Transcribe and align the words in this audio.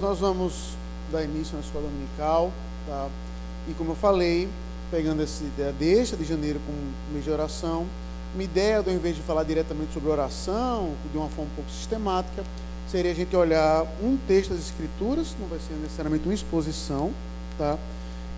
Nós 0.00 0.18
vamos 0.18 0.70
dar 1.12 1.22
início 1.22 1.54
na 1.54 1.60
escola 1.60 1.84
dominical, 1.84 2.50
tá? 2.86 3.06
E 3.68 3.74
como 3.74 3.90
eu 3.90 3.94
falei, 3.94 4.48
pegando 4.90 5.22
essa 5.22 5.44
ideia 5.44 5.74
deixa 5.78 6.16
de 6.16 6.24
janeiro 6.24 6.58
como 6.64 6.78
mês 7.12 7.22
de 7.22 7.30
oração, 7.30 7.86
uma 8.34 8.42
ideia, 8.42 8.78
ao 8.78 8.90
invés 8.90 9.14
de 9.14 9.20
falar 9.20 9.44
diretamente 9.44 9.92
sobre 9.92 10.08
oração, 10.08 10.94
de 11.12 11.18
uma 11.18 11.28
forma 11.28 11.50
um 11.52 11.54
pouco 11.54 11.70
sistemática, 11.70 12.42
seria 12.88 13.12
a 13.12 13.14
gente 13.14 13.36
olhar 13.36 13.84
um 14.02 14.16
texto 14.26 14.50
das 14.50 14.60
Escrituras, 14.60 15.36
não 15.38 15.48
vai 15.48 15.58
ser 15.58 15.74
necessariamente 15.74 16.24
uma 16.24 16.34
exposição, 16.34 17.10
tá? 17.58 17.76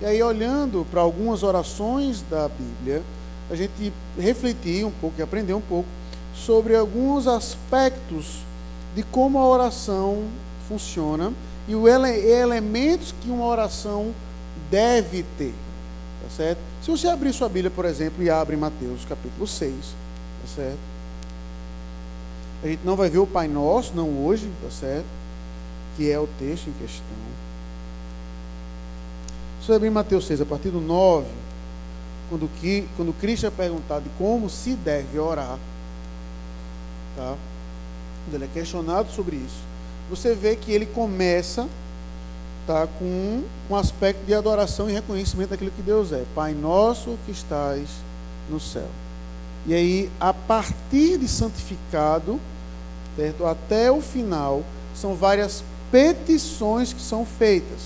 E 0.01 0.05
aí, 0.05 0.21
olhando 0.21 0.85
para 0.91 1.01
algumas 1.01 1.45
orações 1.45 2.25
da 2.29 2.49
Bíblia, 2.49 3.05
a 3.49 3.55
gente 3.55 3.93
refletir 4.19 4.85
um 4.85 4.91
pouco 4.91 5.21
e 5.21 5.23
aprender 5.23 5.55
um 5.55 5.61
pouco 5.61 5.89
sobre 6.35 6.75
alguns 6.75 7.29
aspectos 7.29 8.41
de 8.97 9.05
como 9.05 9.39
a 9.39 9.47
oração 9.47 10.25
funciona 10.69 11.33
e 11.69 11.75
os 11.75 11.89
elementos 11.89 13.15
que 13.21 13.31
uma 13.31 13.47
oração 13.47 14.13
deve 14.71 15.25
ter. 15.39 15.55
Tá 16.23 16.29
certo? 16.31 16.59
Se 16.83 16.91
você 16.91 17.09
abrir 17.09 17.33
sua 17.33 17.49
Bíblia, 17.49 17.71
por 17.71 17.85
exemplo, 17.85 18.23
e 18.23 18.31
abre 18.31 18.57
Mateus 18.57 19.05
capítulo 19.05 19.47
6, 19.47 19.75
tá 19.75 20.55
certo? 20.55 20.79
A 22.63 22.67
gente 22.69 22.85
não 22.85 22.95
vai 22.95 23.11
ver 23.11 23.19
o 23.19 23.27
Pai 23.27 23.49
Nosso, 23.49 23.93
não 23.95 24.25
hoje, 24.25 24.49
tá 24.63 24.71
certo? 24.71 25.07
Que 25.97 26.11
é 26.11 26.19
o 26.19 26.29
texto 26.39 26.69
em 26.69 26.73
questão. 26.73 27.03
Se 29.61 29.67
você 29.67 29.73
abrir 29.75 29.91
Mateus 29.91 30.27
6, 30.27 30.41
a 30.41 30.47
partir 30.47 30.71
do 30.71 30.81
9, 30.81 31.27
quando, 32.29 32.49
que, 32.61 32.89
quando 32.97 33.13
Cristo 33.13 33.47
é 33.47 33.51
perguntado 33.51 34.05
de 34.05 34.11
como 34.17 34.49
se 34.49 34.75
deve 34.75 35.19
orar, 35.19 35.59
tá? 37.17 37.37
Ele 38.33 38.45
é 38.45 38.49
questionado 38.49 39.11
sobre 39.11 39.37
isso, 39.37 39.61
você 40.15 40.35
vê 40.35 40.57
que 40.57 40.71
ele 40.71 40.85
começa 40.85 41.67
tá, 42.67 42.87
com 42.99 43.43
um 43.71 43.77
aspecto 43.77 44.27
de 44.27 44.35
adoração 44.35 44.91
e 44.91 44.93
reconhecimento 44.93 45.51
daquilo 45.51 45.71
que 45.71 45.81
Deus 45.81 46.13
é. 46.13 46.23
Pai 46.35 46.53
nosso 46.53 47.17
que 47.25 47.33
estás 47.33 47.89
no 48.51 48.61
céu. 48.61 48.89
E 49.65 49.73
aí, 49.73 50.11
a 50.21 50.35
partir 50.35 51.17
de 51.17 51.27
santificado, 51.27 52.39
certo? 53.17 53.47
até 53.47 53.91
o 53.91 54.03
final, 54.03 54.63
são 54.95 55.15
várias 55.15 55.65
petições 55.91 56.93
que 56.93 57.01
são 57.01 57.25
feitas. 57.25 57.81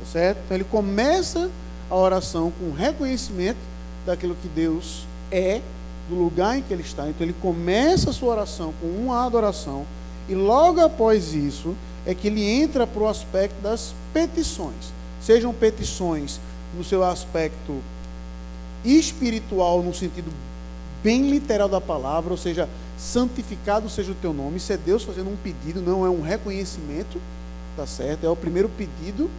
Tá 0.00 0.06
certo? 0.10 0.38
Então 0.46 0.56
ele 0.56 0.64
começa 0.64 1.50
a 1.90 1.94
oração 1.94 2.50
com 2.58 2.72
reconhecimento 2.72 3.58
daquilo 4.06 4.34
que 4.34 4.48
Deus 4.48 5.06
é, 5.30 5.60
do 6.08 6.14
lugar 6.14 6.56
em 6.56 6.62
que 6.62 6.72
ele 6.72 6.82
está. 6.82 7.06
Então 7.06 7.26
ele 7.26 7.36
começa 7.42 8.08
a 8.08 8.12
sua 8.14 8.30
oração 8.30 8.72
com 8.80 8.86
uma 8.86 9.26
adoração 9.26 9.84
e 10.28 10.34
logo 10.34 10.80
após 10.80 11.32
isso 11.32 11.74
é 12.04 12.14
que 12.14 12.28
ele 12.28 12.42
entra 12.42 12.86
para 12.86 13.02
o 13.02 13.08
aspecto 13.08 13.60
das 13.62 13.94
petições. 14.12 14.92
Sejam 15.20 15.52
petições 15.52 16.40
no 16.76 16.84
seu 16.84 17.02
aspecto 17.02 17.82
espiritual, 18.84 19.82
no 19.82 19.94
sentido 19.94 20.32
bem 21.02 21.30
literal 21.30 21.68
da 21.68 21.80
palavra, 21.80 22.30
ou 22.30 22.36
seja, 22.36 22.68
santificado 22.98 23.88
seja 23.88 24.12
o 24.12 24.14
teu 24.14 24.32
nome. 24.32 24.56
Isso 24.56 24.72
é 24.72 24.76
Deus 24.76 25.02
fazendo 25.02 25.30
um 25.30 25.36
pedido, 25.36 25.80
não 25.80 26.04
é 26.04 26.10
um 26.10 26.20
reconhecimento, 26.20 27.20
tá 27.76 27.86
certo? 27.86 28.26
É 28.26 28.28
o 28.28 28.36
primeiro 28.36 28.68
pedido 28.68 29.30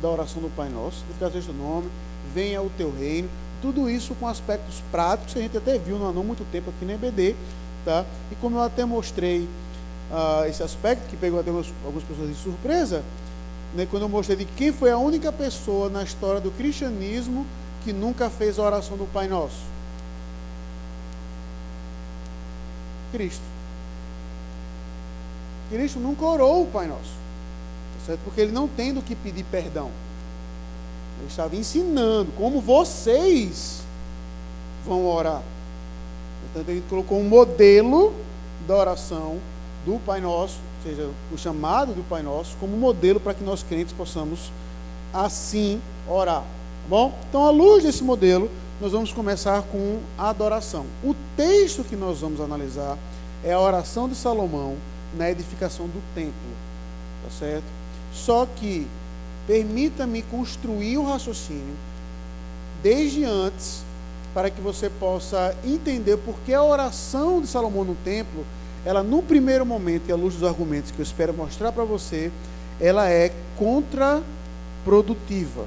da 0.00 0.08
oração 0.08 0.40
do 0.40 0.50
Pai 0.50 0.68
Nosso. 0.68 0.98
Santificado 0.98 1.32
seja 1.32 1.50
o 1.50 1.54
teu 1.54 1.64
nome, 1.64 1.88
venha 2.34 2.62
o 2.62 2.70
teu 2.70 2.92
reino. 2.96 3.28
Tudo 3.62 3.88
isso 3.88 4.14
com 4.14 4.28
aspectos 4.28 4.82
práticos 4.92 5.32
que 5.32 5.38
a 5.38 5.42
gente 5.42 5.56
até 5.56 5.78
viu 5.78 5.98
não 5.98 6.08
há 6.08 6.12
muito 6.12 6.44
tempo 6.52 6.70
aqui 6.70 6.84
na 6.84 6.92
EBD, 6.92 7.34
tá? 7.84 8.04
E 8.30 8.34
como 8.36 8.58
eu 8.58 8.62
até 8.62 8.84
mostrei 8.84 9.48
uh, 10.10 10.44
esse 10.46 10.62
aspecto, 10.62 11.08
que 11.08 11.16
pegou 11.16 11.40
até 11.40 11.50
algumas, 11.50 11.72
algumas 11.84 12.04
pessoas 12.04 12.28
de 12.28 12.34
surpresa, 12.34 13.02
né, 13.74 13.86
quando 13.90 14.02
eu 14.02 14.08
mostrei 14.08 14.36
de 14.36 14.44
quem 14.44 14.72
foi 14.72 14.90
a 14.90 14.98
única 14.98 15.32
pessoa 15.32 15.88
na 15.88 16.02
história 16.02 16.40
do 16.40 16.50
cristianismo 16.50 17.46
que 17.84 17.92
nunca 17.92 18.30
fez 18.30 18.58
a 18.58 18.62
oração 18.62 18.96
do 18.96 19.06
Pai 19.12 19.28
Nosso. 19.28 19.60
Cristo. 23.12 23.44
Cristo 25.70 25.98
nunca 25.98 26.24
orou 26.24 26.62
o 26.62 26.66
Pai 26.66 26.86
Nosso. 26.86 27.02
Tá 27.02 28.06
certo? 28.06 28.20
Porque 28.24 28.40
ele 28.40 28.52
não 28.52 28.68
tem 28.68 28.92
do 28.92 29.02
que 29.02 29.14
pedir 29.14 29.44
perdão. 29.44 29.90
Ele 31.18 31.28
estava 31.28 31.54
ensinando 31.56 32.30
como 32.32 32.60
vocês 32.60 33.82
vão 34.84 35.06
orar. 35.06 35.42
Portanto, 36.42 36.68
ele 36.70 36.84
colocou 36.88 37.18
um 37.18 37.24
modelo 37.24 38.14
da 38.66 38.76
oração 38.76 39.38
do 39.86 40.00
Pai 40.04 40.20
Nosso, 40.20 40.58
ou 40.84 40.90
seja, 40.90 41.08
o 41.32 41.38
chamado 41.38 41.94
do 41.94 42.06
Pai 42.08 42.22
Nosso, 42.22 42.56
como 42.58 42.76
modelo 42.76 43.20
para 43.20 43.32
que 43.32 43.44
nós 43.44 43.62
crentes 43.62 43.94
possamos 43.94 44.50
assim 45.14 45.80
orar. 46.08 46.42
Tá 46.42 46.88
bom? 46.88 47.16
Então, 47.28 47.46
à 47.46 47.50
luz 47.50 47.84
desse 47.84 48.02
modelo, 48.02 48.50
nós 48.80 48.92
vamos 48.92 49.12
começar 49.12 49.62
com 49.62 50.00
a 50.18 50.28
adoração. 50.28 50.84
O 51.04 51.14
texto 51.36 51.84
que 51.84 51.94
nós 51.94 52.18
vamos 52.18 52.40
analisar 52.40 52.98
é 53.44 53.52
a 53.52 53.60
oração 53.60 54.08
de 54.08 54.16
Salomão 54.16 54.74
na 55.14 55.30
edificação 55.30 55.86
do 55.86 56.02
templo. 56.14 56.34
Tá 57.24 57.30
certo? 57.30 57.64
Só 58.12 58.46
que 58.56 58.86
permita-me 59.46 60.22
construir 60.22 60.98
o 60.98 61.04
raciocínio 61.04 61.76
desde 62.82 63.24
antes 63.24 63.84
para 64.34 64.50
que 64.50 64.60
você 64.60 64.90
possa 64.90 65.56
entender 65.64 66.16
por 66.18 66.34
que 66.44 66.52
a 66.52 66.62
oração 66.62 67.40
de 67.40 67.46
Salomão 67.46 67.84
no 67.84 67.94
templo 67.94 68.44
ela 68.86 69.02
no 69.02 69.20
primeiro 69.20 69.66
momento, 69.66 70.08
e 70.08 70.12
à 70.12 70.16
luz 70.16 70.34
dos 70.34 70.48
argumentos 70.48 70.92
que 70.92 71.00
eu 71.00 71.02
espero 71.02 71.34
mostrar 71.34 71.72
para 71.72 71.82
você, 71.82 72.30
ela 72.80 73.10
é 73.10 73.32
contraprodutiva, 73.58 75.66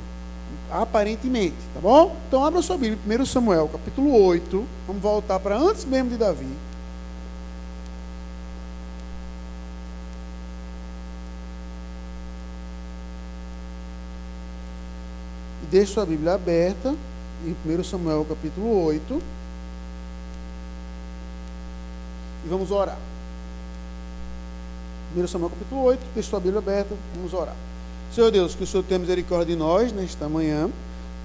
aparentemente, 0.72 1.58
tá 1.74 1.82
bom? 1.82 2.16
Então 2.28 2.46
abra 2.46 2.62
sua 2.62 2.78
Bíblia, 2.78 3.22
1 3.22 3.26
Samuel, 3.26 3.68
capítulo 3.68 4.18
8, 4.24 4.66
vamos 4.88 5.02
voltar 5.02 5.38
para 5.38 5.58
antes 5.58 5.84
mesmo 5.84 6.12
de 6.12 6.16
Davi. 6.16 6.48
E 15.62 15.66
deixe 15.70 15.92
sua 15.92 16.06
Bíblia 16.06 16.36
aberta 16.36 16.96
em 17.46 17.54
1 17.70 17.84
Samuel, 17.84 18.26
capítulo 18.30 18.86
8. 18.86 19.22
E 22.46 22.48
vamos 22.48 22.72
orar. 22.72 23.09
1 25.16 25.28
Samuel 25.28 25.50
capítulo 25.50 25.82
8, 25.86 26.00
deixa 26.14 26.30
sua 26.30 26.40
Bíblia 26.40 26.60
aberta, 26.60 26.96
vamos 27.16 27.34
orar. 27.34 27.56
Senhor 28.14 28.30
Deus, 28.30 28.54
que 28.54 28.64
o 28.64 28.68
Senhor 28.68 28.84
tenha 28.84 29.00
misericórdia 29.00 29.56
de 29.56 29.56
nós 29.56 29.92
nesta 29.92 30.30
manhã, 30.30 30.70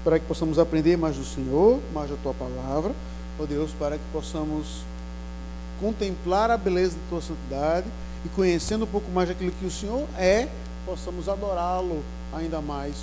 para 0.03 0.17
que 0.17 0.25
possamos 0.25 0.57
aprender 0.57 0.97
mais 0.97 1.15
do 1.15 1.23
Senhor, 1.23 1.79
mais 1.93 2.09
da 2.09 2.15
Tua 2.17 2.33
palavra. 2.33 2.91
Ó 3.39 3.43
oh 3.43 3.45
Deus, 3.45 3.71
para 3.77 3.97
que 3.97 4.03
possamos 4.11 4.81
contemplar 5.79 6.49
a 6.49 6.57
beleza 6.57 6.95
da 6.95 7.09
Tua 7.09 7.21
santidade 7.21 7.85
e 8.25 8.29
conhecendo 8.29 8.85
um 8.85 8.87
pouco 8.87 9.11
mais 9.11 9.29
daquilo 9.29 9.51
que 9.51 9.65
o 9.65 9.71
Senhor 9.71 10.07
é, 10.17 10.47
possamos 10.85 11.29
adorá-lo 11.29 12.03
ainda 12.33 12.61
mais, 12.61 12.95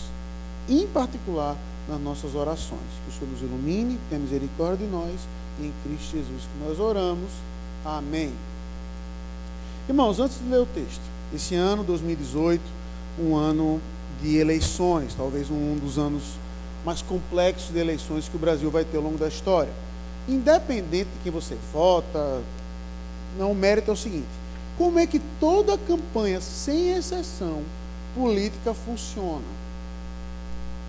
em 0.69 0.84
particular 0.88 1.56
nas 1.88 2.00
nossas 2.00 2.34
orações. 2.34 2.81
Que 3.04 3.10
o 3.10 3.19
Senhor 3.19 3.31
nos 3.31 3.41
ilumine, 3.41 4.00
tenha 4.09 4.20
misericórdia 4.20 4.84
de 4.84 4.93
nós, 4.93 5.20
em 5.60 5.72
Cristo 5.84 6.16
Jesus 6.16 6.43
que 6.43 6.64
nós 6.64 6.81
oramos. 6.81 7.31
Amém. 7.84 8.32
Irmãos, 9.88 10.20
antes 10.20 10.38
de 10.38 10.48
ler 10.48 10.60
o 10.60 10.66
texto, 10.66 11.00
esse 11.34 11.56
ano 11.56 11.82
2018, 11.82 12.62
um 13.19 13.34
ano 13.34 13.81
de 14.22 14.37
eleições, 14.37 15.12
talvez 15.12 15.50
um 15.50 15.76
dos 15.76 15.98
anos 15.98 16.22
mais 16.84 17.03
complexos 17.03 17.72
de 17.72 17.81
eleições 17.81 18.28
que 18.28 18.37
o 18.37 18.38
Brasil 18.38 18.70
vai 18.70 18.84
ter 18.84 18.98
ao 18.98 19.03
longo 19.03 19.19
da 19.19 19.26
história. 19.26 19.72
Independente 20.28 21.09
de 21.10 21.19
quem 21.25 21.32
você 21.32 21.56
vota, 21.72 22.41
não, 23.37 23.53
mérito 23.54 23.91
é 23.91 23.94
o 23.94 23.97
seguinte: 23.97 24.28
como 24.78 25.00
é 25.00 25.06
que 25.06 25.20
toda 25.41 25.76
campanha, 25.76 26.41
sem 26.41 26.93
exceção, 26.93 27.62
política 28.14 28.72
funciona? 28.72 29.43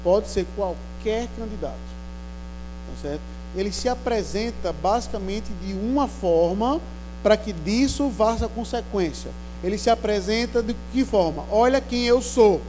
Pode 0.03 0.27
ser 0.27 0.45
qualquer 0.55 1.27
candidato, 1.35 1.73
tá 1.73 3.01
certo? 3.01 3.21
Ele 3.55 3.71
se 3.71 3.89
apresenta 3.89 4.71
basicamente 4.71 5.47
de 5.65 5.73
uma 5.73 6.07
forma 6.07 6.79
para 7.23 7.37
que 7.37 7.53
disso 7.53 8.09
vaza 8.09 8.47
consequência. 8.47 9.31
Ele 9.63 9.77
se 9.77 9.89
apresenta 9.89 10.61
de 10.61 10.75
que 10.91 11.05
forma? 11.05 11.45
Olha 11.49 11.79
quem 11.79 12.03
eu 12.03 12.21
sou. 12.21 12.61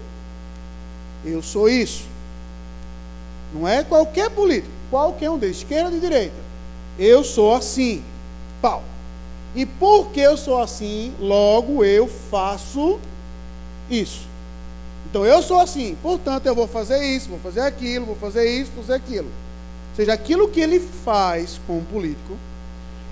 Eu 1.24 1.42
sou 1.42 1.68
isso. 1.68 2.04
Não 3.52 3.66
é 3.66 3.82
qualquer 3.82 4.30
político, 4.30 4.72
qualquer 4.90 5.28
um 5.28 5.36
deles, 5.36 5.58
esquerda 5.58 5.86
ou 5.86 5.94
de 5.94 6.00
direita. 6.00 6.34
Eu 6.98 7.24
sou 7.24 7.54
assim. 7.54 8.02
Pau. 8.62 8.82
E 9.54 9.66
porque 9.66 10.20
eu 10.20 10.36
sou 10.36 10.60
assim, 10.60 11.12
logo 11.20 11.84
eu 11.84 12.08
faço 12.08 12.98
isso. 13.88 14.26
Então 15.08 15.24
eu 15.24 15.42
sou 15.42 15.60
assim, 15.60 15.96
portanto 16.02 16.46
eu 16.46 16.54
vou 16.54 16.66
fazer 16.66 17.04
isso, 17.04 17.28
vou 17.28 17.38
fazer 17.38 17.60
aquilo, 17.60 18.06
vou 18.06 18.16
fazer 18.16 18.48
isso, 18.48 18.72
vou 18.74 18.82
fazer 18.82 18.94
aquilo. 18.94 19.28
Ou 19.28 19.96
seja, 19.96 20.12
aquilo 20.12 20.48
que 20.48 20.60
ele 20.60 20.80
faz 20.80 21.60
como 21.68 21.82
político, 21.82 22.36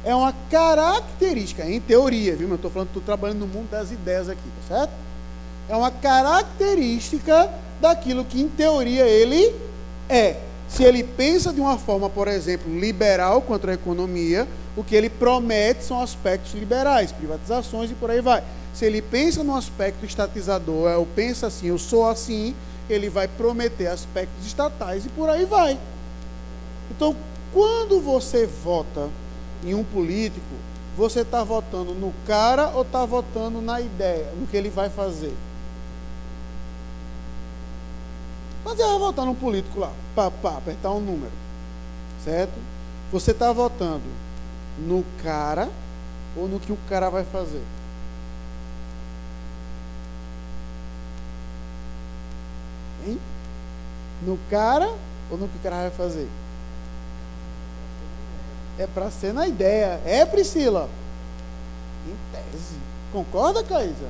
é 0.04 0.14
uma 0.14 0.32
característica, 0.50 1.64
em 1.64 1.80
teoria, 1.80 2.34
viu? 2.34 2.48
Eu 2.48 2.56
estou 2.56 2.70
falando, 2.70 2.88
estou 2.88 3.02
trabalhando 3.02 3.40
no 3.40 3.46
mundo 3.46 3.70
das 3.70 3.90
ideias 3.92 4.28
aqui, 4.28 4.42
tá 4.68 4.76
certo? 4.76 4.92
É 5.68 5.76
uma 5.76 5.90
característica 5.90 7.50
daquilo 7.80 8.24
que, 8.24 8.40
em 8.40 8.48
teoria, 8.48 9.06
ele 9.06 9.54
é. 10.08 10.36
Se 10.68 10.82
ele 10.82 11.04
pensa 11.04 11.52
de 11.52 11.60
uma 11.60 11.78
forma, 11.78 12.08
por 12.08 12.26
exemplo, 12.28 12.72
liberal 12.78 13.42
contra 13.42 13.72
a 13.72 13.74
economia, 13.74 14.48
o 14.76 14.82
que 14.82 14.96
ele 14.96 15.10
promete 15.10 15.84
são 15.84 16.00
aspectos 16.00 16.54
liberais, 16.54 17.12
privatizações 17.12 17.90
e 17.90 17.94
por 17.94 18.10
aí 18.10 18.20
vai. 18.20 18.42
Se 18.72 18.86
ele 18.86 19.02
pensa 19.02 19.44
no 19.44 19.54
aspecto 19.54 20.04
estatizador, 20.04 20.90
ou 20.98 21.06
pensa 21.06 21.48
assim, 21.48 21.68
eu 21.68 21.78
sou 21.78 22.08
assim, 22.08 22.54
ele 22.88 23.08
vai 23.10 23.28
prometer 23.28 23.86
aspectos 23.86 24.46
estatais 24.46 25.04
e 25.04 25.08
por 25.10 25.28
aí 25.28 25.44
vai. 25.44 25.78
Então, 26.90 27.14
quando 27.52 28.00
você 28.00 28.46
vota 28.46 29.10
em 29.62 29.74
um 29.74 29.84
político, 29.84 30.54
você 30.96 31.20
está 31.20 31.42
votando 31.42 31.94
no 31.94 32.12
cara 32.26 32.68
ou 32.68 32.82
está 32.82 33.04
votando 33.04 33.60
na 33.60 33.80
ideia, 33.80 34.30
no 34.38 34.46
que 34.46 34.56
ele 34.56 34.68
vai 34.68 34.90
fazer? 34.90 35.34
Mas 38.64 38.76
você 38.76 38.84
vai 38.84 38.98
votar 38.98 39.24
num 39.24 39.34
político 39.34 39.80
lá, 39.80 39.92
pá, 40.14 40.30
pá, 40.30 40.56
apertar 40.56 40.90
um 40.90 41.00
número, 41.00 41.32
certo? 42.24 42.54
Você 43.10 43.32
está 43.32 43.52
votando 43.52 44.04
no 44.78 45.04
cara 45.22 45.68
ou 46.36 46.48
no 46.48 46.60
que 46.60 46.72
o 46.72 46.78
cara 46.88 47.10
vai 47.10 47.24
fazer? 47.24 47.62
Hein? 53.06 53.18
No 54.22 54.38
cara 54.48 54.92
ou 55.30 55.36
no 55.36 55.48
que 55.48 55.56
o 55.56 55.60
cara 55.60 55.82
vai 55.82 55.90
fazer? 55.90 56.28
É 58.78 58.86
para 58.86 59.10
ser 59.10 59.32
na 59.32 59.46
ideia. 59.46 60.00
É, 60.04 60.24
Priscila? 60.24 60.88
Em 62.06 62.16
tese. 62.32 62.76
Concorda, 63.12 63.62
Caísa? 63.62 64.08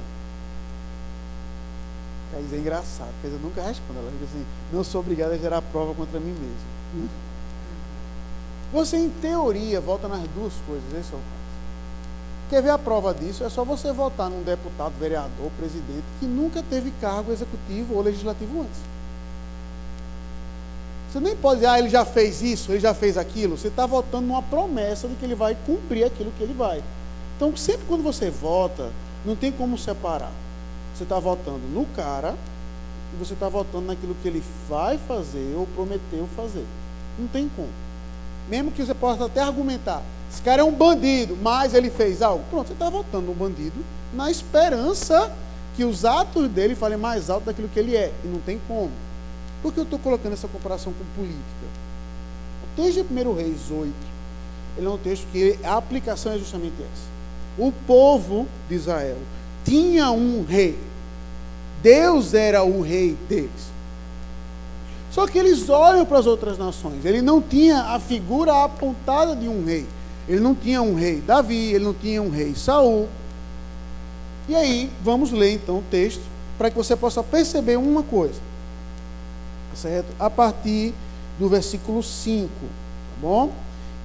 Caísa 2.33 2.57
é 2.57 2.59
engraçado. 2.59 3.13
Caísa 3.23 3.39
nunca 3.43 3.63
responde. 3.63 3.99
Ela 3.99 4.11
fica 4.13 4.25
assim: 4.25 4.47
não 4.73 4.85
sou 4.85 5.01
obrigada 5.01 5.35
a 5.35 5.39
gerar 5.39 5.63
prova 5.63 5.95
contra 5.95 6.21
mim 6.21 6.33
mesmo. 6.33 7.09
Você, 8.73 8.97
em 8.97 9.11
teoria, 9.11 9.81
vota 9.81 10.09
nas 10.09 10.27
duas 10.29 10.55
coisas. 10.67 10.89
Esse 10.93 11.13
é 11.13 11.17
o 11.17 11.21
caso. 11.21 11.43
Quer 12.49 12.63
ver 12.63 12.71
a 12.71 12.79
prova 12.79 13.15
disso? 13.15 13.45
É 13.45 13.49
só 13.49 13.65
você 13.65 13.93
votar 13.93 14.29
num 14.29 14.43
deputado, 14.43 14.93
vereador, 14.99 15.51
presidente, 15.59 16.05
que 16.21 16.27
nunca 16.27 16.63
teve 16.63 16.91
cargo 17.01 17.33
executivo 17.33 17.95
ou 17.95 18.03
legislativo 18.03 18.61
antes. 18.61 18.79
Você 21.13 21.21
nem 21.21 21.37
pode 21.37 21.57
dizer, 21.57 21.67
ah, 21.67 21.79
ele 21.79 21.91
já 21.91 22.07
fez 22.07 22.41
isso, 22.41 22.73
ele 22.73 22.81
já 22.81 22.95
fez 22.95 23.19
aquilo. 23.19 23.59
Você 23.59 23.69
está 23.69 23.85
votando 23.85 24.27
numa 24.27 24.41
promessa 24.41 25.07
de 25.07 25.15
que 25.15 25.27
ele 25.27 25.35
vai 25.35 25.55
cumprir 25.67 26.05
aquilo 26.05 26.33
que 26.39 26.43
ele 26.43 26.55
vai. 26.55 26.83
Então, 27.37 27.55
sempre 27.55 27.83
quando 27.87 28.03
você 28.03 28.31
vota, 28.31 28.91
não 29.23 29.37
tem 29.37 29.53
como 29.53 29.77
separar. 29.77 30.33
Você 30.95 31.03
está 31.03 31.19
votando 31.19 31.61
no 31.71 31.85
cara 31.95 32.35
e 33.13 33.19
você 33.23 33.35
está 33.35 33.47
votando 33.47 33.89
naquilo 33.89 34.17
que 34.23 34.29
ele 34.29 34.43
vai 34.67 34.97
fazer 34.97 35.55
ou 35.55 35.67
prometeu 35.75 36.27
fazer. 36.35 36.65
Não 37.19 37.29
tem 37.29 37.47
como. 37.55 37.69
Mesmo 38.49 38.73
que 38.73 38.83
você 38.83 38.95
possa 38.95 39.27
até 39.27 39.43
argumentar, 39.43 40.03
esse 40.33 40.41
cara 40.41 40.63
é 40.63 40.65
um 40.65 40.73
bandido, 40.73 41.37
mas 41.37 41.75
ele 41.75 41.91
fez 41.91 42.23
algo. 42.23 42.43
Pronto, 42.49 42.69
você 42.69 42.73
está 42.73 42.89
votando 42.89 43.27
no 43.27 43.35
bandido 43.35 43.85
na 44.15 44.31
esperança 44.31 45.31
que 45.77 45.85
os 45.85 46.07
atos 46.07 46.49
dele 46.49 46.75
falem 46.75 46.97
mais 46.97 47.29
alto 47.29 47.45
daquilo 47.45 47.69
que 47.69 47.79
ele 47.79 47.95
é. 47.95 48.11
E 48.25 48.27
não 48.27 48.41
tem 48.41 48.59
como. 48.67 48.91
Por 49.63 49.73
que 49.73 49.79
eu 49.79 49.85
estou 49.85 49.99
colocando 49.99 50.33
essa 50.33 50.49
comparação 50.49 50.93
com 50.93 51.05
política? 51.15 51.41
O 52.65 52.77
texto 52.77 53.05
de 53.05 53.15
1 53.15 53.35
Reis 53.35 53.71
8, 53.71 53.93
ele 54.77 54.87
é 54.87 54.91
um 54.91 54.99
texto 54.99 55.27
que 55.31 55.59
a 55.63 55.77
aplicação 55.77 56.33
é 56.33 56.39
justamente 56.39 56.75
essa. 56.81 57.13
O 57.57 57.71
povo 57.87 58.49
de 58.69 58.75
Israel 58.75 59.19
tinha 59.65 60.11
um 60.11 60.45
rei. 60.45 60.77
Deus 61.81 62.35
era 62.35 62.65
o 62.65 62.81
rei 62.81 63.17
deles. 63.29 63.73
Só 65.13 65.27
que 65.27 65.39
eles 65.39 65.69
olham 65.69 66.07
para 66.07 66.19
as 66.19 66.27
outras 66.27 66.59
nações. 66.59 67.05
Ele 67.05 67.23
não 67.23 67.41
tinha 67.41 67.83
a 67.95 68.01
figura 68.01 68.65
apontada 68.65 69.37
de 69.37 69.47
um 69.47 69.65
rei. 69.65 69.87
Ele 70.27 70.41
não 70.41 70.55
tinha 70.55 70.81
um 70.81 70.95
rei 70.95 71.21
Davi, 71.21 71.75
ele 71.75 71.85
não 71.85 71.95
tinha 71.95 72.23
um 72.23 72.31
rei 72.31 72.55
Saul. 72.57 73.09
E 74.49 74.57
aí, 74.57 74.91
vamos 75.05 75.31
ler 75.31 75.53
então 75.53 75.79
o 75.79 75.85
texto 75.91 76.23
para 76.57 76.71
que 76.71 76.77
você 76.77 76.97
possa 76.97 77.23
perceber 77.23 77.77
uma 77.77 78.03
coisa 78.03 78.41
certo? 79.75 80.07
A 80.19 80.31
partir 80.31 80.95
do 81.39 81.49
versículo 81.49 82.03
5, 82.03 82.49
tá 82.49 82.67
bom? 83.21 83.51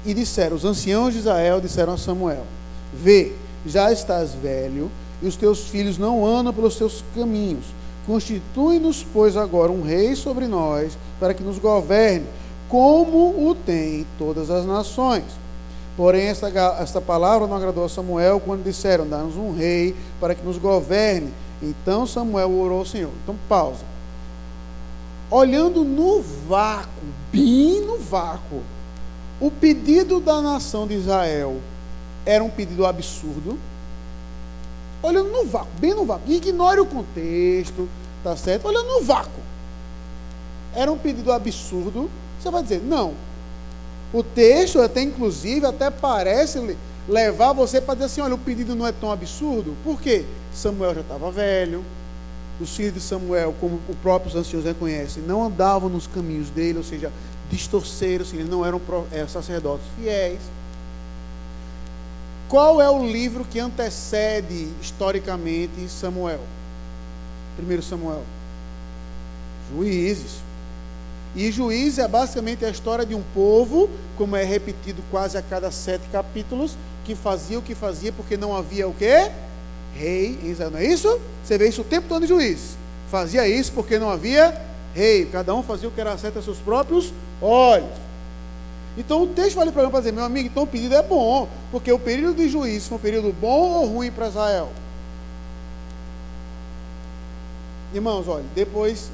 E 0.06 0.14
disseram, 0.14 0.56
os 0.56 0.66
anciãos 0.66 1.14
de 1.14 1.20
Israel 1.20 1.60
disseram 1.60 1.94
a 1.94 1.98
Samuel: 1.98 2.46
Vê, 2.94 3.34
já 3.66 3.92
estás 3.92 4.34
velho, 4.34 4.90
e 5.22 5.28
os 5.28 5.36
teus 5.36 5.68
filhos 5.68 5.98
não 5.98 6.26
andam 6.26 6.54
pelos 6.54 6.76
teus 6.76 7.04
caminhos. 7.16 7.66
Constitui-nos, 8.06 9.06
pois, 9.14 9.36
agora 9.36 9.72
um 9.72 9.82
rei 9.82 10.16
sobre 10.16 10.48
nós, 10.48 10.98
para 11.20 11.34
que 11.34 11.44
nos 11.44 11.60
governe, 11.60 12.26
como 12.70 13.50
o 13.50 13.54
tem 13.54 14.06
todas 14.18 14.50
as 14.50 14.66
nações. 14.66 15.26
Porém, 15.98 16.28
esta, 16.28 16.48
esta 16.80 17.02
palavra 17.02 17.48
não 17.48 17.58
agradou 17.58 17.84
a 17.84 17.90
Samuel 17.90 18.40
quando 18.40 18.64
disseram: 18.64 19.08
Dá-nos 19.08 19.36
um 19.36 19.54
rei 19.54 19.96
para 20.20 20.36
que 20.36 20.46
nos 20.46 20.58
governe. 20.58 21.34
Então 21.62 22.06
Samuel 22.06 22.52
orou 22.52 22.80
ao 22.80 22.86
Senhor. 22.86 23.12
Então, 23.24 23.36
pausa 23.50 23.97
olhando 25.30 25.84
no 25.84 26.22
vácuo, 26.22 27.04
bem 27.32 27.82
no 27.82 27.98
vácuo, 27.98 28.62
o 29.40 29.52
pedido 29.52 30.20
da 30.20 30.42
nação 30.42 30.88
de 30.88 30.96
Israel 30.96 31.58
era 32.26 32.44
um 32.44 32.50
pedido 32.50 32.86
absurdo. 32.86 33.58
Olhando 35.02 35.30
no 35.30 35.46
vácuo, 35.46 35.70
bem 35.80 35.94
no 35.94 36.06
vácuo. 36.06 36.32
Ignore 36.32 36.80
o 36.80 36.86
contexto, 36.86 37.88
tá 38.24 38.36
certo? 38.36 38.68
Olhando 38.68 38.88
no 38.88 39.02
vácuo. 39.04 39.42
Era 40.74 40.92
um 40.92 40.98
pedido 40.98 41.32
absurdo. 41.32 42.10
Você 42.40 42.50
vai 42.50 42.64
dizer, 42.64 42.82
não. 42.82 43.14
O 44.12 44.24
texto 44.24 44.82
até 44.82 45.02
inclusive 45.02 45.66
até 45.66 45.92
parece 45.92 46.76
levar 47.08 47.54
você 47.54 47.80
para 47.80 47.96
dizer 47.96 48.06
assim, 48.06 48.22
olha, 48.22 48.36
o 48.36 48.40
pedido 48.40 48.76
não 48.76 48.88
é 48.88 48.92
tão 48.92 49.12
absurdo. 49.12 49.76
Por 49.84 50.02
quê? 50.02 50.26
Samuel 50.54 50.96
já 50.96 51.02
estava 51.02 51.30
velho, 51.32 51.84
os 52.60 52.76
filhos 52.76 52.94
de 52.94 53.02
Samuel, 53.02 53.54
como 53.60 53.80
o 53.88 53.96
próprio 54.02 54.38
anciãos 54.38 54.66
reconhecem, 54.66 55.24
não 55.24 55.46
andavam 55.46 55.90
nos 55.90 56.08
caminhos 56.08 56.50
dele, 56.50 56.80
ou 56.80 56.84
seja, 56.84 57.12
distorceram, 57.52 58.24
assim, 58.24 58.38
eles 58.38 58.50
não 58.50 58.66
eram 58.66 58.82
é, 59.12 59.26
sacerdotes 59.28 59.86
fiéis. 60.00 60.40
Qual 62.50 62.82
é 62.82 62.90
o 62.90 63.06
livro 63.06 63.46
que 63.46 63.60
antecede 63.60 64.70
historicamente 64.82 65.88
Samuel? 65.90 66.40
Primeiro 67.58 67.84
Samuel. 67.84 68.24
Juízes. 69.72 70.38
E 71.36 71.52
Juízes 71.52 72.00
é 72.00 72.08
basicamente 72.08 72.66
a 72.66 72.70
história 72.70 73.06
de 73.06 73.14
um 73.14 73.22
povo, 73.34 73.90
como 74.18 74.36
é 74.36 74.44
repetido 74.44 75.04
quase 75.12 75.38
a 75.38 75.42
cada 75.42 75.70
sete 75.72 76.08
capítulos, 76.12 76.78
que 77.04 77.16
fazia 77.16 77.60
o 77.60 77.62
que 77.62 77.76
fazia 77.76 78.12
porque 78.12 78.38
não 78.38 78.56
havia 78.56 78.88
o 78.88 78.94
quê? 78.94 79.30
Rei 79.98 80.38
em 80.44 80.52
Israel. 80.52 80.72
Não 80.72 80.80
é 80.80 80.86
isso? 80.86 81.20
Você 81.44 81.58
vê 81.58 81.68
isso 81.68 81.82
o 81.82 81.86
tempo 81.86 82.08
todo 82.08 82.24
em 82.24 82.28
juiz. 82.28 82.78
Fazia 83.10 83.48
isso 83.48 83.72
porque 83.74 83.98
não 83.98 84.10
havia 84.10 84.54
rei. 84.94 85.26
Cada 85.26 85.54
um 85.56 85.64
fazia 85.64 85.88
o 85.90 85.92
que 85.92 86.02
era 86.02 86.18
certo 86.18 86.40
a 86.40 86.42
seus 86.42 86.58
próprios 86.58 87.14
olhos. 87.42 88.08
Então 88.98 89.24
o 89.24 89.28
texto 89.28 89.56
vale 89.56 89.72
para 89.72 89.88
dizer, 89.90 90.12
meu 90.12 90.24
amigo, 90.24 90.48
então 90.48 90.64
o 90.64 90.68
pedido 90.68 90.96
é 90.96 91.04
bom, 91.04 91.48
porque 91.72 91.92
o 91.92 92.00
período 92.00 92.38
de 92.38 92.50
juízo 92.50 92.90
foi 92.90 92.98
um 92.98 93.02
período 93.02 93.32
bom 93.40 93.74
ou 93.74 93.86
ruim 93.86 94.12
para 94.12 94.28
Israel? 94.28 94.70
Irmãos, 97.94 98.28
olha, 98.28 98.44
depois 98.56 99.12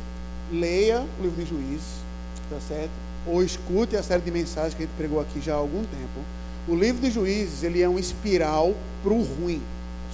leia 0.51 1.01
o 1.19 1.23
livro 1.23 1.43
de 1.43 1.49
juízes, 1.49 2.01
tá 2.49 2.55
certo? 2.65 2.91
Ou 3.27 3.43
escute 3.43 3.97
a 3.97 4.03
série 4.03 4.21
de 4.21 4.31
mensagens 4.31 4.73
que 4.73 4.83
a 4.83 4.85
gente 4.85 4.95
pregou 4.95 5.19
aqui 5.19 5.41
já 5.41 5.53
há 5.53 5.57
algum 5.57 5.81
tempo. 5.83 6.25
O 6.67 6.75
livro 6.75 7.01
de 7.01 7.11
juízes, 7.11 7.61
ele 7.61 7.81
é 7.81 7.89
um 7.89 7.99
espiral 7.99 8.73
para 9.03 9.11
o 9.11 9.21
ruim, 9.21 9.61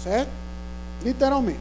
certo? 0.03 0.29
Literalmente. 1.03 1.59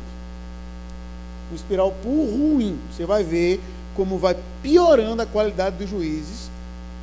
Um 1.52 1.54
espiral 1.54 1.92
por 2.02 2.10
ruim. 2.10 2.78
Você 2.90 3.06
vai 3.06 3.22
ver 3.22 3.60
como 3.98 4.16
vai 4.16 4.36
piorando 4.62 5.22
a 5.22 5.26
qualidade 5.26 5.76
dos 5.76 5.90
juízes, 5.90 6.48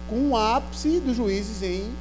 com 0.10 0.30
o 0.30 0.38
ápice 0.38 1.02
dos 1.02 1.18
juízes 1.18 1.62
em 1.62 1.92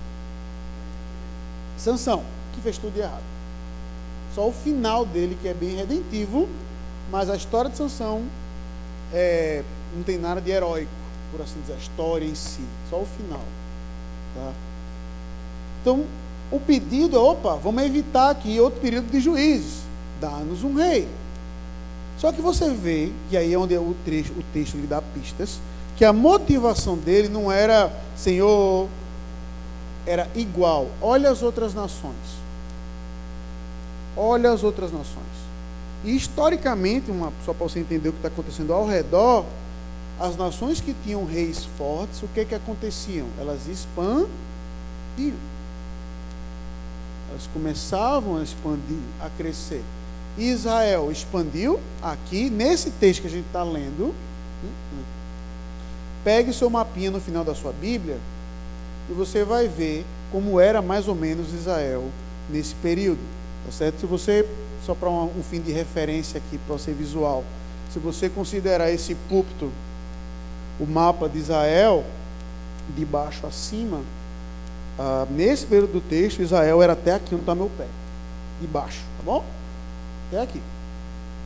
sanção, 1.76 2.22
que 2.54 2.60
fez 2.60 2.78
tudo 2.78 2.94
de 2.94 3.00
errado. 3.00 3.24
Só 4.36 4.46
o 4.46 4.52
final 4.52 5.04
dele 5.04 5.36
que 5.42 5.48
é 5.48 5.54
bem 5.54 5.74
redentivo, 5.74 6.48
mas 7.10 7.28
a 7.28 7.34
história 7.34 7.70
de 7.70 7.76
sanção 7.76 8.22
é, 9.12 9.64
não 9.96 10.04
tem 10.04 10.16
nada 10.16 10.40
de 10.40 10.50
heróico, 10.50 10.92
por 11.32 11.42
assim 11.42 11.60
dizer, 11.60 11.74
a 11.74 11.78
história 11.78 12.24
em 12.24 12.34
si, 12.36 12.62
só 12.88 13.00
o 13.00 13.06
final. 13.06 13.42
Tá? 14.36 14.52
Então, 15.80 16.04
o 16.52 16.60
pedido 16.60 17.16
é, 17.16 17.18
opa, 17.18 17.56
vamos 17.56 17.82
evitar 17.82 18.30
aqui 18.30 18.60
outro 18.60 18.80
período 18.80 19.10
de 19.10 19.20
juízes 19.20 19.83
dá-nos 20.24 20.64
um 20.64 20.74
rei. 20.74 21.06
Só 22.18 22.32
que 22.32 22.40
você 22.40 22.70
vê, 22.70 23.12
e 23.30 23.36
aí 23.36 23.52
é 23.52 23.58
onde 23.58 23.74
é 23.74 23.78
o, 23.78 23.94
trecho, 24.04 24.32
o 24.32 24.42
texto 24.52 24.76
lhe 24.76 24.86
dá 24.86 25.02
pistas, 25.02 25.60
que 25.96 26.04
a 26.04 26.12
motivação 26.12 26.96
dele 26.96 27.28
não 27.28 27.52
era, 27.52 27.92
Senhor, 28.16 28.88
era 30.06 30.26
igual. 30.34 30.88
Olha 31.02 31.30
as 31.30 31.42
outras 31.42 31.74
nações. 31.74 32.14
Olha 34.16 34.50
as 34.50 34.62
outras 34.62 34.90
nações. 34.90 35.34
E 36.04 36.16
historicamente, 36.16 37.10
uma, 37.10 37.32
só 37.44 37.52
para 37.52 37.68
você 37.68 37.80
entender 37.80 38.08
o 38.08 38.12
que 38.12 38.18
está 38.18 38.28
acontecendo 38.28 38.72
ao 38.72 38.86
redor, 38.86 39.44
as 40.18 40.36
nações 40.36 40.80
que 40.80 40.94
tinham 41.04 41.24
reis 41.26 41.64
fortes, 41.76 42.22
o 42.22 42.28
que 42.28 42.44
que 42.44 42.54
aconteciam? 42.54 43.26
Elas 43.38 43.66
expandiam. 43.66 44.28
Elas 47.30 47.46
começavam 47.52 48.38
a 48.38 48.42
expandir, 48.42 48.98
a 49.20 49.28
crescer. 49.30 49.82
Israel 50.36 51.10
expandiu 51.12 51.80
aqui, 52.02 52.50
nesse 52.50 52.90
texto 52.90 53.22
que 53.22 53.28
a 53.28 53.30
gente 53.30 53.46
está 53.46 53.62
lendo. 53.62 54.06
Hum, 54.64 54.68
hum. 54.92 55.02
Pegue 56.24 56.52
seu 56.52 56.70
mapinha 56.70 57.10
no 57.10 57.20
final 57.20 57.44
da 57.44 57.54
sua 57.54 57.72
Bíblia 57.72 58.18
e 59.08 59.12
você 59.12 59.44
vai 59.44 59.68
ver 59.68 60.04
como 60.32 60.58
era 60.58 60.80
mais 60.80 61.06
ou 61.06 61.14
menos 61.14 61.52
Israel 61.52 62.04
nesse 62.50 62.74
período. 62.76 63.20
Tá 63.66 63.72
certo? 63.72 64.00
Se 64.00 64.06
você, 64.06 64.48
só 64.84 64.94
para 64.94 65.08
um, 65.08 65.24
um 65.38 65.42
fim 65.42 65.60
de 65.60 65.70
referência 65.70 66.38
aqui, 66.38 66.58
para 66.66 66.78
ser 66.78 66.94
visual, 66.94 67.44
se 67.90 67.98
você 67.98 68.28
considerar 68.28 68.90
esse 68.90 69.14
púlpito 69.14 69.70
o 70.80 70.86
mapa 70.86 71.28
de 71.28 71.38
Israel, 71.38 72.04
de 72.96 73.04
baixo 73.04 73.46
a 73.46 73.50
cima, 73.50 74.00
ah, 74.98 75.26
nesse 75.30 75.66
período 75.66 75.92
do 75.92 76.00
texto, 76.00 76.42
Israel 76.42 76.82
era 76.82 76.94
até 76.94 77.14
aqui 77.14 77.34
onde 77.34 77.42
está 77.42 77.54
meu 77.54 77.70
pé, 77.76 77.86
de 78.60 78.66
baixo, 78.66 79.00
tá 79.18 79.24
bom? 79.24 79.44
Até 80.28 80.42
aqui. 80.42 80.60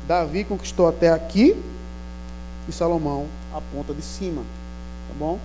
Davi 0.07 0.45
conquistou 0.45 0.89
até 0.89 1.11
aqui 1.11 1.55
e 2.69 2.73
Salomão 2.73 3.27
a 3.55 3.61
ponta 3.61 3.93
de 3.93 4.03
cima, 4.03 4.43
tá 5.09 5.15
bom? 5.19 5.39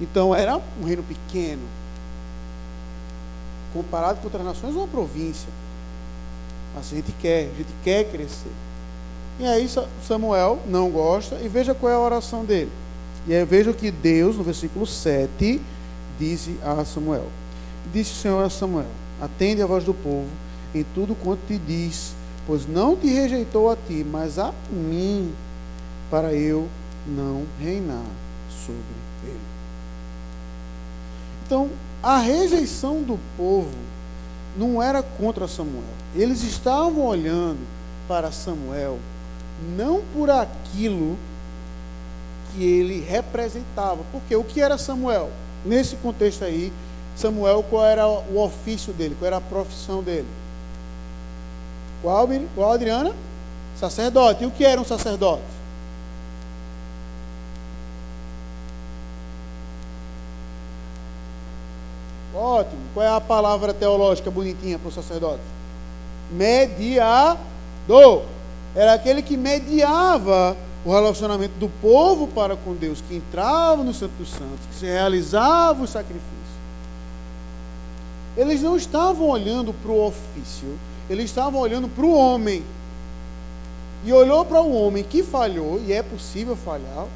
Então 0.00 0.34
era 0.34 0.60
um 0.80 0.84
reino 0.84 1.02
pequeno, 1.02 1.62
comparado 3.72 4.18
com 4.18 4.24
outras 4.24 4.44
nações, 4.44 4.74
uma 4.74 4.86
província. 4.86 5.48
Mas 6.74 6.92
a 6.92 6.96
gente 6.96 7.12
quer, 7.20 7.50
a 7.52 7.56
gente 7.56 7.72
quer 7.82 8.10
crescer. 8.10 8.52
E 9.40 9.46
aí 9.46 9.68
Samuel 10.06 10.58
não 10.66 10.90
gosta, 10.90 11.36
e 11.36 11.48
veja 11.48 11.74
qual 11.74 11.92
é 11.92 11.94
a 11.94 12.00
oração 12.00 12.44
dele. 12.44 12.72
E 13.26 13.34
aí 13.34 13.44
veja 13.44 13.72
que 13.72 13.90
Deus, 13.90 14.36
no 14.36 14.44
versículo 14.44 14.86
7, 14.86 15.60
disse 16.18 16.56
a 16.62 16.84
Samuel: 16.84 17.26
Disse 17.92 18.12
o 18.12 18.16
Senhor 18.16 18.44
a 18.44 18.50
Samuel: 18.50 18.88
Atende 19.20 19.62
a 19.62 19.66
voz 19.66 19.84
do 19.84 19.94
povo 19.94 20.28
em 20.74 20.84
tudo 20.94 21.14
quanto 21.14 21.40
te 21.46 21.58
diz, 21.58 22.14
pois 22.48 22.66
não 22.66 22.96
te 22.96 23.06
rejeitou 23.06 23.70
a 23.70 23.76
ti, 23.76 24.02
mas 24.10 24.38
a 24.38 24.54
mim, 24.72 25.34
para 26.10 26.32
eu 26.32 26.66
não 27.06 27.44
reinar 27.60 28.06
sobre 28.64 28.80
ele. 29.22 29.40
Então, 31.44 31.68
a 32.02 32.16
rejeição 32.16 33.02
do 33.02 33.18
povo 33.36 33.76
não 34.56 34.82
era 34.82 35.02
contra 35.02 35.46
Samuel. 35.46 35.84
Eles 36.16 36.42
estavam 36.42 37.04
olhando 37.04 37.60
para 38.08 38.32
Samuel 38.32 38.98
não 39.76 40.02
por 40.14 40.30
aquilo 40.30 41.18
que 42.52 42.64
ele 42.64 43.00
representava. 43.00 44.02
Porque 44.10 44.34
o 44.34 44.42
que 44.42 44.62
era 44.62 44.78
Samuel? 44.78 45.30
Nesse 45.66 45.96
contexto 45.96 46.44
aí, 46.44 46.72
Samuel, 47.14 47.62
qual 47.68 47.84
era 47.84 48.08
o 48.08 48.42
ofício 48.42 48.92
dele? 48.94 49.14
Qual 49.18 49.26
era 49.26 49.36
a 49.36 49.40
profissão 49.40 50.02
dele? 50.02 50.26
Qual, 52.02 52.28
qual 52.54 52.72
Adriana? 52.72 53.12
Sacerdote. 53.76 54.44
E 54.44 54.46
o 54.46 54.50
que 54.50 54.64
era 54.64 54.80
um 54.80 54.84
sacerdote? 54.84 55.42
Ótimo. 62.34 62.82
Qual 62.94 63.04
é 63.04 63.08
a 63.08 63.20
palavra 63.20 63.74
teológica 63.74 64.30
bonitinha 64.30 64.78
para 64.78 64.88
o 64.88 64.92
sacerdote? 64.92 65.42
Mediador. 66.30 68.22
Era 68.74 68.94
aquele 68.94 69.22
que 69.22 69.36
mediava 69.36 70.56
o 70.84 70.92
relacionamento 70.92 71.54
do 71.58 71.68
povo 71.68 72.28
para 72.28 72.56
com 72.56 72.74
Deus, 72.74 73.02
que 73.06 73.16
entrava 73.16 73.82
no 73.82 73.92
Santo 73.92 74.12
dos 74.18 74.30
Santos, 74.30 74.66
que 74.70 74.76
se 74.76 74.86
realizava 74.86 75.82
o 75.82 75.86
sacrifício. 75.86 76.28
Eles 78.36 78.62
não 78.62 78.76
estavam 78.76 79.28
olhando 79.28 79.72
para 79.72 79.90
o 79.90 80.06
ofício, 80.06 80.78
eles 81.08 81.26
estavam 81.26 81.60
olhando 81.60 81.88
para 81.88 82.04
o 82.04 82.14
homem. 82.14 82.62
E 84.04 84.12
olhou 84.12 84.44
para 84.44 84.60
o 84.60 84.72
homem 84.72 85.02
que 85.02 85.22
falhou, 85.22 85.80
e 85.84 85.92
é 85.92 86.02
possível 86.02 86.56
falhar, 86.56 87.06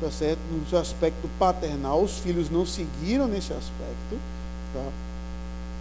tá 0.00 0.10
certo? 0.10 0.40
no 0.50 0.66
seu 0.66 0.78
aspecto 0.78 1.28
paternal, 1.38 2.02
os 2.02 2.18
filhos 2.18 2.48
não 2.50 2.64
seguiram 2.64 3.28
nesse 3.28 3.52
aspecto. 3.52 4.18
Tá? 4.72 4.90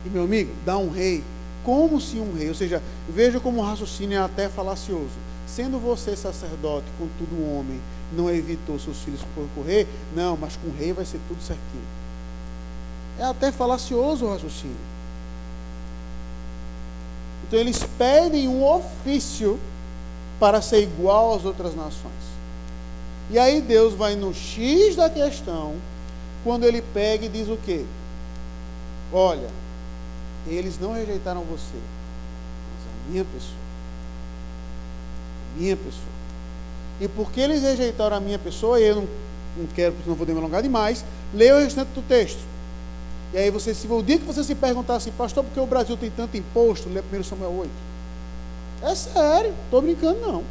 E 0.05 0.09
meu 0.09 0.23
amigo, 0.23 0.51
dá 0.65 0.77
um 0.77 0.89
rei 0.89 1.23
como 1.63 2.01
se 2.01 2.17
um 2.17 2.33
rei, 2.33 2.49
ou 2.49 2.55
seja, 2.55 2.81
veja 3.07 3.39
como 3.39 3.61
o 3.61 3.65
raciocínio 3.65 4.17
é 4.17 4.21
até 4.21 4.49
falacioso 4.49 5.31
Sendo 5.51 5.79
você 5.79 6.15
sacerdote, 6.15 6.85
contudo 6.97 7.35
um 7.35 7.59
homem, 7.59 7.77
não 8.13 8.29
evitou 8.29 8.79
seus 8.79 8.99
filhos 8.99 9.19
por 9.35 9.45
correr, 9.53 9.85
não, 10.15 10.37
mas 10.37 10.55
com 10.55 10.69
o 10.69 10.73
rei 10.73 10.93
vai 10.93 11.03
ser 11.03 11.19
tudo 11.27 11.41
certinho. 11.41 11.83
É 13.19 13.25
até 13.25 13.51
falacioso 13.51 14.25
o 14.25 14.29
raciocínio. 14.31 14.77
Então 17.51 17.59
eles 17.59 17.83
pedem 17.97 18.47
um 18.47 18.63
ofício 18.63 19.59
para 20.39 20.61
ser 20.61 20.83
igual 20.83 21.35
às 21.35 21.43
outras 21.43 21.75
nações. 21.75 22.31
E 23.29 23.37
aí 23.37 23.59
Deus 23.59 23.93
vai 23.93 24.15
no 24.15 24.33
X 24.33 24.95
da 24.95 25.09
questão, 25.09 25.75
quando 26.45 26.63
ele 26.63 26.81
pega 26.81 27.25
e 27.25 27.29
diz 27.29 27.49
o 27.49 27.57
quê? 27.57 27.83
Olha, 29.11 29.49
eles 30.47 30.79
não 30.79 30.93
rejeitaram 30.93 31.41
você, 31.41 31.75
mas 31.75 32.87
a 32.87 33.11
minha 33.11 33.25
pessoa 33.25 33.61
minha 35.55 35.75
pessoa. 35.75 36.21
E 36.99 37.07
porque 37.07 37.41
eles 37.41 37.61
rejeitaram 37.61 38.15
a 38.15 38.19
minha 38.19 38.39
pessoa, 38.39 38.79
eu 38.79 38.95
não, 38.95 39.07
não 39.57 39.67
quero, 39.67 39.93
porque 39.93 40.09
não 40.09 40.15
vou 40.15 40.37
alongar 40.37 40.61
demais, 40.61 41.03
leia 41.33 41.55
o 41.55 41.59
restante 41.59 41.89
do 41.89 42.01
texto. 42.01 42.39
E 43.33 43.37
aí 43.37 43.49
você, 43.49 43.73
se 43.73 43.87
o 43.87 44.03
dia 44.03 44.19
que 44.19 44.25
você 44.25 44.43
se 44.43 44.53
perguntar 44.55 44.95
assim, 44.95 45.11
pastor, 45.11 45.43
por 45.43 45.53
que 45.53 45.59
o 45.59 45.65
Brasil 45.65 45.95
tem 45.95 46.09
tanto 46.09 46.35
imposto, 46.35 46.89
lê 46.89 47.01
1 47.01 47.23
Samuel 47.23 47.53
8. 47.59 47.71
É 48.83 48.95
sério, 48.95 49.53
estou 49.65 49.81
brincando 49.81 50.19
não. 50.19 50.43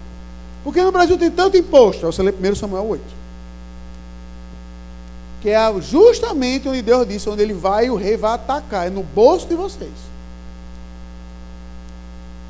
Porque 0.64 0.82
no 0.82 0.92
Brasil 0.92 1.18
tem 1.18 1.30
tanto 1.30 1.56
imposto, 1.56 2.06
aí 2.06 2.12
você 2.12 2.22
lê 2.22 2.32
1 2.32 2.54
Samuel 2.54 2.86
8. 2.86 3.02
Que 5.42 5.50
é 5.50 5.80
justamente 5.80 6.68
onde 6.68 6.80
Deus 6.80 7.06
disse, 7.06 7.28
onde 7.28 7.42
ele 7.42 7.54
vai 7.54 7.86
e 7.86 7.90
o 7.90 7.96
rei 7.96 8.16
vai 8.16 8.32
atacar, 8.32 8.86
é 8.86 8.90
no 8.90 9.02
bolso 9.02 9.46
de 9.46 9.54
vocês. 9.54 9.90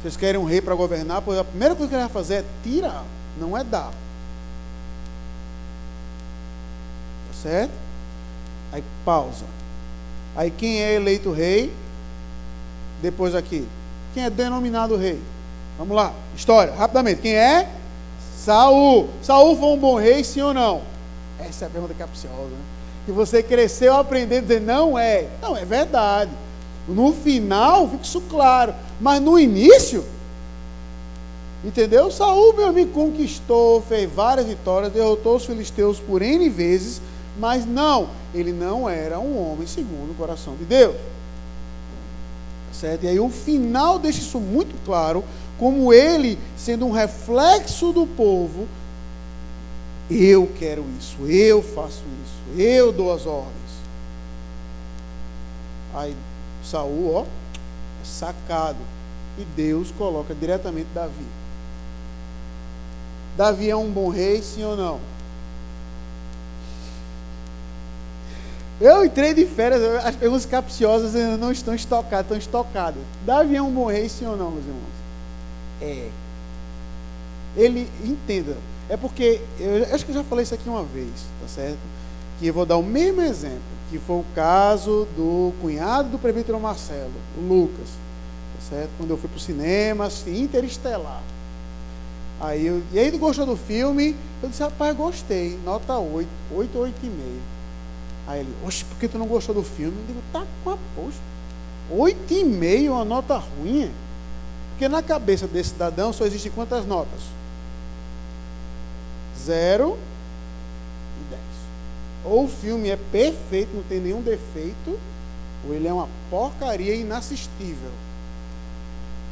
Vocês 0.00 0.16
querem 0.16 0.40
um 0.40 0.44
rei 0.44 0.60
para 0.60 0.75
governar, 0.75 1.22
pois 1.22 1.38
a 1.38 1.44
primeira 1.44 1.75
coisa 1.75 1.88
que 1.88 1.94
ele 1.94 2.02
vai 2.02 2.12
fazer 2.12 2.34
é 2.34 2.44
tirar, 2.62 3.04
não 3.38 3.56
é 3.56 3.64
dar. 3.64 3.90
Tá 7.28 7.34
certo? 7.42 7.72
Aí 8.72 8.82
pausa. 9.04 9.60
Aí 10.40 10.50
quem 10.50 10.82
é 10.82 10.94
eleito 10.94 11.30
rei? 11.30 11.70
Depois 13.02 13.35
aqui. 13.35 13.68
Quem 14.14 14.25
é 14.25 14.30
denominado 14.30 14.97
rei? 14.97 15.20
Vamos 15.76 15.94
lá, 15.94 16.14
história, 16.35 16.73
rapidamente. 16.73 17.20
Quem 17.20 17.35
é? 17.35 17.68
Saul. 18.38 19.11
Saul 19.20 19.54
foi 19.59 19.68
um 19.68 19.76
bom 19.76 19.97
rei, 19.97 20.25
sim 20.25 20.40
ou 20.40 20.54
não? 20.54 20.80
Essa 21.38 21.66
é 21.66 21.68
a 21.68 21.70
pergunta 21.70 21.92
capciosa. 21.92 22.37
Né? 22.37 22.59
Que 23.04 23.12
você 23.12 23.42
cresceu 23.42 23.94
aprendendo 23.94 24.47
dizer 24.47 24.62
não 24.62 24.99
é. 24.99 25.26
Não, 25.42 25.54
é 25.54 25.66
verdade. 25.66 26.30
No 26.88 27.12
final 27.12 27.87
fica 27.90 28.04
isso 28.04 28.23
claro. 28.23 28.73
Mas 28.99 29.20
no 29.20 29.38
início, 29.38 30.06
entendeu? 31.62 32.11
Saul, 32.11 32.54
meu 32.54 32.68
amigo, 32.68 32.92
conquistou, 32.92 33.82
fez 33.82 34.11
várias 34.11 34.47
vitórias, 34.47 34.90
derrotou 34.90 35.37
os 35.37 35.44
filisteus 35.44 36.00
por 36.00 36.23
N 36.23 36.49
vezes, 36.49 37.02
mas 37.40 37.64
não, 37.64 38.11
ele 38.35 38.52
não 38.52 38.87
era 38.87 39.18
um 39.18 39.50
homem 39.50 39.66
segundo 39.66 40.11
o 40.11 40.14
coração 40.14 40.54
de 40.56 40.64
Deus. 40.64 40.94
Certo? 42.70 43.04
E 43.04 43.09
aí 43.09 43.18
o 43.18 43.30
final 43.30 43.99
deixa 43.99 44.20
isso 44.20 44.38
muito 44.38 44.76
claro, 44.85 45.25
como 45.59 45.92
ele, 45.92 46.38
sendo 46.56 46.87
um 46.87 46.90
reflexo 46.90 47.92
do 47.92 48.06
povo, 48.06 48.68
eu 50.11 50.50
quero 50.59 50.85
isso, 50.99 51.16
eu 51.26 51.62
faço 51.62 52.02
isso, 52.25 52.61
eu 52.61 52.92
dou 52.92 53.12
as 53.12 53.25
ordens. 53.25 53.50
Aí 55.94 56.14
Saul, 56.62 57.14
ó, 57.14 57.23
é 57.23 58.04
sacado. 58.04 58.78
E 59.38 59.44
Deus 59.56 59.90
coloca 59.97 60.35
diretamente 60.35 60.88
Davi. 60.94 61.26
Davi 63.37 63.70
é 63.70 63.76
um 63.76 63.90
bom 63.90 64.09
rei, 64.09 64.42
sim 64.42 64.62
ou 64.64 64.76
não? 64.76 65.00
Eu 68.80 69.04
entrei 69.04 69.34
de 69.34 69.44
férias, 69.44 69.82
as 70.04 70.16
perguntas 70.16 70.46
capciosas 70.46 71.14
ainda 71.14 71.37
não 71.37 71.52
estão 71.52 71.75
estocadas, 71.75 72.20
estão 72.25 72.38
estocadas. 72.38 73.02
Davi 73.26 73.56
é 73.56 73.62
um 73.62 73.70
bom 73.70 73.87
rei, 73.87 74.08
sim 74.08 74.25
ou 74.25 74.37
não, 74.37 74.50
meus 74.50 74.64
irmãos? 74.64 75.00
É. 75.82 76.08
Ele, 77.56 77.90
entenda, 78.02 78.56
é 78.88 78.96
porque, 78.96 79.40
eu 79.58 79.94
acho 79.94 80.04
que 80.04 80.12
eu 80.12 80.14
já 80.14 80.25
falei 80.25 80.44
isso 80.44 80.54
aqui 80.54 80.68
uma 80.68 80.82
vez, 80.82 81.10
tá 81.42 81.49
certo? 81.49 81.78
Que 82.38 82.46
eu 82.46 82.54
vou 82.54 82.64
dar 82.64 82.76
o 82.78 82.82
mesmo 82.82 83.20
exemplo 83.20 83.80
que 83.90 83.99
foi 83.99 84.16
o 84.16 84.25
caso 84.34 85.06
do 85.16 85.52
cunhado 85.60 86.10
do 86.10 86.18
presbítero 86.18 86.60
Marcelo, 86.60 87.10
o 87.37 87.40
Lucas, 87.40 87.88
tá 87.88 88.70
certo? 88.70 88.90
quando 88.96 89.10
eu 89.10 89.18
fui 89.18 89.28
para 89.28 89.37
o 89.37 89.40
cinema, 89.40 90.06
assisti 90.06 90.40
Interestelar. 90.40 91.20
Aí 92.40 92.66
eu, 92.66 92.82
e 92.92 92.99
aí, 92.99 93.10
gostou 93.18 93.44
do 93.44 93.56
filme? 93.56 94.16
Eu 94.42 94.49
disse, 94.49 94.62
rapaz, 94.62 94.96
gostei, 94.96 95.58
nota 95.64 95.99
8, 95.99 96.28
8 96.54 96.78
ou 96.78 96.87
8,5. 96.87 96.90
Aí 98.30 98.40
ele, 98.40 98.54
oxe, 98.64 98.84
por 98.84 98.96
que 98.96 99.08
tu 99.08 99.18
não 99.18 99.26
gostou 99.26 99.52
do 99.52 99.64
filme? 99.64 99.96
Eu 99.99 100.06
digo, 100.06 100.22
tá 100.32 100.46
com 100.62 100.70
a 100.70 100.78
poxa. 100.94 101.18
8,5 101.92 102.90
uma 102.92 103.04
nota 103.04 103.37
ruim. 103.37 103.90
Porque 104.70 104.88
na 104.88 105.02
cabeça 105.02 105.49
desse 105.49 105.70
cidadão 105.70 106.12
só 106.12 106.25
existem 106.25 106.52
quantas 106.52 106.87
notas? 106.87 107.20
0 109.37 109.99
e 111.20 111.30
10. 111.30 111.42
Ou 112.25 112.44
o 112.44 112.49
filme 112.49 112.90
é 112.90 112.96
perfeito, 112.96 113.75
não 113.75 113.82
tem 113.82 113.99
nenhum 113.99 114.22
defeito, 114.22 114.96
ou 115.66 115.75
ele 115.75 115.88
é 115.88 115.92
uma 115.92 116.08
porcaria 116.30 116.94
inassistível. 116.94 117.90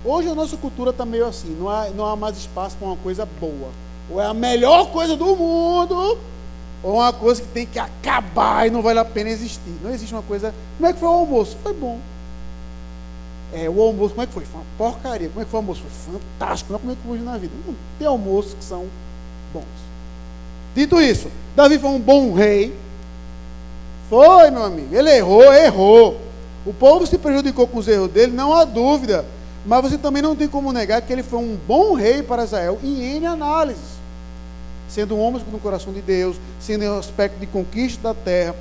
Hoje 0.04 0.28
a 0.28 0.34
nossa 0.34 0.56
cultura 0.56 0.90
está 0.90 1.06
meio 1.06 1.24
assim, 1.24 1.56
não 1.56 1.68
há, 1.68 1.88
não 1.90 2.04
há 2.04 2.16
mais 2.16 2.36
espaço 2.36 2.76
para 2.76 2.88
uma 2.88 2.96
coisa 2.96 3.24
boa. 3.24 3.70
Ou 4.10 4.20
é 4.20 4.26
a 4.26 4.34
melhor 4.34 4.90
coisa 4.90 5.16
do 5.16 5.36
mundo, 5.36 6.18
ou 6.82 6.94
uma 6.94 7.12
coisa 7.12 7.42
que 7.42 7.48
tem 7.48 7.66
que 7.66 7.78
acabar 7.78 8.66
e 8.66 8.70
não 8.70 8.82
vale 8.82 8.98
a 8.98 9.04
pena 9.04 9.30
existir. 9.30 9.72
Não 9.82 9.90
existe 9.90 10.14
uma 10.14 10.22
coisa. 10.22 10.54
Como 10.76 10.88
é 10.88 10.92
que 10.92 11.00
foi 11.00 11.08
o 11.08 11.12
almoço? 11.12 11.56
Foi 11.62 11.72
bom. 11.72 11.98
É, 13.52 13.68
o 13.68 13.80
almoço, 13.80 14.14
como 14.14 14.22
é 14.22 14.26
que 14.26 14.32
foi? 14.32 14.44
Foi 14.44 14.60
uma 14.60 14.66
porcaria. 14.76 15.28
Como 15.28 15.40
é 15.40 15.44
que 15.44 15.50
foi 15.50 15.58
o 15.58 15.62
almoço? 15.62 15.82
Foi 15.82 16.12
fantástico. 16.14 16.72
Não 16.72 16.78
como 16.78 16.92
é 16.92 16.94
que 16.94 17.02
foi 17.06 17.18
na 17.18 17.36
vida. 17.36 17.52
Não, 17.66 17.74
tem 17.98 18.06
almoços 18.06 18.54
que 18.54 18.64
são 18.64 18.86
bons. 19.52 19.64
Dito 20.74 21.00
isso, 21.00 21.28
Davi 21.56 21.78
foi 21.78 21.90
um 21.90 21.98
bom 21.98 22.32
rei. 22.32 22.74
Foi, 24.08 24.50
meu 24.50 24.62
amigo. 24.62 24.94
Ele 24.94 25.10
errou, 25.10 25.52
errou. 25.52 26.20
O 26.64 26.72
povo 26.72 27.06
se 27.06 27.18
prejudicou 27.18 27.66
com 27.66 27.78
os 27.78 27.88
erros 27.88 28.10
dele, 28.10 28.32
não 28.32 28.54
há 28.54 28.64
dúvida. 28.64 29.24
Mas 29.66 29.82
você 29.82 29.98
também 29.98 30.22
não 30.22 30.36
tem 30.36 30.46
como 30.46 30.72
negar 30.72 31.02
que 31.02 31.12
ele 31.12 31.22
foi 31.22 31.38
um 31.38 31.58
bom 31.66 31.94
rei 31.94 32.22
para 32.22 32.44
Israel 32.44 32.78
em 32.82 33.16
N 33.16 33.26
análises. 33.26 33.97
Sendo 34.88 35.16
um 35.16 35.20
homem 35.20 35.42
no 35.50 35.58
coração 35.58 35.92
de 35.92 36.00
Deus, 36.00 36.36
sendo 36.58 36.84
um 36.84 36.98
aspecto 36.98 37.38
de 37.38 37.46
conquista 37.46 38.02
da 38.02 38.14
terra, 38.14 38.54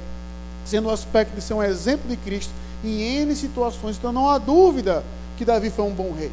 sendo 0.65 0.89
um 0.89 0.91
aspecto 0.91 1.34
de 1.34 1.41
ser 1.41 1.53
um 1.53 1.63
exemplo 1.63 2.10
de 2.10 2.17
Cristo 2.17 2.53
em 2.84 3.01
N 3.22 3.36
situações. 3.36 3.98
Então 3.98 4.12
não 4.12 4.29
há 4.29 4.38
dúvida 4.38 5.03
que 5.38 5.46
Davi 5.46 5.69
foi 5.69 5.86
um 5.86 5.93
bom 5.93 6.12
rei. 6.12 6.31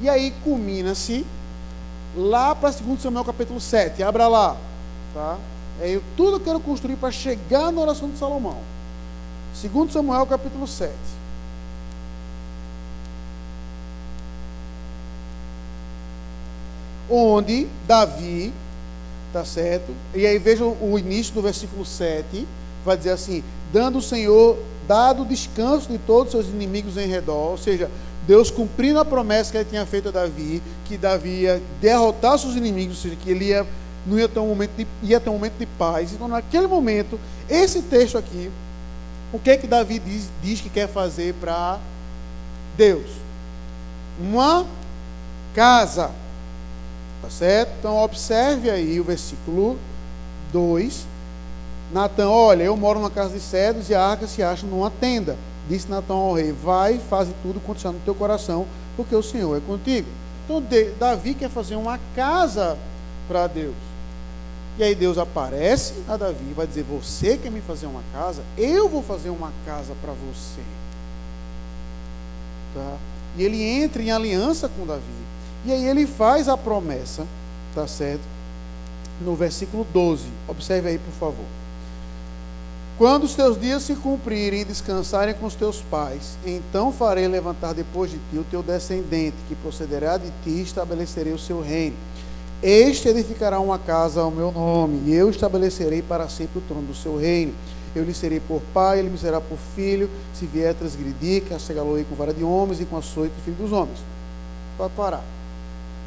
E 0.00 0.08
aí 0.08 0.32
culmina-se 0.44 1.26
lá 2.16 2.54
para 2.54 2.70
2 2.70 3.00
Samuel 3.00 3.24
capítulo 3.24 3.60
7. 3.60 4.02
Abra 4.02 4.28
lá. 4.28 4.56
Tá? 5.14 5.38
É 5.80 5.98
tudo 6.16 6.36
eu 6.36 6.40
quero 6.40 6.60
construir 6.60 6.96
para 6.96 7.10
chegar 7.10 7.72
na 7.72 7.80
oração 7.80 8.08
de 8.10 8.18
Salomão. 8.18 8.58
2 9.62 9.92
Samuel 9.92 10.26
capítulo 10.26 10.66
7. 10.66 10.92
Onde 17.10 17.66
Davi, 17.86 18.52
tá 19.32 19.44
certo? 19.44 19.92
E 20.14 20.26
aí 20.26 20.38
veja 20.38 20.64
o 20.64 20.98
início 20.98 21.34
do 21.34 21.42
versículo 21.42 21.84
7, 21.84 22.46
vai 22.84 22.96
dizer 22.96 23.10
assim: 23.10 23.42
dando 23.72 23.98
o 23.98 24.02
Senhor 24.02 24.56
dado 24.86 25.24
descanso 25.24 25.88
de 25.88 25.98
todos 25.98 26.34
os 26.34 26.40
seus 26.40 26.54
inimigos 26.54 26.96
em 26.96 27.06
redor, 27.06 27.50
ou 27.50 27.58
seja, 27.58 27.90
Deus 28.26 28.50
cumprindo 28.50 28.98
a 28.98 29.04
promessa 29.04 29.50
que 29.50 29.56
ele 29.58 29.68
tinha 29.68 29.86
feito 29.86 30.08
a 30.08 30.12
Davi, 30.12 30.62
que 30.84 30.96
Davi 30.96 31.42
ia 31.42 31.62
derrotar 31.80 32.38
seus 32.38 32.54
inimigos, 32.54 32.96
ou 32.96 33.02
seja, 33.02 33.16
que 33.16 33.30
ele 33.30 33.46
ia, 33.46 33.66
não 34.06 34.18
ia 34.18 34.28
ter 34.28 34.40
um 34.40 34.48
momento 34.48 34.72
de, 34.76 34.86
ia 35.02 35.20
ter 35.20 35.30
um 35.30 35.34
momento 35.34 35.58
de 35.58 35.66
paz. 35.66 36.12
Então, 36.12 36.28
naquele 36.28 36.66
momento, 36.66 37.18
esse 37.48 37.82
texto 37.82 38.18
aqui, 38.18 38.50
o 39.32 39.38
que 39.38 39.50
é 39.50 39.56
que 39.56 39.66
Davi 39.66 39.98
diz, 39.98 40.28
diz 40.42 40.60
que 40.60 40.68
quer 40.68 40.88
fazer 40.88 41.34
para 41.34 41.78
Deus? 42.76 43.10
Uma 44.20 44.66
casa. 45.54 46.10
Tá 47.22 47.28
certo? 47.28 47.72
Então 47.78 47.96
observe 47.98 48.70
aí 48.70 48.98
o 48.98 49.04
versículo 49.04 49.78
2. 50.52 51.06
Natan, 51.92 52.28
olha, 52.28 52.62
eu 52.62 52.76
moro 52.76 53.00
numa 53.00 53.10
casa 53.10 53.34
de 53.34 53.40
cedros 53.40 53.90
e 53.90 53.94
a 53.94 54.02
arca 54.02 54.26
se 54.26 54.42
acha 54.42 54.66
numa 54.66 54.90
tenda. 54.90 55.36
Disse 55.68 55.88
Natan 55.88 56.14
ao 56.14 56.34
rei: 56.34 56.52
Vai, 56.52 56.98
faz 56.98 57.28
tudo 57.42 57.60
quanto 57.60 57.78
está 57.78 57.92
no 57.92 58.00
teu 58.00 58.14
coração, 58.14 58.66
porque 58.96 59.14
o 59.14 59.22
Senhor 59.22 59.56
é 59.56 59.60
contigo. 59.60 60.08
Então 60.44 60.62
Davi 60.98 61.34
quer 61.34 61.50
fazer 61.50 61.76
uma 61.76 61.98
casa 62.14 62.76
para 63.28 63.46
Deus. 63.46 63.74
E 64.78 64.82
aí 64.82 64.94
Deus 64.94 65.18
aparece 65.18 65.94
a 66.08 66.16
Davi 66.16 66.44
e 66.50 66.54
vai 66.54 66.66
dizer: 66.66 66.84
Você 66.84 67.36
quer 67.36 67.50
me 67.50 67.60
fazer 67.60 67.86
uma 67.86 68.02
casa? 68.12 68.42
Eu 68.56 68.88
vou 68.88 69.02
fazer 69.02 69.30
uma 69.30 69.52
casa 69.66 69.94
para 70.00 70.12
você. 70.12 70.62
Tá? 72.74 72.96
E 73.36 73.42
ele 73.42 73.62
entra 73.62 74.02
em 74.02 74.10
aliança 74.10 74.68
com 74.68 74.86
Davi. 74.86 75.02
E 75.64 75.72
aí 75.72 75.86
ele 75.86 76.06
faz 76.06 76.48
a 76.48 76.56
promessa, 76.56 77.26
tá 77.74 77.86
certo? 77.86 78.22
No 79.20 79.34
versículo 79.34 79.86
12. 79.92 80.24
Observe 80.48 80.88
aí, 80.88 80.98
por 80.98 81.12
favor. 81.12 81.44
Quando 82.96 83.24
os 83.24 83.34
teus 83.34 83.58
dias 83.58 83.82
se 83.82 83.94
cumprirem 83.94 84.60
e 84.60 84.64
descansarem 84.64 85.34
com 85.34 85.46
os 85.46 85.54
teus 85.54 85.80
pais, 85.80 86.36
então 86.44 86.92
farei 86.92 87.26
levantar 87.26 87.72
depois 87.72 88.10
de 88.10 88.18
ti 88.30 88.36
o 88.36 88.44
teu 88.44 88.62
descendente, 88.62 89.36
que 89.48 89.54
procederá 89.54 90.18
de 90.18 90.30
ti 90.44 90.50
e 90.50 90.62
estabelecerei 90.62 91.32
o 91.32 91.38
seu 91.38 91.62
reino. 91.62 91.96
Este 92.62 93.08
edificará 93.08 93.58
uma 93.58 93.78
casa 93.78 94.20
ao 94.20 94.30
meu 94.30 94.52
nome, 94.52 95.00
e 95.06 95.14
eu 95.14 95.30
estabelecerei 95.30 96.02
para 96.02 96.28
sempre 96.28 96.58
o 96.58 96.62
trono 96.62 96.88
do 96.88 96.94
seu 96.94 97.16
reino. 97.16 97.54
Eu 97.96 98.04
lhe 98.04 98.12
serei 98.12 98.38
por 98.38 98.60
pai, 98.74 98.98
ele 98.98 99.08
me 99.08 99.16
será 99.16 99.40
por 99.40 99.56
filho. 99.74 100.10
Se 100.34 100.44
vier 100.44 100.74
transgredir, 100.74 101.44
castigá-lo-ei 101.48 102.04
com 102.04 102.14
vara 102.14 102.34
de 102.34 102.44
homens 102.44 102.80
e 102.80 102.84
com 102.84 102.98
açoite 102.98 103.34
filho 103.46 103.56
dos 103.56 103.72
homens. 103.72 103.98
Pode 104.76 104.92
parar. 104.92 105.24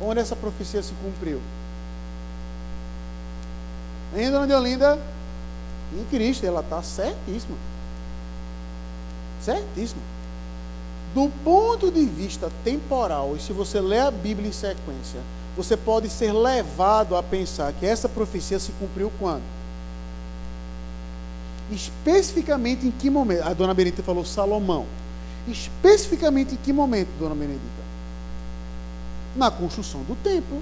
Onde 0.04 0.20
essa 0.20 0.36
profecia 0.36 0.84
se 0.84 0.94
cumpriu? 1.02 1.40
Em 4.16 4.30
Dona 4.30 4.46
de 4.46 4.54
Olinda, 4.54 5.00
em 5.98 6.04
Cristo, 6.06 6.46
ela 6.46 6.60
está 6.60 6.82
certíssima. 6.84 7.56
Certíssima. 9.42 10.02
Do 11.14 11.32
ponto 11.44 11.92
de 11.92 12.06
vista 12.06 12.52
temporal, 12.64 13.36
e 13.36 13.40
se 13.40 13.54
você 13.54 13.80
ler 13.80 14.00
a 14.00 14.12
Bíblia 14.12 14.50
em 14.50 14.52
sequência, 14.52 15.20
você 15.56 15.78
pode 15.78 16.10
ser 16.10 16.34
levado 16.34 17.16
a 17.16 17.22
pensar 17.22 17.72
que 17.74 17.86
essa 17.86 18.10
profecia 18.10 18.60
se 18.60 18.72
cumpriu 18.74 19.12
quando? 19.20 19.44
Especificamente 21.72 22.86
em 22.86 22.92
que 22.92 23.10
momento? 23.10 23.44
A 23.44 23.54
dona 23.54 23.74
Benedita 23.74 24.04
falou 24.04 24.26
Salomão. 24.26 24.86
Especificamente 25.48 26.56
em 26.56 26.58
que 26.58 26.74
momento, 26.74 27.10
dona 27.20 27.36
Benedita? 27.36 27.83
Na 29.36 29.50
construção 29.50 30.02
do 30.04 30.16
templo. 30.16 30.62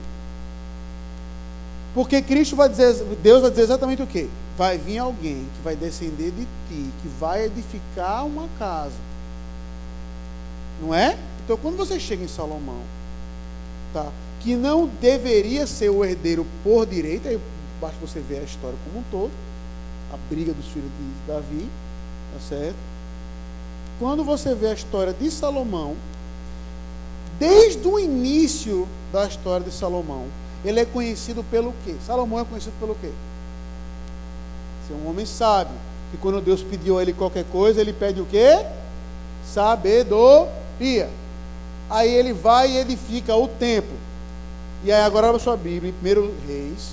Porque 1.94 2.22
Cristo 2.22 2.56
vai 2.56 2.70
dizer, 2.70 2.94
Deus 3.22 3.42
vai 3.42 3.50
dizer 3.50 3.64
exatamente 3.64 4.02
o 4.02 4.08
quê? 4.08 4.30
Vai 4.58 4.78
vir 4.78 5.00
alguém 5.00 5.46
que 5.56 5.62
vai 5.64 5.76
descender 5.76 6.32
de 6.32 6.46
ti, 6.46 6.90
que 7.02 7.08
vai 7.20 7.46
edificar 7.46 8.26
uma 8.26 8.48
casa. 8.58 8.96
Não 10.82 10.96
é? 10.96 11.18
Então 11.44 11.58
quando 11.58 11.76
você 11.76 12.00
chega 12.00 12.24
em 12.24 12.28
Salomão, 12.28 12.82
tá? 13.94 14.10
Que 14.40 14.56
não 14.56 14.88
deveria 14.88 15.68
ser 15.68 15.90
o 15.90 16.04
herdeiro 16.04 16.46
por 16.64 16.86
direito, 16.86 17.28
aí 17.28 17.40
basta 17.80 17.98
você 18.00 18.20
ver 18.20 18.40
a 18.40 18.44
história 18.44 18.78
como 18.86 19.00
um 19.00 19.04
todo, 19.12 19.32
a 20.14 20.18
briga 20.30 20.54
dos 20.54 20.68
filhos 20.68 20.90
de 20.90 21.32
Davi, 21.32 21.68
tá 22.34 22.40
certo? 22.48 22.78
Quando 24.00 24.24
você 24.24 24.56
vê 24.56 24.68
a 24.68 24.74
história 24.74 25.14
de 25.14 25.30
Salomão, 25.30 25.96
desde 27.42 27.88
o 27.88 27.98
início 27.98 28.88
da 29.12 29.26
história 29.26 29.66
de 29.66 29.74
Salomão, 29.74 30.28
ele 30.64 30.80
é 30.80 30.86
conhecido 30.86 31.44
pelo 31.44 31.74
quê? 31.84 31.96
Salomão 32.06 32.40
é 32.40 32.46
conhecido 32.46 32.74
pelo 32.80 32.94
quê? 32.94 33.10
Ser 34.88 34.94
um 34.94 35.10
homem 35.10 35.26
sábio. 35.26 35.74
Que 36.12 36.18
quando 36.18 36.40
Deus 36.40 36.62
pediu 36.62 37.00
a 37.00 37.02
ele 37.02 37.14
qualquer 37.14 37.46
coisa, 37.46 37.82
ele 37.82 37.94
pede 37.94 38.22
o 38.22 38.28
quê? 38.28 38.64
Sabedoria. 39.44 41.10
Aí 41.90 42.14
ele 42.14 42.32
vai 42.32 42.74
e 42.74 42.78
edifica 42.78 43.36
o 43.36 43.48
templo. 43.48 43.98
E 44.84 44.92
aí 44.92 45.02
agora 45.02 45.36
a 45.36 45.40
sua 45.40 45.58
Bíblia, 45.58 45.92
em 45.92 46.20
1 46.20 46.32
Reis, 46.48 46.92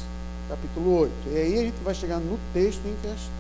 capítulo 0.49 1.01
8. 1.01 1.13
E 1.27 1.37
aí 1.37 1.59
a 1.59 1.63
gente 1.65 1.85
vai 1.85 1.95
chegar 1.95 2.21
no 2.21 2.39
texto 2.55 2.81
em 2.87 2.95
questão. 3.03 3.39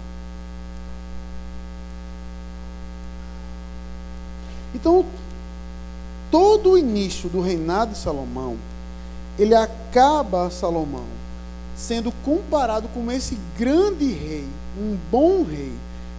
Então, 4.74 5.06
todo 6.30 6.72
o 6.72 6.78
início 6.78 7.28
do 7.28 7.40
reinado 7.40 7.92
de 7.92 7.98
Salomão, 7.98 8.56
ele 9.38 9.54
acaba 9.54 10.50
Salomão 10.50 11.18
sendo 11.78 12.12
comparado 12.24 12.88
com 12.88 13.10
esse 13.10 13.38
grande 13.56 14.12
rei, 14.12 14.44
um 14.76 14.96
bom 15.10 15.44
rei, 15.44 15.72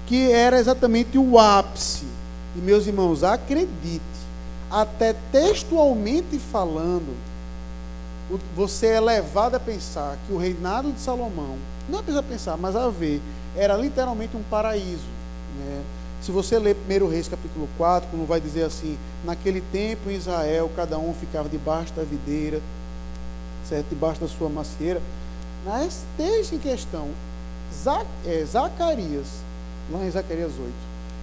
que 0.07 0.31
era 0.31 0.57
exatamente 0.57 1.17
o 1.17 1.37
ápice. 1.37 2.05
E 2.55 2.59
meus 2.59 2.87
irmãos, 2.87 3.23
acredite, 3.23 4.01
até 4.71 5.13
textualmente 5.31 6.39
falando, 6.39 7.13
você 8.55 8.87
é 8.87 8.99
levado 8.99 9.55
a 9.55 9.59
pensar 9.59 10.17
que 10.25 10.33
o 10.33 10.37
reinado 10.37 10.91
de 10.91 10.99
Salomão, 10.99 11.57
não 11.89 11.99
precisa 12.01 12.23
pensar, 12.23 12.57
mas 12.57 12.75
a 12.75 12.89
ver, 12.89 13.21
era 13.55 13.75
literalmente 13.75 14.37
um 14.37 14.43
paraíso. 14.43 15.09
Né? 15.57 15.81
Se 16.21 16.31
você 16.31 16.59
ler 16.59 16.75
1 16.75 17.07
Reis 17.07 17.27
capítulo 17.29 17.67
4, 17.77 18.09
como 18.09 18.25
vai 18.25 18.41
dizer 18.41 18.63
assim, 18.63 18.97
naquele 19.23 19.61
tempo 19.61 20.09
em 20.09 20.15
Israel 20.15 20.69
cada 20.75 20.97
um 20.97 21.13
ficava 21.13 21.47
debaixo 21.47 21.93
da 21.93 22.03
videira, 22.03 22.61
certo? 23.67 23.87
Debaixo 23.89 24.19
da 24.19 24.27
sua 24.27 24.49
macieira. 24.49 25.01
Mas 25.65 26.03
texto 26.17 26.55
em 26.55 26.59
questão, 26.59 27.09
é, 28.25 28.43
Zacarias, 28.45 29.27
lá 29.91 30.03
em 30.05 30.11
Zacarias 30.11 30.51
8, 30.51 30.73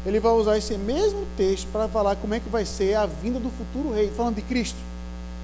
ele 0.07 0.21
vai 0.21 0.33
usar 0.33 0.57
esse 0.57 0.79
mesmo 0.79 1.27
texto 1.37 1.67
para 1.73 1.89
falar 1.89 2.17
como 2.17 2.33
é 2.33 2.41
que 2.41 2.49
vai 2.49 2.65
ser 2.65 2.95
a 2.95 3.07
vinda 3.07 3.39
do 3.39 3.51
futuro 3.51 3.93
rei, 3.93 4.11
falando 4.17 4.37
de 4.37 4.43
Cristo. 4.43 4.79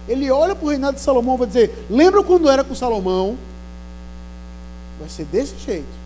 Ele 0.08 0.30
olha 0.30 0.54
para 0.54 0.64
o 0.64 0.68
reinado 0.68 0.96
de 0.96 1.02
Salomão 1.02 1.34
e 1.34 1.38
vai 1.38 1.46
dizer: 1.46 1.86
Lembra 1.90 2.22
quando 2.22 2.48
era 2.48 2.64
com 2.64 2.74
Salomão? 2.74 3.36
Vai 4.98 5.08
ser 5.08 5.24
desse 5.24 5.56
jeito. 5.58 6.02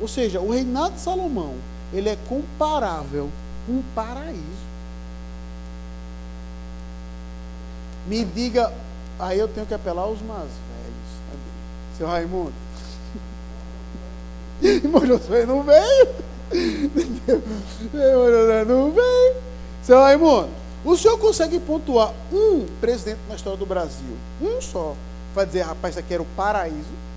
Ou 0.00 0.08
seja, 0.08 0.40
o 0.40 0.50
reinado 0.50 0.94
de 0.94 1.00
Salomão, 1.00 1.54
ele 1.92 2.08
é 2.08 2.16
comparável 2.28 3.28
com 3.66 3.72
um 3.72 3.82
paraíso. 3.94 4.70
Me 8.06 8.24
diga, 8.24 8.72
aí 9.18 9.38
eu 9.38 9.48
tenho 9.48 9.66
que 9.66 9.74
apelar 9.74 10.02
aos 10.02 10.20
mais 10.22 10.48
velhos. 10.48 11.98
Seu 11.98 12.06
Raimundo. 12.06 12.52
Irmão 14.62 15.02
não 15.02 15.18
veio. 15.18 15.40
Irmão 15.40 15.64
não 18.66 18.92
veio. 18.92 19.36
Seu 19.82 19.98
Raimundo, 20.00 20.48
o 20.84 20.96
senhor 20.96 21.18
consegue 21.18 21.58
pontuar 21.58 22.12
um 22.32 22.66
presidente 22.80 23.20
na 23.28 23.34
história 23.34 23.58
do 23.58 23.66
Brasil? 23.66 24.16
Um 24.40 24.60
só. 24.60 24.94
Vai 25.34 25.46
dizer, 25.46 25.62
rapaz, 25.62 25.94
isso 25.94 26.00
aqui 26.00 26.14
era 26.14 26.22
o 26.22 26.26
paraíso. 26.36 27.09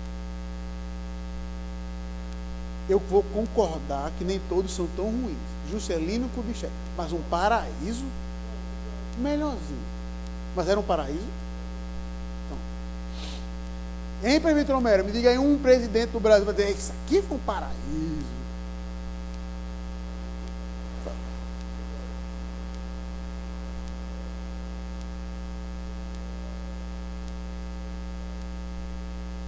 Eu 2.88 2.98
vou 2.98 3.22
concordar 3.34 4.10
que 4.18 4.24
nem 4.24 4.40
todos 4.48 4.74
são 4.74 4.86
tão 4.94 5.06
ruins. 5.06 5.36
Juscelino 5.70 6.28
Kubitschek. 6.34 6.72
Mas 6.96 7.12
um 7.12 7.20
paraíso? 7.22 8.04
Melhorzinho. 9.18 9.82
Mas 10.54 10.68
era 10.68 10.78
um 10.78 10.82
paraíso? 10.82 11.26
Então. 12.46 12.58
Hein, 14.30 14.40
Prefeito 14.40 14.72
Romero? 14.72 15.04
Me 15.04 15.12
diga 15.12 15.30
aí 15.30 15.38
um 15.38 15.58
presidente 15.58 16.10
do 16.10 16.20
Brasil 16.20 16.44
vai 16.44 16.54
dizer, 16.54 16.70
isso 16.70 16.92
aqui 17.06 17.22
foi 17.22 17.36
um 17.36 17.40
paraíso. 17.40 18.34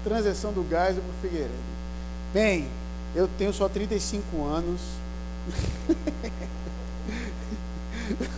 transição 0.07 0.53
do 0.53 0.63
gás 0.63 0.95
para 0.95 1.03
o 1.03 1.21
Figueiredo. 1.21 1.53
Bem, 2.33 2.69
eu 3.17 3.29
tenho 3.39 3.53
só 3.53 3.69
35 3.69 4.45
anos. 4.45 4.81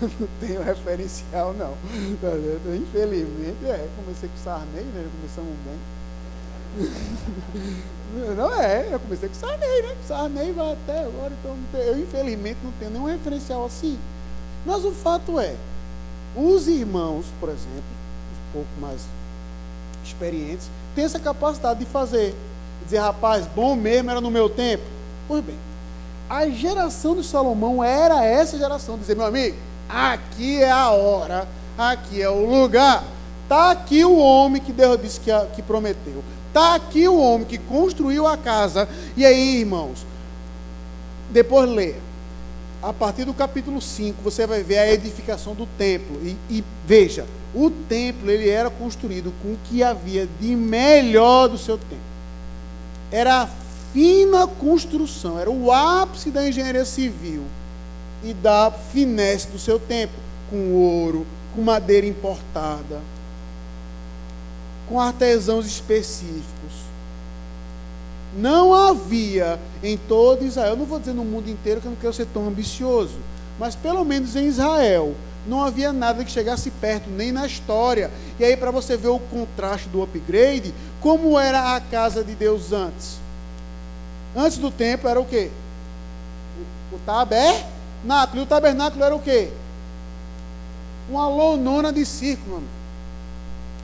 não 0.00 0.28
tenho 0.40 0.62
referencial, 0.62 1.52
não. 1.52 1.74
Infelizmente, 2.74 3.66
é. 3.66 3.88
Comecei 3.96 4.28
com 4.28 4.36
Sarney, 4.36 4.84
né? 4.84 5.08
Começamos 5.20 5.54
bem. 5.64 5.78
Não 8.36 8.54
é, 8.54 8.88
eu 8.90 9.00
comecei 9.00 9.28
com 9.28 9.34
Sarney, 9.34 9.82
né? 9.82 9.96
Sarney 10.06 10.52
vai 10.52 10.72
até 10.72 11.00
agora, 11.00 11.32
então 11.38 11.56
eu 11.74 11.98
infelizmente 11.98 12.58
não 12.64 12.72
tenho 12.72 12.90
nenhum 12.90 13.04
referencial 13.04 13.66
assim. 13.66 13.98
Mas 14.64 14.82
o 14.84 14.92
fato 14.92 15.38
é, 15.38 15.54
os 16.34 16.66
irmãos, 16.68 17.26
por 17.38 17.50
exemplo, 17.50 17.68
um 18.48 18.52
pouco 18.52 18.68
mais 18.80 19.02
experientes, 20.04 20.70
têm 20.94 21.04
essa 21.04 21.18
capacidade 21.18 21.80
de 21.80 21.86
fazer. 21.86 22.34
Dizer, 22.88 23.01
rapaz, 23.01 23.46
bom 23.55 23.77
mesmo 23.77 24.11
era 24.11 24.18
no 24.18 24.31
meu 24.31 24.48
tempo. 24.48 24.83
Pois 25.29 25.44
bem, 25.44 25.59
a 26.29 26.48
geração 26.48 27.14
de 27.14 27.22
Salomão 27.22 27.85
era 27.85 28.24
essa 28.24 28.57
geração. 28.57 28.96
Dizer, 28.96 29.14
meu 29.14 29.27
amigo, 29.27 29.59
aqui 29.87 30.62
é 30.62 30.70
a 30.70 30.88
hora, 30.88 31.46
aqui 31.77 32.22
é 32.22 32.31
o 32.31 32.46
lugar. 32.46 33.05
Está 33.42 33.72
aqui 33.72 34.03
o 34.07 34.16
homem 34.16 34.62
que 34.62 34.72
Deus 34.72 34.98
disse 35.03 35.20
que, 35.20 35.31
que 35.55 35.61
prometeu. 35.61 36.24
Está 36.48 36.77
aqui 36.77 37.07
o 37.07 37.20
homem 37.20 37.46
que 37.46 37.59
construiu 37.59 38.27
a 38.27 38.38
casa. 38.38 38.88
E 39.14 39.27
aí, 39.27 39.61
irmãos, 39.61 40.07
depois 41.31 41.68
leia. 41.68 42.09
A 42.83 42.90
partir 42.90 43.27
do 43.27 43.35
capítulo 43.35 43.83
5, 43.83 44.22
você 44.22 44.46
vai 44.46 44.62
ver 44.62 44.79
a 44.79 44.90
edificação 44.90 45.55
do 45.55 45.66
templo. 45.77 46.18
E, 46.22 46.38
e 46.48 46.64
veja, 46.87 47.27
o 47.55 47.70
templo 47.70 48.31
ele 48.31 48.48
era 48.48 48.70
construído 48.70 49.31
com 49.42 49.48
o 49.48 49.59
que 49.64 49.83
havia 49.83 50.27
de 50.40 50.57
melhor 50.57 51.48
do 51.48 51.59
seu 51.59 51.77
tempo. 51.77 52.07
Era 53.10 53.42
a 53.42 53.48
fina 53.92 54.46
construção, 54.46 55.38
era 55.38 55.50
o 55.50 55.72
ápice 55.72 56.30
da 56.30 56.46
engenharia 56.46 56.84
civil 56.84 57.42
e 58.22 58.34
da 58.34 58.70
finesse 58.70 59.48
do 59.48 59.58
seu 59.58 59.78
tempo, 59.78 60.14
com 60.50 60.74
ouro, 60.74 61.26
com 61.54 61.62
madeira 61.62 62.06
importada, 62.06 63.00
com 64.88 65.00
artesãos 65.00 65.66
específicos. 65.66 66.88
Não 68.36 68.74
havia 68.74 69.58
em 69.82 69.96
todo 69.96 70.44
Israel, 70.44 70.76
não 70.76 70.84
vou 70.84 70.98
dizer 70.98 71.14
no 71.14 71.24
mundo 71.24 71.48
inteiro 71.48 71.80
que 71.80 71.86
eu 71.86 71.90
não 71.90 71.98
quero 71.98 72.12
ser 72.12 72.26
tão 72.26 72.46
ambicioso, 72.46 73.16
mas 73.58 73.74
pelo 73.74 74.04
menos 74.04 74.36
em 74.36 74.46
Israel, 74.46 75.14
não 75.46 75.62
havia 75.62 75.92
nada 75.92 76.24
que 76.24 76.31
chegasse 76.31 76.70
perto, 76.70 77.09
nem 77.09 77.33
na 77.33 77.46
história. 77.46 78.11
E 78.38 78.44
aí, 78.44 78.57
para 78.57 78.70
você 78.70 78.96
ver 78.96 79.09
o 79.09 79.18
contraste 79.18 79.88
do 79.88 80.03
upgrade, 80.03 80.74
como 81.01 81.38
era 81.38 81.77
a 81.77 81.81
casa 81.81 82.22
de 82.22 82.35
Deus 82.35 82.72
antes? 82.72 83.18
Antes 84.37 84.59
do 84.59 84.70
templo 84.70 85.09
era 85.09 85.20
o 85.20 85.24
quê? 85.24 85.51
O, 86.92 86.98
tabernáculo. 86.98 88.40
E 88.40 88.42
o 88.42 88.46
tabernáculo 88.46 89.05
era 89.05 89.14
o 89.14 89.20
quê? 89.20 89.51
Uma 91.09 91.29
lonona 91.29 91.92
de 91.92 92.05
circo, 92.05 92.51
mano. 92.51 92.68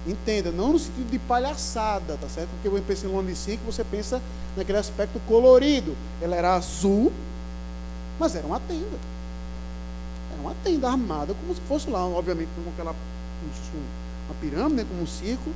Entenda, 0.07 0.53
não 0.53 0.73
no 0.73 0.79
sentido 0.79 1.11
de 1.11 1.19
palhaçada, 1.19 2.19
tá 2.21 2.29
certo? 2.29 2.51
Porque 2.51 2.69
você 2.69 2.83
pensa 2.83 3.07
em 3.07 3.11
lona 3.11 3.31
de 3.31 3.37
circo, 3.37 3.65
você 3.65 3.83
pensa 3.83 4.21
naquele 4.55 4.77
aspecto 4.77 5.19
colorido. 5.27 5.97
Ela 6.21 6.37
era 6.37 6.55
azul, 6.55 7.11
mas 8.19 8.37
era 8.37 8.47
uma 8.47 8.61
tenda. 8.61 9.14
Uma 10.45 10.55
tenda 10.63 10.91
armada, 10.91 11.33
como 11.33 11.55
se 11.55 11.61
fosse 11.63 11.89
lá, 11.89 12.05
obviamente, 12.05 12.51
com 12.55 12.71
aquela 12.71 12.95
uma 14.27 14.35
pirâmide, 14.43 14.75
né, 14.75 14.87
como 14.87 15.03
um 15.03 15.07
circo. 15.07 15.51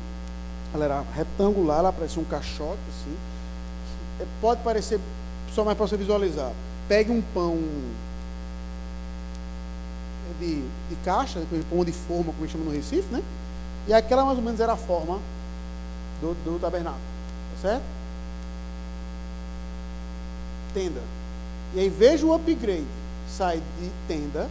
Ela 0.73 0.85
era 0.87 1.05
retangular, 1.15 1.81
ela 1.81 1.93
parecia 1.93 2.23
um 2.23 2.25
caixote, 2.25 2.81
assim. 2.89 3.15
É, 4.21 4.27
pode 4.41 4.63
parecer, 4.63 4.99
só 5.55 5.63
mais 5.63 5.77
para 5.77 5.87
você 5.87 5.97
visualizar. 5.97 6.53
Pegue 6.89 7.11
um 7.11 7.21
pão 7.35 7.59
de, 10.41 10.63
de 10.63 10.97
caixa, 11.05 11.43
pão 11.69 11.85
de 11.85 11.93
forma, 11.93 12.33
como 12.33 12.49
chama 12.49 12.65
no 12.65 12.71
Recife, 12.71 13.13
né? 13.13 13.23
E 13.87 13.93
aquela 13.93 14.25
mais 14.25 14.39
ou 14.39 14.45
menos 14.45 14.59
era 14.59 14.73
a 14.73 14.77
forma 14.77 15.19
do, 16.23 16.33
do 16.45 16.59
tabernáculo. 16.59 17.03
Tá 17.55 17.69
certo? 17.69 17.83
Tenda. 20.73 21.03
E 21.75 21.81
aí 21.81 21.89
veja 21.91 22.25
o 22.25 22.33
upgrade. 22.33 22.87
Sai 23.29 23.63
de 23.79 23.91
tenda 24.07 24.49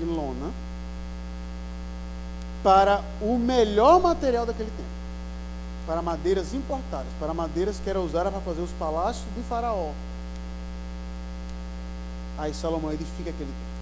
e 0.00 0.04
lona 0.04 0.50
para 2.62 3.02
o 3.20 3.38
melhor 3.38 4.00
material 4.00 4.44
daquele 4.44 4.70
tempo. 4.70 4.96
Para 5.86 6.02
madeiras 6.02 6.52
importadas, 6.52 7.06
para 7.20 7.32
madeiras 7.32 7.78
que 7.78 7.88
era 7.88 8.00
usada 8.00 8.30
para 8.30 8.40
fazer 8.40 8.60
os 8.60 8.72
palácios 8.72 9.24
de 9.36 9.42
Faraó. 9.42 9.92
Aí 12.38 12.52
Salomão 12.52 12.92
edifica 12.92 13.30
aquele 13.30 13.50
templo. 13.50 13.76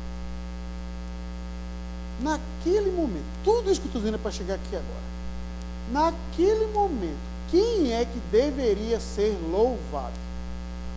Naquele 2.21 2.91
momento, 2.91 3.25
tudo 3.43 3.71
isso 3.71 3.81
que 3.81 3.87
eu 3.87 3.89
estou 3.89 4.03
dizendo 4.03 4.17
é 4.17 4.19
para 4.19 4.31
chegar 4.31 4.55
aqui 4.55 4.77
agora. 4.77 5.15
Naquele 5.91 6.67
momento, 6.67 7.19
quem 7.51 7.93
é 7.93 8.05
que 8.05 8.19
deveria 8.31 9.01
ser 9.01 9.37
louvado? 9.51 10.24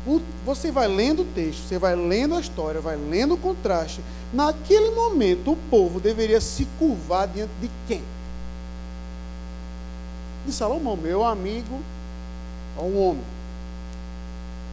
O, 0.08 0.22
você 0.46 0.72
vai 0.72 0.88
lendo 0.88 1.24
o 1.24 1.26
texto, 1.26 1.68
você 1.68 1.78
vai 1.78 1.94
lendo 1.94 2.36
a 2.36 2.40
história, 2.40 2.80
vai 2.80 2.96
lendo 2.96 3.34
o 3.34 3.38
contraste. 3.38 4.02
Naquele 4.32 4.92
momento, 4.92 5.52
o 5.52 5.58
povo 5.70 6.00
deveria 6.00 6.40
se 6.40 6.66
curvar 6.80 7.28
diante 7.28 7.52
de 7.62 7.70
quem? 7.88 8.02
De 10.46 10.54
Salomão, 10.54 10.96
meu 10.96 11.26
amigo, 11.26 11.82
um 12.80 12.98
homem. 12.98 13.24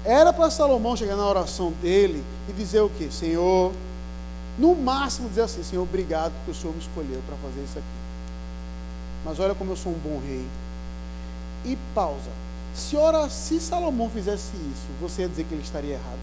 Era 0.05 0.33
para 0.33 0.51
Salomão 0.51 0.97
chegar 0.97 1.17
na 1.17 1.27
oração 1.27 1.73
dele 1.83 2.23
e 2.49 2.53
dizer 2.53 2.81
o 2.81 2.91
quê? 2.91 3.09
Senhor, 3.11 3.73
no 4.57 4.75
máximo 4.77 5.29
dizer 5.29 5.43
assim, 5.43 5.65
Senhor, 5.65 5.83
obrigado 5.83 6.33
porque 6.37 6.53
o 6.53 6.55
Senhor 6.55 6.73
me 6.73 6.81
escolheu 6.81 7.21
para 7.27 7.37
fazer 7.37 7.65
isso 7.65 7.79
aqui. 7.79 8.05
Mas 9.25 9.41
olha 9.41 9.55
como 9.55 9.73
eu 9.73 9.77
sou 9.77 9.91
um 9.91 9.99
bom 9.99 10.21
rei. 10.25 10.47
E 11.65 11.77
pausa. 11.95 12.31
Se, 12.75 12.97
ora, 12.97 13.29
se 13.31 13.61
Salomão 13.61 14.11
fizesse 14.11 14.51
isso, 14.57 14.87
você 15.01 15.23
ia 15.23 15.29
dizer 15.29 15.45
que 15.45 15.55
ele 15.55 15.63
estaria 15.63 15.95
errado? 15.95 16.19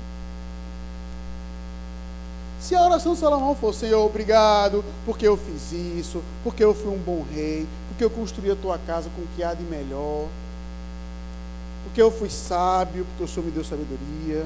Se 2.60 2.76
a 2.76 2.84
oração 2.84 3.14
de 3.14 3.20
Salomão 3.20 3.56
fosse, 3.56 3.80
Senhor, 3.80 4.06
obrigado, 4.06 4.84
porque 5.06 5.28
eu 5.28 5.36
fiz 5.36 5.72
isso, 5.72 6.22
porque 6.44 6.64
eu 6.64 6.76
fui 6.76 6.94
um 6.94 6.98
bom 6.98 7.26
rei, 7.34 7.68
porque 7.88 8.04
eu 8.04 8.10
construí 8.10 8.52
a 8.52 8.56
tua 8.56 8.78
casa 8.78 9.10
com 9.16 9.22
o 9.22 9.28
que 9.36 9.44
há 9.44 9.54
de 9.54 9.64
melhor, 9.64 10.28
porque 11.84 12.02
eu 12.02 12.12
fui 12.12 12.30
sábio, 12.30 13.06
porque 13.06 13.24
o 13.24 13.28
Senhor 13.28 13.46
me 13.46 13.52
deu 13.52 13.64
sabedoria. 13.64 14.46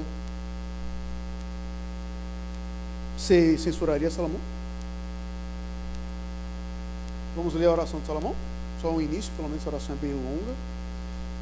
Você 3.18 3.58
censuraria 3.58 4.10
Salomão? 4.10 4.40
Vamos 7.36 7.54
ler 7.54 7.66
a 7.66 7.72
oração 7.72 8.00
de 8.00 8.06
Salomão? 8.06 8.36
só 8.86 8.92
o 8.92 9.02
início, 9.02 9.32
pelo 9.36 9.50
menos 9.50 9.66
a 9.66 9.70
oração 9.70 9.96
é 9.96 9.98
bem 9.98 10.14
longa. 10.14 10.54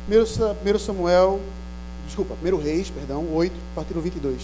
1 0.10 0.80
Samuel, 0.80 1.40
desculpa, 2.06 2.36
1 2.44 2.58
Reis, 2.58 2.90
perdão, 2.90 3.26
8, 3.34 3.54
a 3.54 3.76
partir 3.76 3.94
do 3.94 4.02
22. 4.02 4.42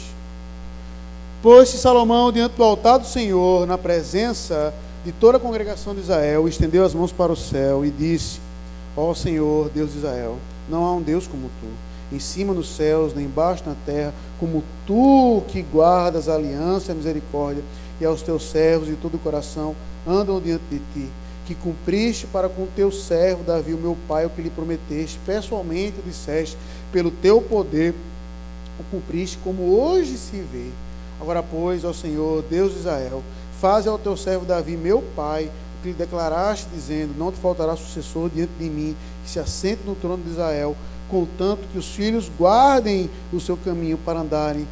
Pôs-se 1.41 1.78
Salomão 1.78 2.32
diante 2.32 2.56
do 2.56 2.63
altar 2.63 2.98
do 2.98 3.06
Senhor, 3.06 3.67
na 3.67 3.78
presença 3.78 4.74
de 5.04 5.12
toda 5.12 5.38
a 5.38 5.39
congregação 5.39 5.93
de 5.93 6.02
Israel, 6.02 6.48
estendeu 6.48 6.86
as 6.86 6.93
mãos 6.93 7.12
para 7.12 7.32
o 7.32 7.36
céu 7.36 7.86
e 7.86 7.91
disse: 7.91 8.39
Ó 8.95 9.13
Senhor, 9.13 9.69
Deus 9.69 9.91
de 9.91 9.98
Israel, 9.98 10.38
não 10.69 10.86
há 10.86 10.93
um 10.93 11.02
Deus 11.02 11.28
como 11.28 11.50
tu, 11.62 12.15
em 12.15 12.19
cima 12.19 12.54
nos 12.54 12.76
céus, 12.76 13.13
nem 13.13 13.26
embaixo 13.26 13.63
na 13.65 13.76
terra, 13.86 14.13
como 14.39 14.63
tu 14.88 15.43
que 15.48 15.62
guardas 15.62 16.30
a 16.30 16.36
aliança 16.36 16.91
e 16.91 16.93
a 16.93 16.95
misericórdia, 16.95 17.63
e 18.00 18.06
aos 18.06 18.22
teus 18.22 18.50
servos 18.50 18.88
de 18.88 18.95
todo 18.95 19.15
o 19.15 19.19
coração 19.19 19.76
andam 20.08 20.39
diante 20.39 20.63
de 20.72 20.80
ti, 20.93 21.10
que 21.50 21.56
cumpriste 21.56 22.28
para 22.28 22.48
com 22.48 22.68
teu 22.76 22.92
servo 22.92 23.44
Davi, 23.44 23.74
o 23.74 23.78
meu 23.80 23.98
pai, 24.08 24.24
o 24.24 24.30
que 24.30 24.40
lhe 24.40 24.52
prometeste, 24.52 25.20
pessoalmente 25.26 25.96
disseste, 26.06 26.56
pelo 26.92 27.10
teu 27.10 27.42
poder 27.42 27.96
o 28.80 28.84
cumpriste, 28.92 29.40
como 29.44 29.76
hoje 29.76 30.16
se 30.16 30.38
vê. 30.42 30.70
Agora, 31.20 31.42
pois, 31.42 31.84
ó 31.84 31.92
Senhor, 31.92 32.44
Deus 32.44 32.74
de 32.74 32.80
Israel, 32.82 33.24
faze 33.60 33.90
ao 33.90 33.98
teu 33.98 34.16
servo 34.16 34.46
Davi, 34.46 34.78
meu 34.78 35.02
pai, 35.16 35.46
o 35.46 35.82
que 35.82 35.88
lhe 35.88 35.96
declaraste, 35.96 36.68
dizendo: 36.72 37.18
Não 37.18 37.32
te 37.32 37.40
faltará 37.40 37.76
sucessor 37.76 38.30
diante 38.30 38.54
de 38.60 38.70
mim, 38.70 38.96
que 39.24 39.32
se 39.32 39.40
assente 39.40 39.82
no 39.88 39.96
trono 39.96 40.24
de 40.24 40.30
Israel, 40.30 40.76
contanto 41.10 41.68
que 41.74 41.80
os 41.80 41.88
filhos 41.88 42.30
guardem 42.38 43.10
o 43.34 43.40
seu 43.40 43.58
caminho 43.58 43.98
para 43.98 44.20
andarem 44.20 44.68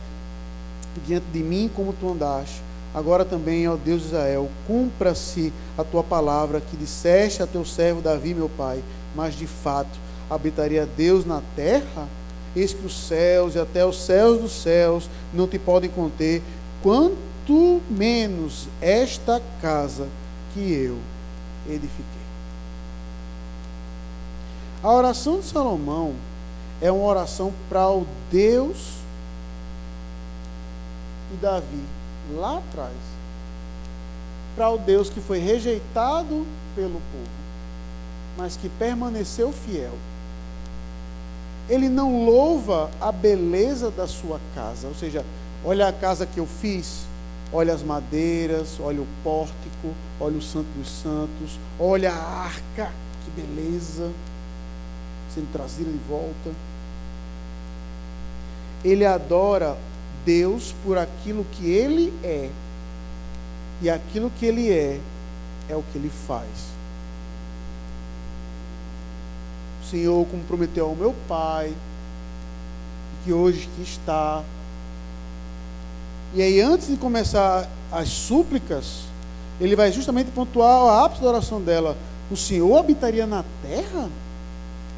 diante 1.07 1.25
de 1.33 1.39
mim 1.39 1.71
como 1.75 1.91
tu 1.91 2.11
andaste. 2.11 2.66
Agora 2.97 3.23
também, 3.23 3.67
ó 3.67 3.75
Deus 3.75 4.01
de 4.01 4.07
Israel, 4.07 4.49
cumpra-se 4.65 5.53
a 5.77 5.83
tua 5.83 6.03
palavra 6.03 6.59
que 6.59 6.75
disseste 6.75 7.43
a 7.43 7.45
teu 7.45 7.63
servo 7.63 8.01
Davi, 8.01 8.33
meu 8.33 8.49
pai, 8.49 8.83
mas 9.15 9.35
de 9.35 9.45
fato 9.45 9.99
habitaria 10.27 10.89
Deus 10.97 11.23
na 11.23 11.43
terra? 11.55 12.07
Eis 12.55 12.73
que 12.73 12.83
os 12.83 12.97
céus 12.97 13.53
e 13.53 13.59
até 13.59 13.85
os 13.85 14.01
céus 14.01 14.41
dos 14.41 14.51
céus 14.51 15.07
não 15.31 15.47
te 15.47 15.59
podem 15.59 15.91
conter, 15.91 16.41
quanto 16.81 17.83
menos 17.87 18.67
esta 18.81 19.39
casa 19.61 20.07
que 20.55 20.59
eu 20.59 20.97
edifiquei. 21.67 22.03
A 24.81 24.91
oração 24.91 25.39
de 25.39 25.45
Salomão 25.45 26.15
é 26.81 26.91
uma 26.91 27.05
oração 27.05 27.53
para 27.69 27.87
o 27.91 28.07
Deus 28.31 28.95
de 31.29 31.37
Davi, 31.37 31.83
lá 32.35 32.57
atrás. 32.57 32.93
Para 34.55 34.69
o 34.69 34.77
Deus 34.77 35.09
que 35.09 35.21
foi 35.21 35.39
rejeitado 35.39 36.45
pelo 36.75 37.01
povo, 37.11 37.29
mas 38.37 38.57
que 38.57 38.69
permaneceu 38.69 39.51
fiel. 39.51 39.93
Ele 41.69 41.89
não 41.89 42.25
louva 42.25 42.89
a 42.99 43.11
beleza 43.11 43.91
da 43.91 44.07
sua 44.07 44.39
casa, 44.55 44.87
ou 44.87 44.95
seja, 44.95 45.23
olha 45.63 45.87
a 45.87 45.93
casa 45.93 46.25
que 46.25 46.39
eu 46.39 46.47
fiz, 46.47 47.05
olha 47.51 47.73
as 47.73 47.83
madeiras, 47.83 48.79
olha 48.79 49.01
o 49.01 49.07
pórtico, 49.23 49.93
olha 50.19 50.37
o 50.37 50.41
Santo 50.41 50.67
dos 50.77 50.89
Santos, 50.89 51.59
olha 51.79 52.11
a 52.11 52.43
arca, 52.45 52.91
que 53.23 53.41
beleza, 53.41 54.09
sendo 55.33 55.51
trazida 55.51 55.91
de 55.91 55.99
volta. 56.09 56.51
Ele 58.83 59.05
adora 59.05 59.77
Deus 60.27 60.75
por 60.83 60.97
aquilo 60.97 61.45
que 61.53 61.71
Ele 61.71 62.13
é. 62.21 62.49
E 63.81 63.89
aquilo 63.89 64.29
que 64.29 64.45
Ele 64.45 64.69
é, 64.69 64.99
é 65.69 65.75
o 65.75 65.81
que 65.81 65.97
Ele 65.97 66.11
faz. 66.27 66.49
O 69.81 69.89
Senhor, 69.89 70.27
como 70.27 70.43
prometeu 70.43 70.87
ao 70.87 70.95
meu 70.95 71.15
Pai, 71.29 71.73
que 73.23 73.31
hoje 73.31 73.69
que 73.77 73.83
está. 73.83 74.43
E 76.33 76.41
aí, 76.41 76.59
antes 76.59 76.89
de 76.89 76.97
começar 76.97 77.65
as 77.89 78.09
súplicas, 78.09 79.03
ele 79.61 79.77
vai 79.77 79.93
justamente 79.93 80.29
pontuar 80.31 80.83
o 80.83 80.89
ápice 80.89 81.21
da 81.21 81.29
oração 81.29 81.61
dela. 81.61 81.95
O 82.29 82.35
Senhor 82.35 82.77
habitaria 82.77 83.25
na 83.25 83.45
terra? 83.61 84.09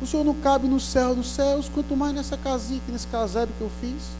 O 0.01 0.07
Senhor 0.07 0.23
não 0.23 0.33
cabe 0.33 0.67
no 0.67 0.79
céu 0.79 1.13
dos 1.13 1.29
céus, 1.29 1.69
quanto 1.71 1.95
mais 1.95 2.15
nessa 2.15 2.35
casinha, 2.35 2.81
nesse 2.87 3.05
caseiro 3.05 3.51
que 3.55 3.61
eu 3.61 3.69
fiz. 3.79 4.17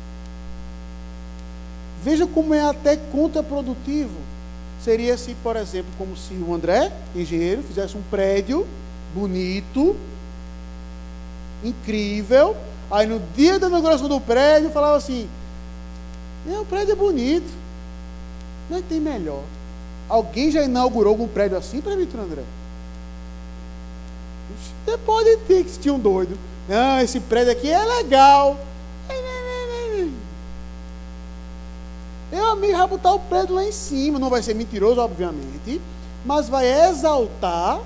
Veja 2.03 2.25
como 2.25 2.53
é 2.53 2.61
até 2.61 2.95
contraprodutivo. 2.95 4.17
Seria 4.83 5.17
se, 5.17 5.35
por 5.43 5.55
exemplo, 5.57 5.91
como 5.97 6.15
se 6.15 6.33
o 6.33 6.53
André, 6.53 6.91
engenheiro, 7.13 7.61
fizesse 7.63 7.97
um 7.97 8.01
prédio 8.09 8.65
bonito, 9.13 9.95
incrível, 11.63 12.55
aí 12.89 13.05
no 13.05 13.19
dia 13.35 13.59
da 13.59 13.67
inauguração 13.67 14.07
do 14.07 14.21
prédio 14.21 14.69
falava 14.69 14.95
assim: 14.95 15.27
o 16.47 16.65
prédio 16.65 16.93
é 16.93 16.95
bonito, 16.95 17.51
mas 18.69 18.83
tem 18.87 18.99
melhor. 18.99 19.43
Alguém 20.07 20.49
já 20.49 20.63
inaugurou 20.63 21.11
algum 21.11 21.27
prédio 21.27 21.57
assim, 21.57 21.81
Vitor 21.81 22.21
André? 22.21 22.43
Você 24.85 24.97
pode 24.99 25.37
ter 25.39 25.63
que 25.63 25.77
tinha 25.77 25.93
um 25.93 25.99
doido. 25.99 26.37
Não, 26.67 26.99
esse 27.01 27.19
prédio 27.19 27.51
aqui 27.51 27.69
é 27.69 27.83
legal. 27.83 28.57
Meu 32.31 32.45
amigo 32.51 32.77
vai 32.77 32.87
botar 32.87 33.13
o 33.13 33.19
prédio 33.19 33.55
lá 33.55 33.63
em 33.63 33.71
cima, 33.71 34.19
não 34.19 34.29
vai 34.29 34.43
ser 34.43 34.53
mentiroso, 34.53 35.01
obviamente, 35.01 35.81
mas 36.23 36.47
vai 36.47 36.67
exaltar 36.87 37.79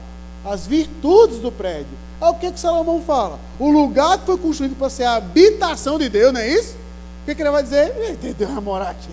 as 0.46 0.68
virtudes 0.68 1.40
do 1.40 1.52
prédio. 1.52 2.04
É 2.20 2.26
o 2.26 2.36
que, 2.36 2.52
que 2.52 2.60
Salomão 2.60 3.02
fala? 3.02 3.40
O 3.60 3.70
lugar 3.70 4.18
que 4.18 4.26
foi 4.26 4.38
construído 4.38 4.76
para 4.76 4.90
ser 4.90 5.04
a 5.04 5.16
habitação 5.16 5.98
de 5.98 6.10
Deus, 6.10 6.34
não 6.34 6.42
é 6.42 6.48
isso? 6.48 6.76
O 7.22 7.26
que, 7.26 7.36
que 7.36 7.42
ele 7.42 7.52
vai 7.52 7.64
dizer? 7.64 7.94
Deus 8.38 8.52
vai 8.52 8.62
morar 8.62 8.90
aqui. 8.90 9.12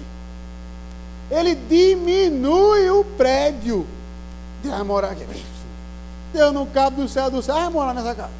Ele 1.31 1.55
diminui 1.55 2.91
o 2.91 3.05
prédio. 3.05 3.87
Deus 4.63 4.75
vai 4.75 4.85
morar 4.85 5.11
aqui. 5.11 5.25
Deus 6.33 6.53
não 6.53 6.67
cabe 6.67 7.01
no 7.01 7.09
céu 7.09 7.31
do 7.31 7.41
céu, 7.43 7.55
vai 7.55 7.69
morar 7.69 7.95
nessa 7.95 8.15
casa. 8.15 8.33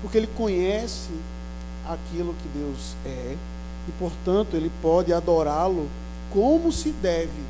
Porque 0.00 0.18
ele 0.18 0.26
conhece 0.26 1.10
aquilo 1.86 2.34
que 2.34 2.48
Deus 2.58 2.94
é 3.04 3.36
e, 3.88 3.92
portanto, 3.98 4.56
ele 4.56 4.70
pode 4.80 5.12
adorá-lo 5.12 5.88
como 6.30 6.72
se 6.72 6.90
deve, 6.90 7.42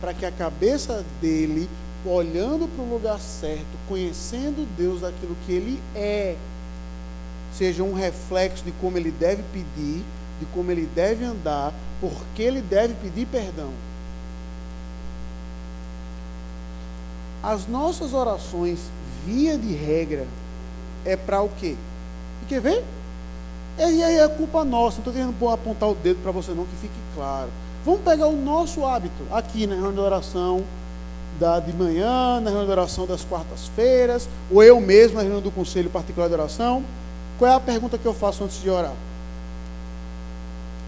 para 0.00 0.14
que 0.14 0.24
a 0.24 0.32
cabeça 0.32 1.04
dele, 1.20 1.68
olhando 2.04 2.68
para 2.68 2.84
o 2.84 2.90
lugar 2.90 3.18
certo, 3.20 3.66
conhecendo 3.88 4.66
Deus 4.76 5.02
daquilo 5.02 5.36
que 5.46 5.52
ele 5.52 5.80
é, 5.94 6.36
seja 7.52 7.82
um 7.82 7.94
reflexo 7.94 8.64
de 8.64 8.72
como 8.72 8.98
ele 8.98 9.10
deve 9.10 9.42
pedir, 9.52 10.02
de 10.40 10.46
como 10.52 10.70
ele 10.70 10.88
deve 10.94 11.24
andar, 11.24 11.72
porque 12.00 12.42
ele 12.42 12.60
deve 12.60 12.94
pedir 12.94 13.26
perdão. 13.26 13.70
As 17.42 17.66
nossas 17.68 18.12
orações, 18.12 18.80
via 19.24 19.56
de 19.56 19.72
regra, 19.72 20.26
é 21.04 21.16
para 21.16 21.40
o 21.40 21.48
quê? 21.48 21.76
E 22.42 22.46
quer 22.46 22.60
ver? 22.60 22.84
E 23.78 23.82
aí 23.82 24.18
é 24.18 24.28
culpa 24.28 24.64
nossa, 24.64 24.96
não 24.96 24.98
estou 24.98 25.12
querendo 25.12 25.48
apontar 25.50 25.90
o 25.90 25.94
dedo 25.94 26.22
para 26.22 26.32
você 26.32 26.52
não, 26.52 26.64
que 26.64 26.76
fique 26.76 26.94
claro. 27.14 27.50
Vamos 27.84 28.00
pegar 28.00 28.26
o 28.26 28.36
nosso 28.36 28.84
hábito 28.84 29.22
aqui 29.30 29.66
na 29.66 29.74
reunião 29.74 29.92
de 29.92 30.00
oração 30.00 30.64
da, 31.38 31.60
de 31.60 31.72
manhã, 31.72 32.40
na 32.40 32.50
reunião 32.50 32.64
de 32.64 32.70
oração 32.70 33.06
das 33.06 33.22
quartas-feiras, 33.24 34.28
ou 34.50 34.62
eu 34.62 34.80
mesmo 34.80 35.16
na 35.16 35.22
reunião 35.22 35.42
do 35.42 35.50
conselho 35.50 35.90
particular 35.90 36.28
de 36.28 36.34
oração. 36.34 36.82
Qual 37.38 37.50
é 37.50 37.54
a 37.54 37.60
pergunta 37.60 37.98
que 37.98 38.06
eu 38.06 38.14
faço 38.14 38.42
antes 38.44 38.60
de 38.60 38.70
orar? 38.70 38.94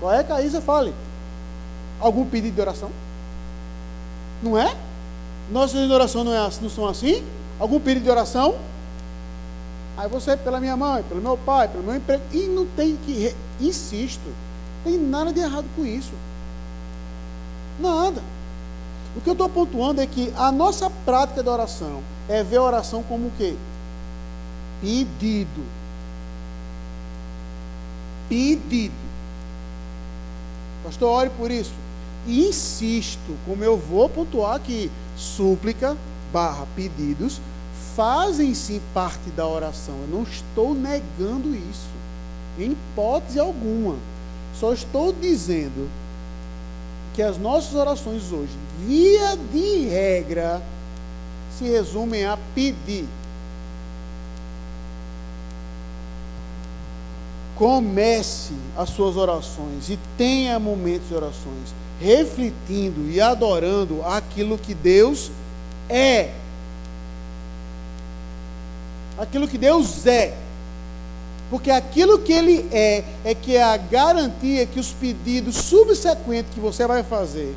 Qual 0.00 0.12
é, 0.12 0.24
Caísa? 0.24 0.60
Fale. 0.60 0.94
Algum 2.00 2.24
pedido 2.24 2.54
de 2.54 2.60
oração? 2.60 2.90
Não 4.42 4.58
é? 4.58 4.74
Nossas 5.50 5.72
reuniões 5.72 5.90
de 5.90 5.94
oração 5.94 6.24
não, 6.24 6.32
é, 6.32 6.38
assim, 6.38 6.62
não 6.62 6.70
são 6.70 6.86
assim? 6.86 7.22
Algum 7.58 7.78
pedido 7.78 8.04
de 8.04 8.10
oração? 8.10 8.54
Aí 9.98 10.08
você, 10.08 10.36
pela 10.36 10.60
minha 10.60 10.76
mãe, 10.76 11.02
pelo 11.02 11.20
meu 11.20 11.36
pai, 11.36 11.66
pelo 11.66 11.82
meu 11.82 11.96
emprego. 11.96 12.22
E 12.32 12.46
não 12.46 12.64
tem 12.64 12.96
que. 13.04 13.34
Insisto, 13.60 14.32
tem 14.84 14.96
nada 14.96 15.32
de 15.32 15.40
errado 15.40 15.66
com 15.74 15.84
isso. 15.84 16.12
Nada. 17.80 18.22
O 19.16 19.20
que 19.20 19.28
eu 19.28 19.32
estou 19.32 19.48
pontuando 19.48 20.00
é 20.00 20.06
que 20.06 20.32
a 20.36 20.52
nossa 20.52 20.88
prática 21.04 21.42
de 21.42 21.48
oração 21.48 22.00
é 22.28 22.44
ver 22.44 22.58
a 22.58 22.62
oração 22.62 23.02
como 23.02 23.26
o 23.26 23.32
quê? 23.36 23.56
Pedido. 24.80 25.64
Pedido. 28.28 28.94
Pastor, 30.84 31.08
ore 31.10 31.30
por 31.30 31.50
isso. 31.50 31.74
Insisto, 32.24 33.36
como 33.44 33.64
eu 33.64 33.76
vou 33.76 34.08
pontuar 34.08 34.54
aqui, 34.54 34.92
súplica 35.16 35.96
barra 36.32 36.66
pedidos 36.76 37.40
fazem 37.98 38.54
sim 38.54 38.80
parte 38.94 39.28
da 39.30 39.44
oração. 39.44 39.92
Eu 40.02 40.18
não 40.18 40.22
estou 40.22 40.72
negando 40.72 41.52
isso, 41.52 41.90
em 42.56 42.70
hipótese 42.70 43.40
alguma. 43.40 43.96
Só 44.54 44.72
estou 44.72 45.12
dizendo 45.12 45.90
que 47.12 47.20
as 47.20 47.36
nossas 47.36 47.74
orações 47.74 48.30
hoje, 48.30 48.56
via 48.86 49.36
de 49.52 49.88
regra, 49.88 50.62
se 51.58 51.64
resumem 51.64 52.24
a 52.24 52.38
pedir. 52.54 53.04
Comece 57.56 58.52
as 58.76 58.90
suas 58.90 59.16
orações 59.16 59.90
e 59.90 59.98
tenha 60.16 60.60
momentos 60.60 61.08
de 61.08 61.16
orações, 61.16 61.74
refletindo 62.00 63.10
e 63.10 63.20
adorando 63.20 64.04
aquilo 64.04 64.56
que 64.56 64.72
Deus 64.72 65.32
é. 65.88 66.32
Aquilo 69.18 69.48
que 69.48 69.58
Deus 69.58 70.06
é. 70.06 70.34
Porque 71.50 71.70
aquilo 71.70 72.18
que 72.18 72.32
Ele 72.32 72.68
é, 72.70 73.04
é 73.24 73.34
que 73.34 73.56
é 73.56 73.62
a 73.62 73.76
garantia 73.76 74.66
que 74.66 74.78
os 74.78 74.92
pedidos 74.92 75.56
subsequentes 75.56 76.52
que 76.52 76.60
você 76.60 76.86
vai 76.86 77.02
fazer 77.02 77.54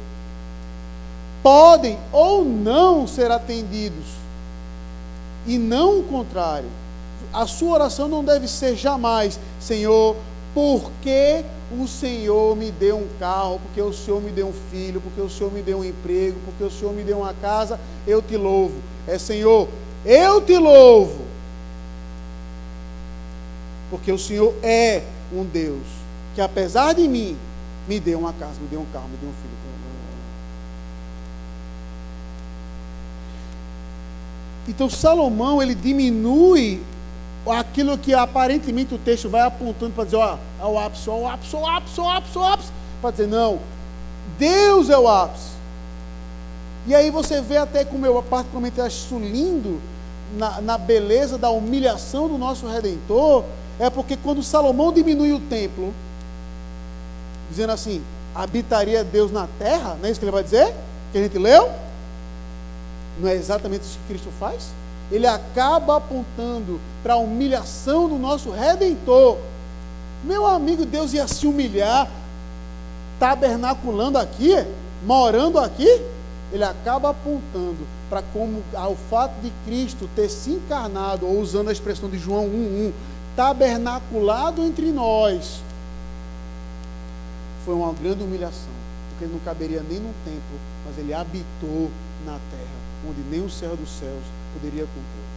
podem 1.43 1.97
ou 2.11 2.45
não 2.45 3.05
ser 3.05 3.31
atendidos. 3.31 4.05
E 5.45 5.57
não 5.57 5.99
o 5.99 6.03
contrário 6.03 6.69
a 7.33 7.47
sua 7.47 7.73
oração 7.75 8.07
não 8.07 8.23
deve 8.23 8.47
ser 8.47 8.75
jamais, 8.75 9.39
Senhor, 9.59 10.15
porque 10.53 11.43
o 11.79 11.87
Senhor 11.87 12.55
me 12.57 12.71
deu 12.71 12.97
um 12.97 13.07
carro, 13.19 13.59
porque 13.63 13.81
o 13.81 13.93
Senhor 13.93 14.21
me 14.21 14.31
deu 14.31 14.47
um 14.47 14.53
filho, 14.69 14.99
porque 14.99 15.21
o 15.21 15.29
Senhor 15.29 15.51
me 15.51 15.61
deu 15.61 15.79
um 15.79 15.83
emprego, 15.83 16.37
porque 16.45 16.63
o 16.63 16.71
Senhor 16.71 16.93
me 16.93 17.03
deu 17.03 17.19
uma 17.19 17.33
casa, 17.33 17.79
eu 18.05 18.21
te 18.21 18.35
louvo. 18.35 18.81
É 19.07 19.17
Senhor, 19.17 19.67
eu 20.05 20.41
te 20.41 20.57
louvo. 20.57 21.30
Porque 23.91 24.11
o 24.11 24.17
Senhor 24.17 24.55
é 24.63 25.03
um 25.31 25.43
Deus 25.43 25.85
que 26.33 26.41
apesar 26.41 26.93
de 26.93 27.07
mim 27.07 27.37
me 27.87 27.99
deu 27.99 28.19
uma 28.19 28.33
casa, 28.33 28.59
me 28.59 28.67
deu 28.67 28.79
um 28.79 28.85
carro, 28.85 29.07
me 29.09 29.17
deu 29.17 29.29
um 29.29 29.33
filho. 29.33 29.51
Então 34.67 34.89
Salomão 34.89 35.61
ele 35.61 35.75
diminui 35.75 36.81
aquilo 37.45 37.97
que 37.97 38.13
aparentemente 38.13 38.93
o 38.93 38.97
texto 38.97 39.27
vai 39.27 39.41
apontando 39.41 39.91
para 39.93 40.05
dizer, 40.05 40.17
ó, 40.17 40.37
é 40.59 40.65
o 40.65 40.79
ápice, 40.79 41.09
ó, 41.09 41.15
o 41.15 41.27
ápice, 41.27 41.55
o 41.55 41.65
ápice, 41.65 41.99
o 41.99 42.09
ápice, 42.09 42.37
o 42.37 42.43
ápice, 42.43 42.71
para 43.01 43.11
dizer, 43.11 43.27
não, 43.27 43.59
Deus 44.37 44.89
é 44.89 44.97
o 44.97 45.07
ápice. 45.07 45.51
E 46.87 46.95
aí 46.95 47.09
você 47.09 47.41
vê 47.41 47.57
até 47.57 47.83
como 47.83 48.05
eu 48.05 48.21
particularmente 48.23 48.79
acho 48.79 49.17
lindo, 49.17 49.81
na, 50.37 50.61
na 50.61 50.77
beleza 50.77 51.37
da 51.37 51.49
humilhação 51.49 52.29
do 52.29 52.37
nosso 52.37 52.65
Redentor, 52.65 53.43
é 53.81 53.89
porque 53.89 54.15
quando 54.15 54.41
Salomão 54.41 54.93
diminui 54.93 55.33
o 55.33 55.39
templo, 55.39 55.93
dizendo 57.49 57.73
assim, 57.73 58.01
habitaria 58.33 59.03
Deus 59.03 59.31
na 59.31 59.47
terra, 59.59 59.97
não 59.99 60.07
é 60.07 60.11
isso 60.11 60.19
que 60.19 60.25
ele 60.25 60.31
vai 60.31 60.43
dizer? 60.43 60.73
Que 61.11 61.17
a 61.17 61.23
gente 61.23 61.37
leu? 61.37 61.69
Não 63.19 63.27
é 63.27 63.35
exatamente 63.35 63.81
isso 63.81 63.99
que 64.07 64.13
Cristo 64.13 64.29
faz? 64.39 64.69
ele 65.11 65.27
acaba 65.27 65.97
apontando 65.97 66.79
para 67.03 67.13
a 67.13 67.17
humilhação 67.17 68.07
do 68.07 68.17
nosso 68.17 68.49
redentor. 68.49 69.37
Meu 70.23 70.45
amigo, 70.45 70.85
Deus 70.85 71.13
ia 71.13 71.27
se 71.27 71.45
humilhar, 71.45 72.09
tabernaculando 73.19 74.17
aqui, 74.17 74.55
morando 75.05 75.59
aqui. 75.59 76.01
Ele 76.53 76.63
acaba 76.63 77.09
apontando 77.09 77.79
para 78.09 78.21
como 78.33 78.61
ao 78.73 78.95
fato 79.09 79.33
de 79.41 79.51
Cristo 79.65 80.09
ter 80.15 80.29
se 80.29 80.51
encarnado, 80.51 81.25
ou 81.25 81.39
usando 81.39 81.69
a 81.69 81.71
expressão 81.71 82.09
de 82.09 82.17
João 82.17 82.45
1:1, 82.45 82.91
tabernaculado 83.35 84.61
entre 84.63 84.91
nós, 84.91 85.61
foi 87.65 87.75
uma 87.75 87.93
grande 87.93 88.23
humilhação, 88.23 88.73
porque 89.09 89.25
ele 89.25 89.33
não 89.33 89.39
caberia 89.41 89.83
nem 89.87 89.99
no 89.99 90.13
templo, 90.25 90.59
mas 90.85 90.97
ele 90.97 91.13
habitou 91.13 91.89
na 92.25 92.33
terra, 92.33 93.07
onde 93.07 93.21
nem 93.29 93.43
o 93.45 93.49
céu 93.49 93.75
dos 93.75 93.89
céus 93.89 94.23
poderia 94.53 94.85
cumprir. 94.85 95.31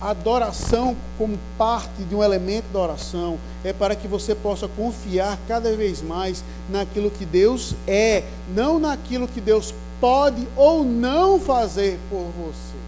Adoração, 0.00 0.94
como 1.16 1.38
parte 1.56 2.04
de 2.04 2.14
um 2.14 2.22
elemento 2.22 2.66
da 2.72 2.78
oração, 2.80 3.38
é 3.64 3.72
para 3.72 3.96
que 3.96 4.06
você 4.06 4.34
possa 4.34 4.68
confiar 4.68 5.38
cada 5.48 5.74
vez 5.74 6.02
mais 6.02 6.44
naquilo 6.68 7.10
que 7.10 7.24
Deus 7.24 7.74
é, 7.86 8.24
não 8.54 8.78
naquilo 8.78 9.26
que 9.26 9.40
Deus 9.40 9.72
pode 10.00 10.46
ou 10.56 10.84
não 10.84 11.40
fazer 11.40 11.98
por 12.10 12.26
você. 12.36 12.83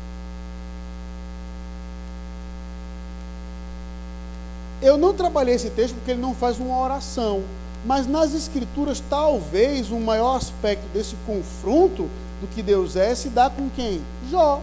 Eu 4.87 4.97
não 4.97 5.13
trabalhei 5.13 5.57
esse 5.57 5.69
texto 5.69 5.95
porque 5.95 6.13
ele 6.13 6.21
não 6.21 6.33
faz 6.33 6.61
uma 6.61 6.79
oração, 6.79 7.43
mas 7.85 8.07
nas 8.07 8.33
Escrituras, 8.33 9.03
talvez 9.11 9.91
o 9.91 9.99
maior 9.99 10.37
aspecto 10.37 10.87
desse 10.95 11.17
confronto 11.27 12.09
do 12.41 12.47
que 12.55 12.63
Deus 12.63 12.95
é 12.95 13.13
se 13.13 13.29
dá 13.29 13.51
com 13.51 13.69
quem? 13.71 14.01
Jó. 14.31 14.63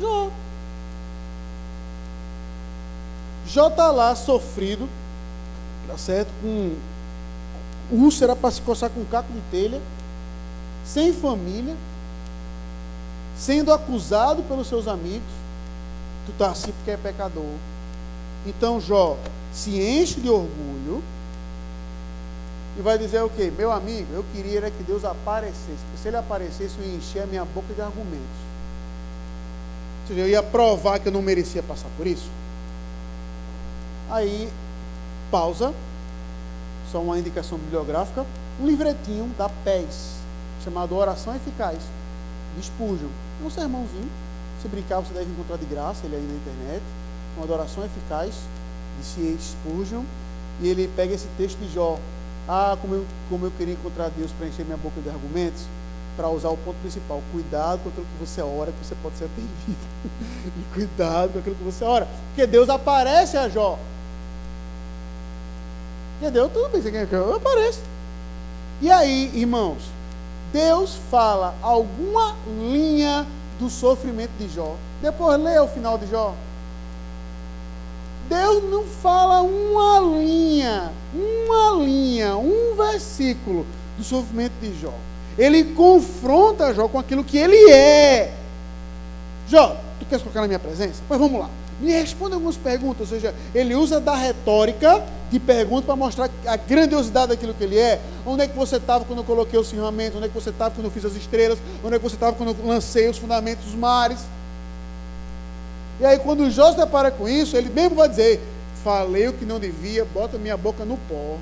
Jó. 0.00 0.30
Jó 3.46 3.68
está 3.68 3.90
lá 3.90 4.14
sofrido, 4.14 4.88
tá 5.86 5.98
certo? 5.98 6.30
Com 6.40 6.74
úlcera 7.92 8.34
para 8.34 8.50
se 8.50 8.62
coçar 8.62 8.88
com 8.88 9.04
caco 9.04 9.30
de 9.30 9.42
telha, 9.50 9.82
sem 10.86 11.12
família, 11.12 11.76
sendo 13.36 13.74
acusado 13.74 14.42
pelos 14.44 14.66
seus 14.68 14.88
amigos. 14.88 15.28
Tu 16.24 16.32
está 16.32 16.50
assim 16.50 16.72
porque 16.72 16.92
é 16.92 16.96
pecador. 16.96 17.44
Então 18.46 18.80
Jó 18.80 19.16
se 19.52 19.70
enche 19.80 20.20
de 20.20 20.30
orgulho 20.30 21.02
e 22.78 22.82
vai 22.82 22.96
dizer 22.98 23.22
o 23.22 23.30
quê? 23.30 23.52
Meu 23.56 23.72
amigo, 23.72 24.06
eu 24.12 24.24
queria 24.34 24.58
era 24.58 24.70
que 24.70 24.82
Deus 24.82 25.04
aparecesse, 25.04 25.82
porque 25.84 26.02
se 26.02 26.08
ele 26.08 26.16
aparecesse, 26.16 26.74
eu 26.78 26.84
ia 26.84 26.94
encher 26.94 27.22
a 27.22 27.26
minha 27.26 27.44
boca 27.44 27.72
de 27.74 27.80
argumentos. 27.80 28.46
Ou 30.02 30.08
seja, 30.08 30.20
eu 30.20 30.28
ia 30.28 30.42
provar 30.42 31.00
que 31.00 31.08
eu 31.08 31.12
não 31.12 31.22
merecia 31.22 31.62
passar 31.62 31.88
por 31.96 32.06
isso. 32.06 32.30
Aí, 34.10 34.48
pausa, 35.30 35.74
só 36.92 37.00
uma 37.00 37.18
indicação 37.18 37.58
bibliográfica, 37.58 38.24
um 38.60 38.66
livretinho 38.66 39.26
da 39.36 39.48
PES, 39.48 40.18
chamado 40.62 40.94
Oração 40.94 41.34
Eficaz, 41.34 41.78
de. 42.56 43.10
É 43.42 43.46
um 43.46 43.50
sermãozinho, 43.50 44.08
se 44.62 44.68
brincar 44.68 45.00
você 45.00 45.12
deve 45.14 45.30
encontrar 45.30 45.56
de 45.56 45.66
graça, 45.66 46.06
ele 46.06 46.16
aí 46.16 46.22
na 46.22 46.34
internet, 46.34 46.82
uma 47.36 47.44
adoração 47.44 47.84
eficaz, 47.84 48.34
de 48.98 49.04
C.H. 49.04 49.38
Spurgeon, 49.40 50.02
e 50.60 50.68
ele 50.68 50.88
pega 50.96 51.14
esse 51.14 51.28
texto 51.36 51.58
de 51.58 51.72
Jó, 51.72 51.98
ah, 52.48 52.76
como 52.80 52.94
eu, 52.94 53.06
como 53.28 53.46
eu 53.46 53.50
queria 53.52 53.74
encontrar 53.74 54.08
Deus 54.10 54.30
para 54.32 54.46
encher 54.46 54.64
minha 54.64 54.76
boca 54.76 55.00
de 55.00 55.08
argumentos, 55.08 55.62
para 56.16 56.28
usar 56.30 56.48
o 56.48 56.56
ponto 56.56 56.76
principal. 56.80 57.22
Cuidado 57.30 57.80
com 57.82 57.88
aquilo 57.90 58.06
que 58.06 58.26
você 58.26 58.40
ora, 58.40 58.72
que 58.72 58.84
você 58.84 58.94
pode 59.02 59.16
ser 59.16 59.24
atendido. 59.24 59.52
e 60.56 60.74
cuidado 60.74 61.32
com 61.34 61.38
aquilo 61.40 61.56
que 61.56 61.64
você 61.64 61.84
ora. 61.84 62.08
Porque 62.28 62.46
Deus 62.46 62.68
aparece 62.70 63.36
a 63.36 63.48
Jó. 63.48 63.78
Entendeu? 66.18 66.48
Tudo 66.48 66.70
bem, 66.70 66.80
você 66.80 66.90
quer 66.90 67.06
que 67.06 67.14
eu 67.14 67.34
apareça. 67.34 67.80
E 68.80 68.90
aí, 68.90 69.30
irmãos, 69.34 69.82
Deus 70.52 70.98
fala 71.10 71.54
alguma 71.60 72.34
linha 72.58 73.26
do 73.58 73.68
sofrimento 73.68 74.32
de 74.38 74.48
Jó. 74.48 74.76
Depois 75.02 75.38
leia 75.40 75.62
o 75.62 75.68
final 75.68 75.98
de 75.98 76.06
Jó. 76.06 76.34
Deus 78.28 78.64
não 78.70 78.84
fala 78.84 79.42
uma 79.42 80.00
linha, 80.00 80.92
uma 81.14 81.84
linha, 81.84 82.36
um 82.36 82.74
versículo 82.76 83.66
do 83.96 84.04
sofrimento 84.04 84.52
de 84.60 84.78
Jó. 84.80 84.94
Ele 85.38 85.64
confronta 85.64 86.74
Jó 86.74 86.88
com 86.88 86.98
aquilo 86.98 87.22
que 87.22 87.36
ele 87.36 87.70
é. 87.70 88.34
Jó, 89.48 89.76
tu 90.00 90.06
queres 90.06 90.22
colocar 90.22 90.40
na 90.40 90.46
minha 90.46 90.58
presença? 90.58 91.02
Pois 91.06 91.20
vamos 91.20 91.40
lá. 91.40 91.48
Me 91.80 91.92
responda 91.92 92.34
algumas 92.34 92.56
perguntas, 92.56 93.00
ou 93.00 93.06
seja, 93.06 93.34
ele 93.54 93.74
usa 93.74 94.00
da 94.00 94.14
retórica 94.14 95.04
de 95.30 95.38
pergunta 95.38 95.86
para 95.86 95.96
mostrar 95.96 96.30
a 96.46 96.56
grandiosidade 96.56 97.28
daquilo 97.28 97.52
que 97.52 97.62
ele 97.62 97.78
é. 97.78 98.00
Onde 98.24 98.42
é 98.42 98.48
que 98.48 98.56
você 98.56 98.76
estava 98.76 99.04
quando 99.04 99.18
eu 99.18 99.24
coloquei 99.24 99.58
o 99.58 99.64
firmamento? 99.64 100.16
Onde 100.16 100.26
é 100.26 100.28
que 100.28 100.34
você 100.34 100.50
estava 100.50 100.74
quando 100.74 100.86
eu 100.86 100.90
fiz 100.90 101.04
as 101.04 101.14
estrelas? 101.14 101.58
Onde 101.84 101.94
é 101.94 101.98
que 101.98 102.04
você 102.04 102.16
estava 102.16 102.34
quando 102.34 102.56
eu 102.58 102.66
lancei 102.66 103.08
os 103.08 103.18
fundamentos 103.18 103.66
dos 103.66 103.74
mares? 103.74 104.20
E 105.98 106.04
aí, 106.04 106.18
quando 106.18 106.50
Jó 106.50 106.70
se 106.70 106.76
depara 106.76 107.10
com 107.10 107.28
isso, 107.28 107.56
ele 107.56 107.70
mesmo 107.70 107.96
vai 107.96 108.08
dizer: 108.08 108.40
Falei 108.84 109.28
o 109.28 109.32
que 109.32 109.44
não 109.44 109.58
devia, 109.58 110.04
bota 110.04 110.38
minha 110.38 110.56
boca 110.56 110.84
no 110.84 110.96
pó. 111.08 111.38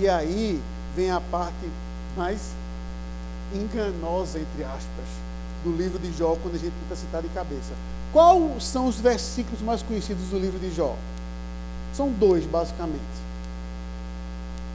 E 0.00 0.08
aí 0.08 0.60
vem 0.96 1.10
a 1.10 1.20
parte 1.20 1.70
mais 2.16 2.50
enganosa, 3.54 4.38
entre 4.38 4.64
aspas, 4.64 5.06
do 5.62 5.70
livro 5.70 5.98
de 5.98 6.12
Jó, 6.16 6.36
quando 6.42 6.56
a 6.56 6.58
gente 6.58 6.72
tenta 6.82 6.96
citar 6.96 7.22
de 7.22 7.28
cabeça. 7.28 7.72
Quais 8.12 8.64
são 8.64 8.86
os 8.86 8.98
versículos 8.98 9.62
mais 9.62 9.82
conhecidos 9.82 10.28
do 10.28 10.38
livro 10.38 10.58
de 10.58 10.74
Jó? 10.74 10.96
São 11.94 12.10
dois, 12.10 12.44
basicamente. 12.44 13.00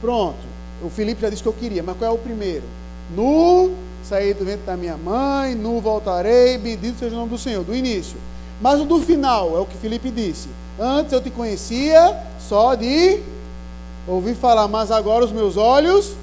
Pronto. 0.00 0.38
O 0.82 0.88
Felipe 0.88 1.20
já 1.20 1.28
disse 1.28 1.42
que 1.42 1.48
eu 1.48 1.52
queria, 1.52 1.82
mas 1.82 1.96
qual 1.96 2.10
é 2.10 2.14
o 2.14 2.18
primeiro? 2.18 2.64
Nu 3.10 3.74
saí 4.02 4.32
do 4.34 4.44
ventre 4.44 4.64
da 4.64 4.76
minha 4.76 4.96
mãe, 4.96 5.54
nu 5.54 5.80
voltarei, 5.80 6.56
bendito 6.58 6.98
seja 6.98 7.14
o 7.14 7.18
nome 7.18 7.30
do 7.30 7.38
Senhor, 7.38 7.64
do 7.64 7.74
início. 7.74 8.16
Mas 8.60 8.80
o 8.80 8.84
do 8.84 9.00
final 9.00 9.56
é 9.56 9.60
o 9.60 9.66
que 9.66 9.76
Felipe 9.76 10.10
disse. 10.10 10.48
Antes 10.78 11.12
eu 11.12 11.20
te 11.22 11.30
conhecia 11.30 12.16
só 12.38 12.74
de 12.74 13.20
Ouvi 14.08 14.34
falar, 14.34 14.66
mas 14.68 14.90
agora 14.90 15.24
os 15.24 15.32
meus 15.32 15.58
olhos. 15.58 16.14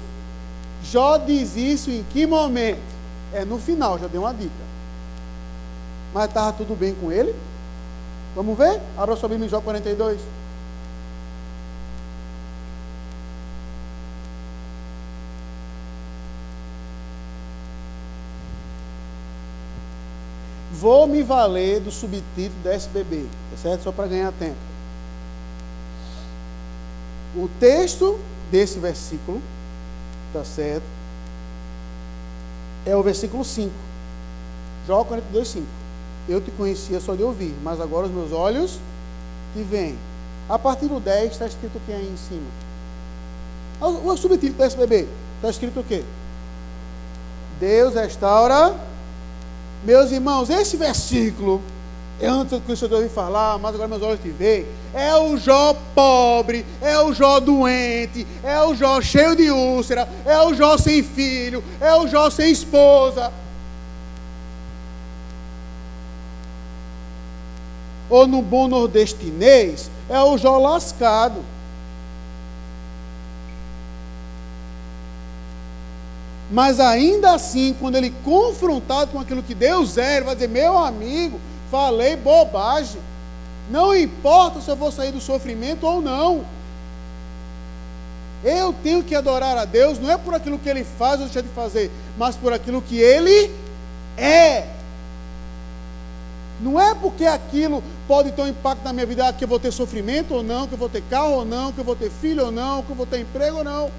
Jó 0.82 1.16
diz 1.18 1.56
isso 1.56 1.88
em 1.90 2.04
que 2.12 2.26
momento? 2.26 2.80
É 3.32 3.44
no 3.44 3.58
final, 3.58 3.96
já 3.98 4.08
dei 4.08 4.18
uma 4.18 4.34
dica. 4.34 4.50
Mas 6.12 6.24
estava 6.24 6.52
tudo 6.52 6.74
bem 6.74 6.94
com 6.94 7.12
ele? 7.12 7.34
Vamos 8.34 8.58
ver? 8.58 8.80
Abra 8.96 9.14
sua 9.14 9.28
Bíblia 9.28 9.46
em 9.46 9.50
Jó 9.50 9.60
42. 9.60 10.18
Vou 20.80 21.06
me 21.06 21.22
valer 21.22 21.80
do 21.80 21.90
subtítulo 21.90 22.62
da 22.62 22.74
SBB, 22.74 23.24
tá 23.50 23.56
certo? 23.56 23.84
Só 23.84 23.92
para 23.92 24.06
ganhar 24.06 24.32
tempo. 24.32 24.56
O 27.34 27.48
texto 27.58 28.18
desse 28.50 28.78
versículo, 28.78 29.40
tá 30.32 30.44
certo? 30.44 30.84
É 32.84 32.94
o 32.94 33.02
versículo 33.02 33.44
5. 33.44 33.72
Jó 34.86 35.02
42, 35.04 35.48
5. 35.48 35.66
Eu 36.28 36.40
te 36.40 36.50
conhecia 36.50 37.00
só 37.00 37.14
de 37.14 37.22
ouvir, 37.22 37.54
mas 37.62 37.80
agora 37.80 38.06
os 38.06 38.12
meus 38.12 38.32
olhos 38.32 38.78
te 39.54 39.62
veem. 39.62 39.96
A 40.48 40.58
partir 40.58 40.86
do 40.86 41.00
10 41.00 41.32
está 41.32 41.46
escrito 41.46 41.76
o 41.78 41.80
que 41.80 41.92
aí 41.92 42.06
em 42.06 42.16
cima? 42.16 42.46
O, 43.80 44.16
subtítulo 44.16 44.58
da 44.58 44.66
SBB 44.66 45.08
está 45.36 45.50
escrito 45.50 45.80
o 45.80 45.84
quê? 45.84 46.04
Deus 47.58 47.94
restaura 47.94 48.74
meus 49.84 50.10
irmãos, 50.10 50.50
esse 50.50 50.76
versículo, 50.76 51.62
antes 52.22 52.60
que 52.64 52.72
o 52.72 52.76
Senhor 52.76 52.94
ouvi 52.94 53.08
falar, 53.08 53.58
mas 53.58 53.74
agora 53.74 53.88
meus 53.88 54.02
olhos 54.02 54.20
te 54.20 54.30
veem, 54.30 54.66
é 54.94 55.14
o 55.14 55.36
Jó 55.36 55.74
pobre, 55.94 56.64
é 56.80 56.98
o 56.98 57.12
Jó 57.12 57.38
doente, 57.38 58.26
é 58.42 58.60
o 58.62 58.74
Jó 58.74 59.00
cheio 59.00 59.36
de 59.36 59.50
úlcera, 59.50 60.08
é 60.24 60.38
o 60.40 60.54
Jó 60.54 60.78
sem 60.78 61.02
filho, 61.02 61.62
é 61.80 61.94
o 61.94 62.06
Jó 62.06 62.30
sem 62.30 62.50
esposa. 62.50 63.32
Ou 68.08 68.26
no 68.26 68.40
bom 68.40 68.68
nordestinês, 68.68 69.90
é 70.08 70.20
o 70.20 70.38
Jó 70.38 70.58
lascado. 70.58 71.55
Mas 76.50 76.78
ainda 76.78 77.32
assim, 77.32 77.74
quando 77.78 77.96
ele 77.96 78.14
confrontado 78.24 79.10
com 79.10 79.18
aquilo 79.18 79.42
que 79.42 79.54
Deus 79.54 79.98
é, 79.98 80.16
ele 80.16 80.26
vai 80.26 80.34
dizer: 80.34 80.48
Meu 80.48 80.78
amigo, 80.78 81.40
falei 81.70 82.16
bobagem. 82.16 83.00
Não 83.68 83.96
importa 83.96 84.60
se 84.60 84.68
eu 84.68 84.76
vou 84.76 84.92
sair 84.92 85.10
do 85.10 85.20
sofrimento 85.20 85.84
ou 85.84 86.00
não. 86.00 86.44
Eu 88.44 88.72
tenho 88.72 89.02
que 89.02 89.14
adorar 89.14 89.58
a 89.58 89.64
Deus, 89.64 89.98
não 89.98 90.10
é 90.10 90.16
por 90.16 90.34
aquilo 90.34 90.58
que 90.58 90.68
ele 90.68 90.84
faz 90.84 91.18
ou 91.18 91.26
deixa 91.26 91.42
de 91.42 91.48
fazer, 91.48 91.90
mas 92.16 92.36
por 92.36 92.52
aquilo 92.52 92.80
que 92.80 92.96
ele 92.96 93.50
é. 94.16 94.68
Não 96.60 96.80
é 96.80 96.94
porque 96.94 97.26
aquilo 97.26 97.82
pode 98.06 98.30
ter 98.30 98.42
um 98.42 98.46
impacto 98.46 98.84
na 98.84 98.92
minha 98.92 99.04
vida, 99.04 99.32
que 99.32 99.42
eu 99.42 99.48
vou 99.48 99.58
ter 99.58 99.72
sofrimento 99.72 100.32
ou 100.32 100.44
não, 100.44 100.68
que 100.68 100.74
eu 100.74 100.78
vou 100.78 100.88
ter 100.88 101.02
carro 101.10 101.32
ou 101.32 101.44
não, 101.44 101.72
que 101.72 101.80
eu 101.80 101.84
vou 101.84 101.96
ter 101.96 102.08
filho 102.08 102.46
ou 102.46 102.52
não, 102.52 102.82
que 102.84 102.90
eu 102.90 102.96
vou 102.96 103.04
ter 103.04 103.18
emprego 103.18 103.58
ou 103.58 103.64
não 103.64 103.90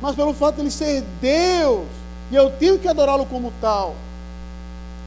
mas 0.00 0.16
pelo 0.16 0.32
fato 0.32 0.56
de 0.56 0.62
ele 0.62 0.70
ser 0.70 1.04
Deus, 1.20 1.86
e 2.30 2.34
eu 2.34 2.50
tenho 2.50 2.78
que 2.78 2.88
adorá-lo 2.88 3.26
como 3.26 3.52
tal. 3.60 3.94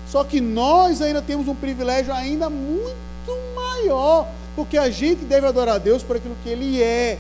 Só 0.10 0.24
que 0.24 0.40
nós 0.40 1.02
ainda 1.02 1.22
temos 1.22 1.48
um 1.48 1.56
privilégio 1.56 2.14
ainda 2.14 2.50
muito 2.50 2.96
maior, 3.56 4.28
porque 4.56 4.78
a 4.78 4.90
gente 4.90 5.26
deve 5.26 5.48
adorar 5.48 5.76
a 5.76 5.80
Deus 5.80 6.04
por 6.04 6.18
aquilo 6.18 6.36
que 6.44 6.50
Ele 6.50 6.82
é. 6.82 7.18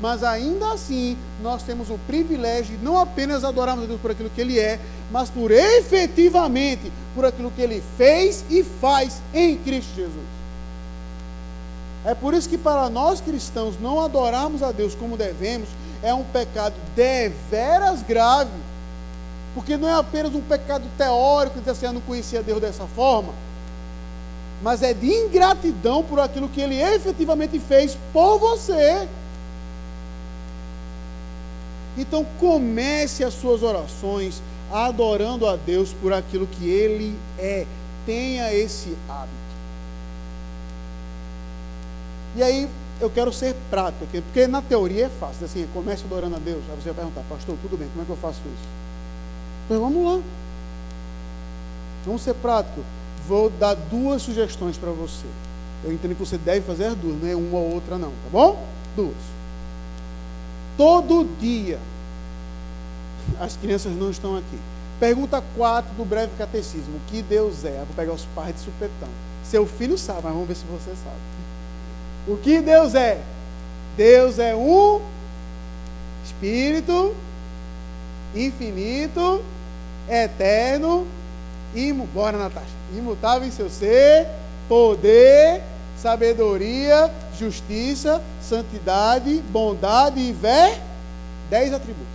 Mas 0.00 0.24
ainda 0.24 0.72
assim, 0.72 1.16
nós 1.42 1.62
temos 1.62 1.88
o 1.88 1.98
privilégio 2.06 2.76
de 2.76 2.84
não 2.84 2.98
apenas 2.98 3.44
adorarmos 3.44 3.84
a 3.84 3.86
Deus 3.86 4.00
por 4.00 4.10
aquilo 4.10 4.28
que 4.28 4.40
Ele 4.40 4.58
é, 4.58 4.80
mas 5.10 5.30
por 5.30 5.50
efetivamente 5.50 6.92
por 7.14 7.24
aquilo 7.24 7.52
que 7.52 7.62
Ele 7.62 7.82
fez 7.96 8.44
e 8.50 8.64
faz 8.64 9.22
em 9.32 9.56
Cristo 9.56 9.94
Jesus. 9.94 10.42
É 12.04 12.14
por 12.14 12.34
isso 12.34 12.48
que 12.48 12.58
para 12.58 12.90
nós 12.90 13.20
cristãos 13.20 13.80
não 13.80 14.00
adorarmos 14.00 14.62
a 14.62 14.72
Deus 14.72 14.94
como 14.94 15.16
devemos, 15.16 15.68
é 16.02 16.12
um 16.12 16.24
pecado 16.24 16.74
deveras 16.96 18.02
grave, 18.02 18.50
porque 19.54 19.76
não 19.76 19.88
é 19.88 19.94
apenas 19.94 20.34
um 20.34 20.40
pecado 20.40 20.84
teórico, 20.98 21.58
dizer 21.58 21.70
assim, 21.70 21.86
eu 21.86 21.92
não 21.92 22.00
conhecia 22.00 22.42
Deus 22.42 22.60
dessa 22.60 22.86
forma, 22.86 23.32
mas 24.62 24.82
é 24.82 24.92
de 24.92 25.06
ingratidão 25.06 26.02
por 26.02 26.18
aquilo 26.20 26.48
que 26.48 26.60
Ele 26.60 26.80
efetivamente 26.80 27.58
fez 27.58 27.96
por 28.12 28.38
você. 28.38 29.06
Então 31.96 32.26
comece 32.40 33.22
as 33.22 33.34
suas 33.34 33.62
orações 33.62 34.42
adorando 34.72 35.46
a 35.46 35.56
Deus 35.56 35.92
por 35.92 36.12
aquilo 36.12 36.46
que 36.46 36.68
Ele 36.68 37.18
é. 37.38 37.66
Tenha 38.06 38.52
esse 38.52 38.96
hábito. 39.08 39.42
E 42.34 42.42
aí 42.42 42.68
eu 43.02 43.10
quero 43.10 43.32
ser 43.32 43.56
prático 43.68 44.04
aqui, 44.04 44.20
porque 44.20 44.46
na 44.46 44.62
teoria 44.62 45.06
é 45.06 45.08
fácil, 45.08 45.44
assim, 45.44 45.66
comece 45.74 46.04
adorando 46.04 46.36
a 46.36 46.38
Deus. 46.38 46.62
Aí 46.70 46.76
você 46.76 46.92
vai 46.92 47.04
perguntar, 47.04 47.22
pastor, 47.28 47.56
tudo 47.60 47.76
bem, 47.76 47.88
como 47.88 48.02
é 48.02 48.04
que 48.04 48.12
eu 48.12 48.16
faço 48.16 48.38
isso? 48.38 48.68
Então 49.66 49.80
vamos 49.80 50.04
lá. 50.04 50.22
Vamos 52.06 52.22
ser 52.22 52.34
prático. 52.34 52.80
Vou 53.26 53.50
dar 53.50 53.74
duas 53.74 54.22
sugestões 54.22 54.76
para 54.78 54.90
você. 54.90 55.26
Eu 55.84 55.92
entendo 55.92 56.14
que 56.14 56.24
você 56.24 56.38
deve 56.38 56.60
fazer 56.60 56.84
as 56.84 56.94
duas, 56.94 57.20
não 57.20 57.28
é 57.28 57.34
uma 57.34 57.58
ou 57.58 57.74
outra 57.74 57.98
não, 57.98 58.10
tá 58.10 58.30
bom? 58.30 58.64
Duas. 58.94 59.16
Todo 60.76 61.28
dia, 61.40 61.80
as 63.40 63.56
crianças 63.56 63.92
não 63.96 64.10
estão 64.10 64.36
aqui. 64.36 64.58
Pergunta 65.00 65.42
4 65.56 65.92
do 65.96 66.04
breve 66.04 66.32
catecismo: 66.38 66.96
O 66.96 67.10
que 67.10 67.20
Deus 67.20 67.64
é? 67.64 67.80
Eu 67.80 67.86
vou 67.86 67.96
pegar 67.96 68.12
os 68.12 68.26
pais 68.26 68.54
de 68.54 68.60
supetão. 68.60 69.08
Seu 69.42 69.66
filho 69.66 69.98
sabe, 69.98 70.20
mas 70.22 70.32
vamos 70.32 70.46
ver 70.46 70.54
se 70.54 70.64
você 70.66 70.90
sabe. 70.90 71.31
O 72.26 72.36
que 72.36 72.60
Deus 72.60 72.94
é? 72.94 73.18
Deus 73.96 74.38
é 74.38 74.54
um 74.54 75.00
Espírito 76.24 77.14
infinito, 78.34 79.42
eterno, 80.08 81.06
imu, 81.74 82.06
bora 82.06 82.38
Natasha, 82.38 82.66
imutável 82.96 83.46
em 83.46 83.50
seu 83.50 83.68
ser, 83.68 84.26
poder, 84.68 85.62
sabedoria, 85.96 87.10
justiça, 87.38 88.22
santidade, 88.40 89.42
bondade 89.50 90.20
e 90.20 90.32
ver. 90.32 90.80
Dez 91.50 91.72
atributos. 91.72 92.06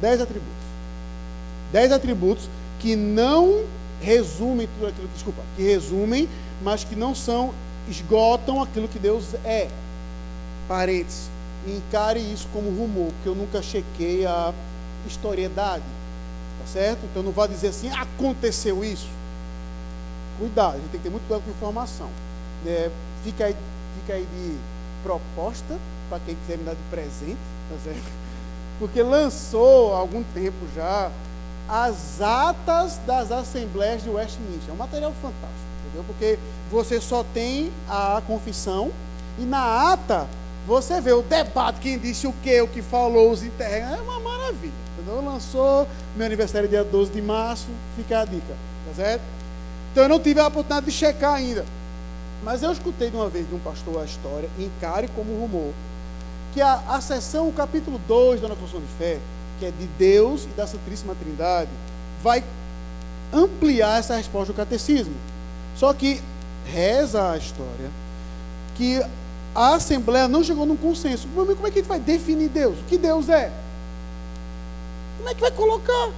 Dez 0.00 0.20
atributos. 0.20 0.52
Dez 1.72 1.92
atributos 1.92 2.48
que 2.78 2.94
não 2.94 3.64
resumem 4.00 4.68
tudo 4.74 4.88
aquilo, 4.88 5.08
desculpa, 5.14 5.40
que 5.56 5.62
resumem, 5.62 6.28
mas 6.62 6.84
que 6.84 6.96
não 6.96 7.14
são 7.14 7.54
esgotam 7.88 8.62
aquilo 8.62 8.88
que 8.88 8.98
Deus 8.98 9.34
é. 9.44 9.68
Parênteses. 10.68 11.30
Encare 11.66 12.18
isso 12.18 12.48
como 12.52 12.70
rumor, 12.70 13.12
porque 13.12 13.28
eu 13.28 13.34
nunca 13.34 13.62
chequei 13.62 14.26
a 14.26 14.52
historiedade. 15.06 15.84
Tá 16.60 16.66
certo? 16.66 17.00
Então 17.04 17.22
não 17.22 17.32
vá 17.32 17.46
dizer 17.46 17.68
assim, 17.68 17.90
aconteceu 17.90 18.84
isso. 18.84 19.08
Cuidado, 20.38 20.76
a 20.76 20.78
gente 20.78 20.90
tem 20.90 21.00
que 21.00 21.04
ter 21.04 21.10
muito 21.10 21.26
cuidado 21.26 21.44
com 21.44 21.50
informação. 21.50 22.08
É, 22.66 22.90
fica, 23.24 23.46
aí, 23.46 23.56
fica 24.00 24.14
aí 24.14 24.26
de 24.26 24.56
proposta 25.02 25.78
para 26.08 26.20
quem 26.20 26.34
quiser 26.36 26.58
me 26.58 26.64
dar 26.64 26.74
de 26.74 26.82
presente, 26.90 27.38
tá 27.68 27.76
certo? 27.84 28.12
Porque 28.78 29.02
lançou 29.02 29.94
há 29.94 29.98
algum 29.98 30.22
tempo 30.34 30.56
já 30.74 31.10
as 31.68 32.20
atas 32.20 32.98
das 33.06 33.30
assembleias 33.30 34.02
de 34.02 34.10
Westminster. 34.10 34.70
É 34.70 34.72
um 34.72 34.76
material 34.76 35.12
fantástico 35.22 35.61
entendeu? 35.92 36.04
Porque 36.06 36.38
você 36.70 37.00
só 37.00 37.22
tem 37.22 37.70
a 37.88 38.22
confissão 38.26 38.90
e 39.38 39.42
na 39.42 39.92
ata 39.92 40.26
você 40.66 41.00
vê 41.00 41.12
o 41.12 41.22
debate, 41.22 41.80
quem 41.80 41.98
disse 41.98 42.26
o 42.26 42.32
que, 42.42 42.60
o 42.60 42.68
que 42.68 42.80
falou, 42.80 43.30
os 43.30 43.42
internos, 43.42 43.98
é 43.98 44.00
uma 44.00 44.20
maravilha, 44.20 44.72
entendeu? 44.96 45.22
Lançou 45.24 45.88
meu 46.16 46.24
aniversário 46.24 46.68
dia 46.68 46.84
12 46.84 47.10
de 47.10 47.20
março, 47.20 47.66
fica 47.96 48.20
a 48.20 48.24
dica, 48.24 48.54
tá 48.86 48.94
certo? 48.94 49.22
Então 49.90 50.04
eu 50.04 50.08
não 50.08 50.20
tive 50.20 50.40
a 50.40 50.46
oportunidade 50.46 50.86
de 50.86 50.92
checar 50.92 51.34
ainda. 51.34 51.64
Mas 52.44 52.62
eu 52.62 52.72
escutei 52.72 53.10
de 53.10 53.16
uma 53.16 53.28
vez 53.28 53.48
de 53.48 53.54
um 53.54 53.58
pastor 53.58 54.00
a 54.00 54.04
história, 54.04 54.48
encare 54.58 55.08
como 55.14 55.32
rumor, 55.38 55.72
que 56.54 56.60
a, 56.60 56.74
a 56.88 57.00
sessão, 57.00 57.48
o 57.48 57.52
capítulo 57.52 58.00
2 58.08 58.40
da 58.40 58.48
Confissão 58.48 58.80
de 58.80 58.86
Fé, 58.98 59.18
que 59.58 59.66
é 59.66 59.70
de 59.70 59.86
Deus 59.98 60.44
e 60.44 60.48
da 60.48 60.66
Santíssima 60.66 61.14
Trindade, 61.14 61.70
vai 62.22 62.42
ampliar 63.32 63.98
essa 63.98 64.16
resposta 64.16 64.52
do 64.52 64.56
catecismo. 64.56 65.14
Só 65.76 65.92
que 65.92 66.22
reza 66.66 67.30
a 67.30 67.36
história 67.36 67.90
que 68.76 69.02
a 69.54 69.74
Assembleia 69.74 70.28
não 70.28 70.42
chegou 70.42 70.64
num 70.64 70.76
consenso. 70.76 71.28
Como 71.34 71.50
é 71.50 71.54
que 71.54 71.78
a 71.78 71.82
gente 71.82 71.88
vai 71.88 72.00
definir 72.00 72.48
Deus? 72.48 72.78
O 72.78 72.84
que 72.84 72.96
Deus 72.96 73.28
é? 73.28 73.50
Como 75.18 75.28
é 75.28 75.34
que 75.34 75.40
vai 75.40 75.50
colocar? 75.50 76.10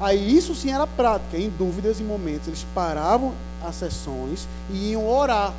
Aí 0.00 0.36
isso 0.36 0.54
sim 0.54 0.72
era 0.72 0.86
prática. 0.86 1.36
Em 1.36 1.48
dúvidas 1.48 2.00
e 2.00 2.02
momentos, 2.02 2.48
eles 2.48 2.66
paravam 2.74 3.34
as 3.64 3.76
sessões 3.76 4.48
e 4.70 4.90
iam 4.90 5.08
orar. 5.08 5.52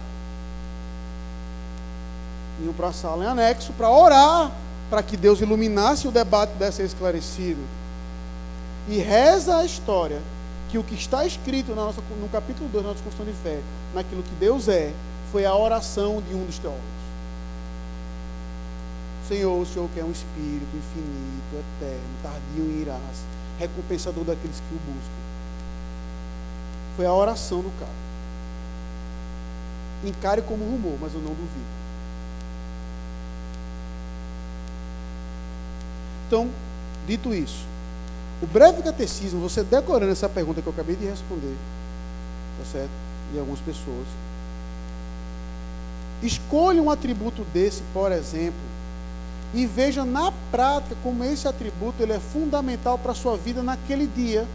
iam 2.64 2.74
para 2.74 2.88
a 2.88 2.94
sala 2.94 3.24
em 3.24 3.28
anexo 3.28 3.72
para 3.74 3.90
orar, 3.90 4.52
para 4.90 5.02
que 5.02 5.16
Deus 5.16 5.42
iluminasse 5.42 6.08
o 6.08 6.12
debate 6.12 6.52
desse 6.54 6.82
esclarecido. 6.82 7.62
E 8.90 8.98
reza 8.98 9.58
a 9.58 9.66
história 9.66 10.22
que 10.74 10.78
o 10.80 10.84
que 10.84 10.96
está 10.96 11.24
escrito 11.24 11.76
nossa, 11.76 12.02
no 12.20 12.28
capítulo 12.30 12.68
2 12.68 12.84
da 12.84 12.90
nossa 12.90 13.04
Constituição 13.04 13.32
de 13.32 13.40
Fé, 13.44 13.62
naquilo 13.94 14.24
que 14.24 14.34
Deus 14.40 14.68
é, 14.68 14.92
foi 15.32 15.46
a 15.46 15.56
oração 15.56 16.20
de 16.28 16.34
um 16.34 16.44
dos 16.48 16.58
teólogos. 16.58 16.84
Senhor, 19.28 19.62
o 19.62 19.66
Senhor 19.68 19.88
que 19.94 20.00
é 20.00 20.04
um 20.04 20.10
espírito 20.10 20.76
infinito, 20.76 21.64
eterno, 21.78 22.02
tardio 22.24 22.66
em 22.72 22.82
irás, 22.82 23.24
recompensador 23.60 24.24
daqueles 24.24 24.58
que 24.58 24.74
o 24.74 24.80
buscam. 24.80 25.14
Foi 26.96 27.06
a 27.06 27.14
oração 27.14 27.62
do 27.62 27.72
cara. 27.80 27.92
Encare 30.04 30.42
como 30.42 30.66
rumor, 30.66 30.98
mas 31.00 31.14
eu 31.14 31.20
não 31.20 31.36
duvido. 31.36 31.84
Então, 36.26 36.50
dito 37.06 37.32
isso, 37.32 37.64
o 38.44 38.46
breve 38.46 38.84
catecismo, 38.84 39.40
você 39.40 39.64
decorando 39.64 40.12
essa 40.12 40.28
pergunta 40.28 40.62
que 40.62 40.68
eu 40.68 40.74
acabei 40.74 40.98
de 40.98 41.06
responder, 41.06 41.56
tá 42.60 42.66
certo? 42.70 42.92
E 43.34 43.40
algumas 43.40 43.62
pessoas. 43.62 44.06
Escolha 46.22 46.82
um 46.82 46.92
atributo 46.92 47.46
desse, 47.54 47.82
por 47.94 48.12
exemplo, 48.12 48.60
e 49.54 49.66
veja 49.66 50.04
na 50.04 50.30
prática 50.52 50.96
como 51.02 51.24
esse 51.24 51.48
atributo 51.48 52.04
ele 52.04 52.12
é 52.12 52.20
fundamental 52.20 52.98
para 52.98 53.14
a 53.14 53.16
sua 53.16 53.38
vida 53.38 53.64
naquele 53.64 54.08
dia. 54.08 54.46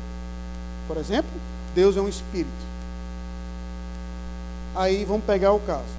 Por 0.87 0.99
exemplo, 0.99 1.31
Deus 1.75 1.97
é 1.97 2.01
um 2.01 2.09
espírito. 2.09 2.69
Aí 4.77 5.05
vamos 5.07 5.25
pegar 5.25 5.53
o 5.53 5.61
caso. 5.61 5.99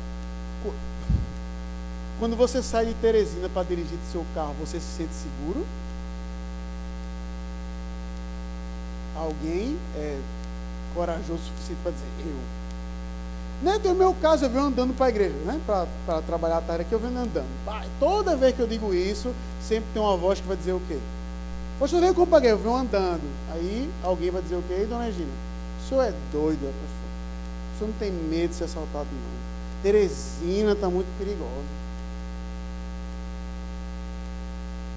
Quando 2.19 2.35
você 2.35 2.61
sai 2.61 2.85
de 2.85 2.93
Teresina 2.95 3.49
para 3.49 3.63
dirigir 3.63 3.97
seu 4.11 4.25
carro, 4.35 4.53
você 4.59 4.79
se 4.79 4.97
sente 4.97 5.13
seguro? 5.13 5.65
Alguém 9.19 9.77
é 9.97 10.17
corajoso 10.95 11.33
o 11.33 11.37
suficiente 11.37 11.79
para 11.83 11.91
dizer 11.91 12.05
eu? 12.19 12.59
Né, 13.61 13.77
tem 13.77 13.91
o 13.91 13.95
meu 13.95 14.13
caso, 14.13 14.45
eu 14.45 14.49
venho 14.49 14.63
andando 14.63 14.95
para 14.95 15.07
a 15.07 15.09
igreja, 15.09 15.35
né? 15.45 15.59
Para 15.65 16.21
trabalhar 16.21 16.59
a 16.59 16.61
tarde 16.61 16.83
aqui, 16.83 16.93
eu 16.93 16.99
venho 16.99 17.19
andando. 17.19 17.49
Toda 17.99 18.37
vez 18.37 18.55
que 18.55 18.61
eu 18.61 18.67
digo 18.67 18.93
isso, 18.93 19.35
sempre 19.61 19.89
tem 19.93 20.01
uma 20.01 20.15
voz 20.15 20.39
que 20.39 20.47
vai 20.47 20.55
dizer 20.55 20.71
o 20.71 20.81
quê? 20.87 20.97
Poxa, 21.77 21.97
eu 21.97 21.99
venho 21.99 22.15
com 22.15 22.23
o 22.23 22.37
eu 22.37 22.57
venho 22.57 22.75
andando. 22.75 23.21
Aí 23.51 23.89
alguém 24.01 24.31
vai 24.31 24.41
dizer 24.41 24.55
o 24.55 24.63
quê, 24.63 24.85
dona 24.89 25.03
Regina? 25.03 25.27
O 25.83 25.89
senhor 25.89 26.03
é 26.03 26.13
doido, 26.31 26.63
é 26.63 26.71
pastor. 26.71 27.09
O 27.75 27.77
senhor 27.77 27.91
não 27.91 27.99
tem 27.99 28.11
medo 28.11 28.51
de 28.51 28.55
ser 28.55 28.63
assaltado, 28.63 29.07
não. 29.11 29.83
Teresina 29.83 30.71
está 30.71 30.89
muito 30.89 31.07
perigosa. 31.17 31.79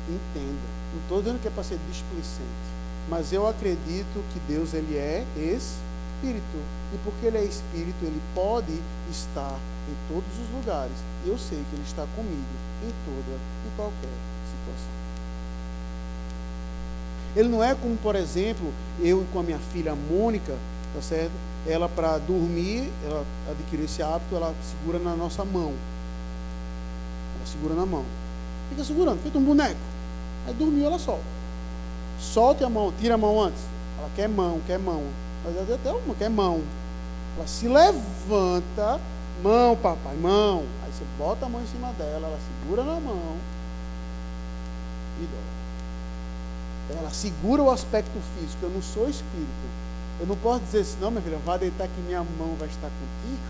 Entenda. 0.09 0.68
Não 0.93 1.03
estou 1.03 1.18
dizendo 1.20 1.41
que 1.41 1.49
é 1.49 1.51
para 1.51 1.64
ser 1.64 1.79
displicente. 1.91 2.72
Mas 3.09 3.33
eu 3.33 3.47
acredito 3.47 4.25
que 4.33 4.41
Deus 4.49 4.75
ele 4.75 4.97
é 4.97 5.25
espírito. 5.37 6.59
E 6.95 6.99
porque 7.05 7.27
ele 7.27 7.39
é 7.39 7.45
espírito, 7.45 7.97
ele 8.03 8.21
pode 8.35 8.73
estar 9.11 9.59
em 9.89 10.13
todos 10.13 10.33
os 10.39 10.55
lugares. 10.55 10.95
Eu 11.27 11.39
sei 11.39 11.59
que 11.59 11.77
ele 11.77 11.85
está 11.87 12.07
comigo 12.15 12.55
em 12.83 12.93
toda 13.05 13.39
e 13.67 13.77
qualquer 13.77 14.15
situação. 14.47 14.93
Ele 17.35 17.49
não 17.49 17.65
é 17.65 17.75
como, 17.75 17.97
por 17.97 18.15
exemplo, 18.15 18.73
eu 19.01 19.27
com 19.33 19.41
a 19.41 19.43
minha 19.43 19.59
filha 19.73 19.95
Mônica, 19.95 20.55
tá 20.95 21.01
certo? 21.01 21.33
Ela 21.67 21.89
para 21.89 22.19
dormir, 22.19 22.91
ela 23.05 23.25
adquiriu 23.51 23.87
esse 23.87 24.03
hábito, 24.03 24.35
ela 24.35 24.55
segura 24.63 24.99
na 24.99 25.17
nossa 25.17 25.45
mão. 25.45 25.73
Ela 27.37 27.47
segura 27.47 27.75
na 27.75 27.87
mão. 27.87 28.05
Fica 28.69 28.85
segurando, 28.85 29.23
feito 29.23 29.39
um 29.39 29.45
boneco. 29.45 29.81
Aí 30.47 30.55
dormiu, 30.55 30.87
ela 30.87 30.99
solta. 30.99 31.41
Solte 32.23 32.62
a 32.62 32.70
mão, 32.70 32.93
tira 32.99 33.14
a 33.14 33.18
mão 33.18 33.43
antes. 33.43 33.61
Ela 33.99 34.09
quer 34.14 34.29
mão, 34.29 34.61
quer 34.66 34.79
mão. 34.79 35.03
Mas 35.45 35.57
ela 35.57 35.75
até 35.75 35.91
uma 35.93 36.14
quer 36.14 36.31
mão. 36.31 36.62
Ela 37.37 37.47
se 37.47 37.66
levanta, 37.66 39.01
mão, 39.43 39.77
papai, 39.77 40.14
mão. 40.14 40.64
Aí 40.85 40.93
você 40.93 41.05
bota 41.18 41.47
a 41.47 41.49
mão 41.49 41.61
em 41.61 41.66
cima 41.66 41.93
dela, 41.95 42.29
ela 42.29 42.39
segura 42.62 42.85
na 42.85 43.01
mão 43.01 43.37
e 45.20 45.27
dorme. 45.27 47.01
Ela 47.01 47.11
segura 47.11 47.62
o 47.62 47.70
aspecto 47.70 48.18
físico. 48.37 48.64
Eu 48.64 48.70
não 48.70 48.83
sou 48.83 49.09
espírito. 49.09 49.83
Eu 50.20 50.27
não 50.27 50.37
posso 50.37 50.61
dizer 50.61 50.81
assim, 50.81 50.99
não, 51.01 51.11
minha 51.11 51.23
filha, 51.23 51.39
vá 51.45 51.57
deitar 51.57 51.89
que 51.89 52.01
minha 52.03 52.23
mão 52.23 52.55
vai 52.59 52.68
estar 52.68 52.89
contigo. 52.89 53.43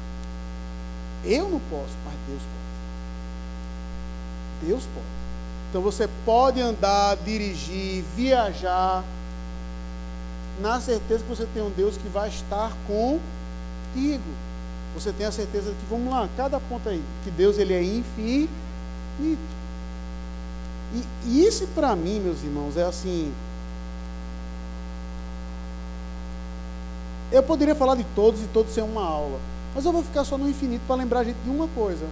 Eu 1.24 1.48
não 1.48 1.60
posso, 1.70 1.94
mas 2.04 2.14
Deus 2.26 2.42
pode. 2.42 2.72
Deus 4.66 4.84
pode. 4.94 5.21
Então 5.72 5.80
você 5.80 6.06
pode 6.26 6.60
andar, 6.60 7.16
dirigir, 7.16 8.04
viajar, 8.14 9.02
na 10.60 10.78
certeza 10.78 11.24
que 11.24 11.30
você 11.30 11.46
tem 11.46 11.62
um 11.62 11.70
Deus 11.70 11.96
que 11.96 12.08
vai 12.08 12.28
estar 12.28 12.76
contigo. 12.86 14.22
Você 14.94 15.14
tem 15.14 15.24
a 15.24 15.32
certeza 15.32 15.70
de 15.70 15.76
que, 15.76 15.86
vamos 15.88 16.12
lá, 16.12 16.28
cada 16.36 16.60
ponto 16.60 16.86
aí, 16.90 17.02
que 17.24 17.30
Deus 17.30 17.56
ele 17.56 17.72
é 17.72 17.82
infinito. 17.82 18.52
E, 19.18 19.38
e 21.24 21.46
isso 21.46 21.66
para 21.68 21.96
mim, 21.96 22.20
meus 22.20 22.42
irmãos, 22.42 22.76
é 22.76 22.82
assim. 22.82 23.32
Eu 27.32 27.42
poderia 27.42 27.74
falar 27.74 27.94
de 27.94 28.04
todos 28.14 28.42
e 28.42 28.46
todos 28.48 28.74
ser 28.74 28.82
uma 28.82 29.02
aula, 29.02 29.40
mas 29.74 29.86
eu 29.86 29.92
vou 29.92 30.02
ficar 30.02 30.24
só 30.24 30.36
no 30.36 30.46
infinito 30.50 30.82
para 30.86 30.96
lembrar 30.96 31.20
a 31.20 31.24
gente 31.24 31.38
de 31.42 31.48
uma 31.48 31.66
coisa: 31.68 32.06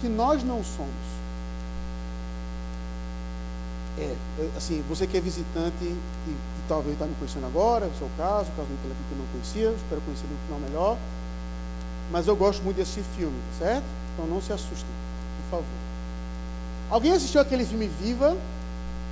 que 0.00 0.08
nós 0.08 0.42
não 0.42 0.64
somos. 0.64 1.15
É, 3.98 4.14
assim, 4.56 4.84
você 4.88 5.06
que 5.06 5.16
é 5.16 5.20
visitante 5.20 5.76
e, 5.80 5.86
e 5.86 6.36
talvez 6.68 6.92
está 6.92 7.06
me 7.06 7.14
conhecendo 7.14 7.46
agora, 7.46 7.86
é 7.86 7.88
o 7.88 7.94
seu 7.94 8.10
caso, 8.18 8.50
o 8.50 8.56
caso 8.56 8.68
do 8.68 8.74
aqui 8.74 9.02
que 9.08 9.12
eu 9.12 9.18
não 9.18 9.26
conhecia, 9.32 9.70
espero 9.70 10.00
conhecer 10.02 10.26
no 10.26 10.36
final 10.46 10.68
melhor. 10.68 10.98
Mas 12.12 12.26
eu 12.26 12.36
gosto 12.36 12.62
muito 12.62 12.76
de 12.76 12.82
assistir 12.82 13.04
filme, 13.16 13.36
certo? 13.58 13.84
Então 14.12 14.26
não 14.26 14.40
se 14.40 14.52
assustem, 14.52 14.86
por 15.42 15.58
favor. 15.58 15.86
Alguém 16.90 17.12
assistiu 17.12 17.40
aquele 17.40 17.64
filme 17.64 17.88
Viva? 18.00 18.36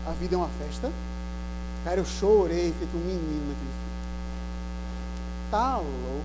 A 0.06 0.10
Vida 0.12 0.34
é 0.34 0.38
uma 0.38 0.50
Festa? 0.60 0.90
Cara, 1.84 2.00
eu 2.00 2.04
chorei, 2.04 2.72
feito 2.78 2.96
um 2.96 3.00
menino 3.00 3.40
naquele 3.40 3.56
filme. 3.56 3.84
Tá 5.50 5.76
louco. 5.76 6.24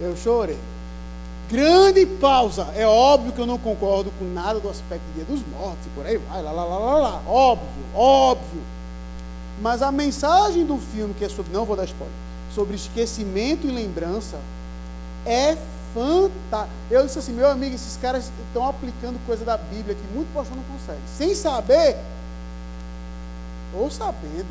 Eu 0.00 0.16
chorei. 0.16 0.58
Grande 1.50 2.06
pausa. 2.06 2.68
É 2.74 2.86
óbvio 2.86 3.32
que 3.32 3.40
eu 3.40 3.46
não 3.46 3.58
concordo 3.58 4.10
com 4.18 4.24
nada 4.24 4.58
do 4.58 4.68
aspecto 4.68 5.02
do 5.08 5.14
dia 5.14 5.24
dos 5.24 5.42
mortos 5.46 5.86
e 5.86 5.90
por 5.90 6.06
aí 6.06 6.16
vai, 6.16 6.42
lá, 6.42 6.52
lá, 6.52 6.64
lá, 6.64 6.78
lá, 6.78 6.96
lá. 6.96 7.22
Óbvio, 7.26 7.84
óbvio. 7.94 8.62
Mas 9.60 9.82
a 9.82 9.92
mensagem 9.92 10.64
do 10.64 10.78
filme, 10.78 11.14
que 11.14 11.24
é 11.24 11.28
sobre, 11.28 11.52
não 11.52 11.64
vou 11.64 11.76
dar 11.76 11.84
spoiler, 11.84 12.14
sobre 12.54 12.74
esquecimento 12.74 13.66
e 13.66 13.70
lembrança, 13.70 14.38
é 15.26 15.56
fantástica. 15.94 16.74
Eu 16.90 17.04
disse 17.04 17.18
assim, 17.18 17.32
meu 17.32 17.48
amigo, 17.48 17.74
esses 17.74 17.96
caras 17.98 18.30
estão 18.46 18.66
aplicando 18.68 19.24
coisa 19.26 19.44
da 19.44 19.56
Bíblia 19.56 19.94
que 19.94 20.14
muito 20.14 20.32
pastor 20.32 20.56
não 20.56 20.64
consegue. 20.64 21.00
Sem 21.06 21.34
saber, 21.34 21.96
ou 23.74 23.90
sabendo. 23.90 24.46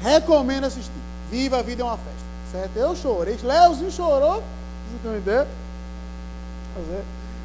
Recomendo 0.00 0.64
assistir. 0.64 0.92
Viva 1.30 1.58
a 1.58 1.62
vida 1.62 1.82
é 1.82 1.84
uma 1.84 1.96
festa. 1.96 2.26
Certo? 2.52 2.76
Eu 2.76 2.94
chorei. 2.94 3.38
Leozinho 3.42 3.90
chorou. 3.90 4.42
Tem 5.06 5.12
uma 5.12 5.18
ideia? 5.18 5.46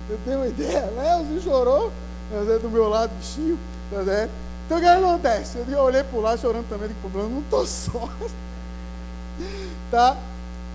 Eu 0.09 0.19
tenho 0.25 0.37
uma 0.37 0.47
ideia. 0.47 0.91
Léozinho 0.97 1.41
chorou 1.41 1.91
do 2.59 2.69
meu 2.71 2.89
lado, 2.89 3.11
bichinho. 3.19 3.59
Então 4.65 4.77
o 4.77 4.81
que 4.81 4.87
acontece? 4.87 5.59
Eu 5.67 5.79
olhei 5.79 6.03
o 6.11 6.19
lado 6.19 6.41
chorando 6.41 6.67
também, 6.67 6.87
digo, 6.87 6.99
problema, 7.01 7.29
não 7.29 7.41
estou 7.41 7.67
só. 7.67 8.09
tá? 9.91 10.17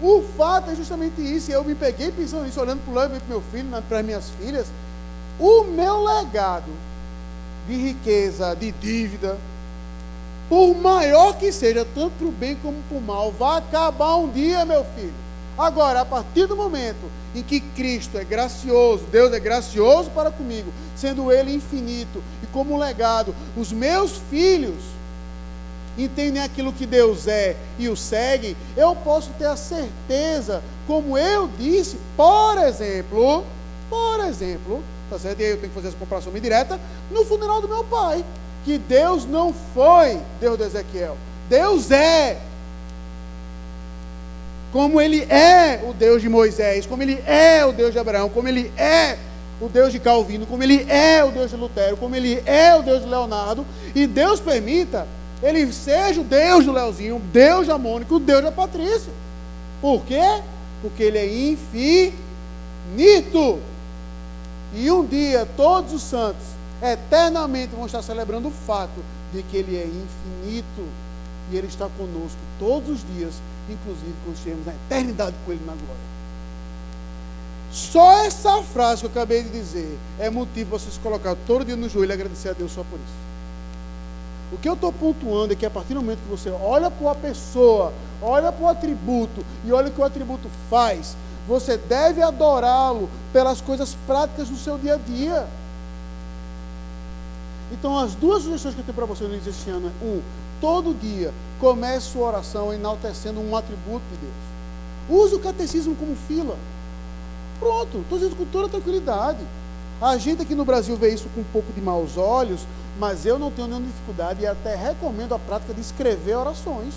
O 0.00 0.22
fato 0.36 0.70
é 0.70 0.76
justamente 0.76 1.20
isso. 1.20 1.50
Eu 1.50 1.64
me 1.64 1.74
peguei 1.74 2.12
pensando 2.12 2.44
nisso, 2.44 2.60
olhando 2.60 2.84
para 2.84 2.92
o 2.92 2.94
lado, 2.94 3.10
para 3.10 3.20
meu 3.28 3.42
filho, 3.50 3.82
para 3.88 4.02
minhas 4.04 4.30
filhas. 4.30 4.68
O 5.40 5.64
meu 5.64 6.04
legado 6.04 6.70
de 7.66 7.74
riqueza, 7.74 8.54
de 8.54 8.70
dívida, 8.70 9.36
por 10.48 10.72
maior 10.76 11.36
que 11.36 11.50
seja, 11.50 11.84
tanto 11.96 12.12
para 12.16 12.28
o 12.28 12.30
bem 12.30 12.54
como 12.56 12.80
para 12.88 12.96
o 12.96 13.00
mal, 13.00 13.32
vai 13.32 13.58
acabar 13.58 14.16
um 14.16 14.30
dia, 14.30 14.64
meu 14.64 14.84
filho. 14.94 15.25
Agora, 15.58 16.02
a 16.02 16.04
partir 16.04 16.46
do 16.46 16.54
momento 16.54 17.10
em 17.34 17.42
que 17.42 17.60
Cristo 17.60 18.18
é 18.18 18.24
gracioso, 18.24 19.04
Deus 19.10 19.32
é 19.32 19.40
gracioso 19.40 20.10
para 20.10 20.30
comigo, 20.30 20.70
sendo 20.94 21.32
Ele 21.32 21.54
infinito, 21.54 22.22
e 22.42 22.46
como 22.48 22.78
legado, 22.78 23.34
os 23.56 23.72
meus 23.72 24.18
filhos 24.30 24.96
entendem 25.96 26.42
aquilo 26.42 26.72
que 26.72 26.84
Deus 26.84 27.26
é 27.26 27.56
e 27.78 27.88
o 27.88 27.96
seguem, 27.96 28.54
eu 28.76 28.94
posso 28.96 29.30
ter 29.38 29.46
a 29.46 29.56
certeza, 29.56 30.62
como 30.86 31.16
eu 31.16 31.48
disse, 31.58 31.98
por 32.14 32.58
exemplo, 32.58 33.44
por 33.88 34.20
exemplo, 34.26 34.82
tá 35.08 35.18
certo? 35.18 35.40
E 35.40 35.44
aí 35.44 35.50
eu 35.52 35.56
tenho 35.56 35.68
que 35.68 35.74
fazer 35.74 35.88
essa 35.88 35.96
comparação 35.96 36.32
bem 36.32 36.42
direta, 36.42 36.78
no 37.10 37.24
funeral 37.24 37.62
do 37.62 37.68
meu 37.68 37.84
pai, 37.84 38.22
que 38.64 38.76
Deus 38.76 39.24
não 39.24 39.54
foi 39.74 40.20
Deus 40.38 40.58
de 40.58 40.64
Ezequiel, 40.64 41.16
Deus 41.48 41.90
é 41.90 42.38
como 44.76 45.00
ele 45.00 45.22
é 45.22 45.82
o 45.88 45.94
Deus 45.94 46.20
de 46.20 46.28
Moisés, 46.28 46.84
como 46.84 47.02
ele 47.02 47.18
é 47.26 47.64
o 47.64 47.72
Deus 47.72 47.92
de 47.92 47.98
Abraão, 47.98 48.28
como 48.28 48.46
ele 48.46 48.70
é 48.76 49.16
o 49.58 49.70
Deus 49.70 49.90
de 49.90 49.98
Calvino, 49.98 50.44
como 50.44 50.62
ele 50.62 50.84
é 50.86 51.24
o 51.24 51.30
Deus 51.30 51.50
de 51.50 51.56
Lutero, 51.56 51.96
como 51.96 52.14
ele 52.14 52.42
é 52.44 52.76
o 52.76 52.82
Deus 52.82 53.02
de 53.02 53.08
Leonardo, 53.08 53.64
e 53.94 54.06
Deus 54.06 54.38
permita 54.38 55.08
ele 55.42 55.72
seja 55.72 56.20
o 56.20 56.24
Deus 56.24 56.66
do 56.66 56.72
Leozinho, 56.72 57.16
o 57.16 57.20
Deus 57.20 57.66
da 57.66 57.78
Mônica, 57.78 58.14
o 58.14 58.20
Deus 58.20 58.42
da 58.42 58.52
Patrícia. 58.52 59.10
Por 59.80 60.02
quê? 60.04 60.42
Porque 60.82 61.04
ele 61.04 61.16
é 61.16 61.52
infinito. 61.52 62.12
E 64.74 64.90
um 64.90 65.06
dia 65.06 65.48
todos 65.56 65.94
os 65.94 66.02
santos 66.02 66.44
eternamente 66.82 67.74
vão 67.74 67.86
estar 67.86 68.02
celebrando 68.02 68.48
o 68.48 68.50
fato 68.50 69.02
de 69.32 69.42
que 69.42 69.56
ele 69.56 69.74
é 69.74 69.86
infinito 69.86 70.86
e 71.50 71.56
ele 71.56 71.66
está 71.66 71.88
conosco 71.88 72.38
todos 72.58 72.88
os 72.88 73.14
dias, 73.14 73.34
inclusive 73.68 74.14
quando 74.24 74.36
estivermos 74.36 74.66
na 74.66 74.74
eternidade 74.74 75.36
com 75.44 75.52
ele 75.52 75.64
na 75.64 75.72
glória. 75.72 76.16
Só 77.72 78.24
essa 78.24 78.62
frase 78.62 79.00
que 79.00 79.06
eu 79.06 79.10
acabei 79.10 79.42
de 79.42 79.50
dizer 79.50 79.98
é 80.18 80.30
motivo 80.30 80.70
para 80.70 80.78
você 80.78 80.90
se 80.90 81.00
colocar 81.00 81.36
todo 81.46 81.64
dia 81.64 81.76
no 81.76 81.88
joelho 81.88 82.10
e 82.10 82.14
agradecer 82.14 82.48
a 82.48 82.52
Deus 82.52 82.72
só 82.72 82.82
por 82.84 82.98
isso. 82.98 83.26
O 84.52 84.56
que 84.58 84.68
eu 84.68 84.74
estou 84.74 84.92
pontuando 84.92 85.52
é 85.52 85.56
que 85.56 85.66
a 85.66 85.70
partir 85.70 85.94
do 85.94 86.00
momento 86.00 86.20
que 86.20 86.30
você 86.30 86.50
olha 86.50 86.90
para 86.90 87.10
a 87.10 87.14
pessoa, 87.14 87.92
olha 88.22 88.52
para 88.52 88.64
o 88.64 88.68
atributo 88.68 89.44
e 89.64 89.72
olha 89.72 89.88
o 89.88 89.90
que 89.90 90.00
o 90.00 90.04
atributo 90.04 90.48
faz, 90.70 91.16
você 91.46 91.76
deve 91.76 92.22
adorá-lo 92.22 93.08
pelas 93.32 93.60
coisas 93.60 93.96
práticas 94.06 94.48
do 94.48 94.56
seu 94.56 94.78
dia 94.78 94.94
a 94.94 94.96
dia. 94.96 95.46
Então, 97.72 97.98
as 97.98 98.14
duas 98.14 98.44
sugestões 98.44 98.74
que 98.74 98.80
eu 98.80 98.84
tenho 98.84 98.94
para 98.94 99.06
você 99.06 99.24
no 99.24 99.30
início 99.30 99.52
deste 99.52 99.68
ano 99.68 99.88
é: 99.88 100.04
um, 100.04 100.22
todo 100.60 100.98
dia 100.98 101.32
comece 101.60 102.12
sua 102.12 102.28
oração 102.28 102.72
enaltecendo 102.72 103.40
um 103.40 103.56
atributo 103.56 104.04
de 104.12 104.16
Deus. 104.18 104.46
Use 105.08 105.34
o 105.34 105.40
catecismo 105.40 105.94
como 105.94 106.16
fila. 106.16 106.56
Pronto, 107.58 107.98
estou 107.98 108.18
dizendo 108.18 108.36
com 108.36 108.44
toda 108.46 108.68
tranquilidade. 108.68 109.40
A 110.00 110.18
gente 110.18 110.42
aqui 110.42 110.54
no 110.54 110.64
Brasil 110.64 110.96
vê 110.96 111.14
isso 111.14 111.28
com 111.34 111.40
um 111.40 111.44
pouco 111.44 111.72
de 111.72 111.80
maus 111.80 112.18
olhos, 112.18 112.66
mas 112.98 113.24
eu 113.24 113.38
não 113.38 113.50
tenho 113.50 113.68
nenhuma 113.68 113.86
dificuldade 113.86 114.42
e 114.42 114.46
até 114.46 114.74
recomendo 114.74 115.34
a 115.34 115.38
prática 115.38 115.72
de 115.72 115.80
escrever 115.80 116.36
orações. 116.36 116.94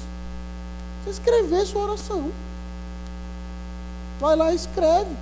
Você 1.03 1.11
escrever 1.11 1.65
sua 1.65 1.83
oração. 1.83 2.29
Vai 4.19 4.35
lá 4.35 4.51
e 4.51 4.55
escreve. 4.55 5.15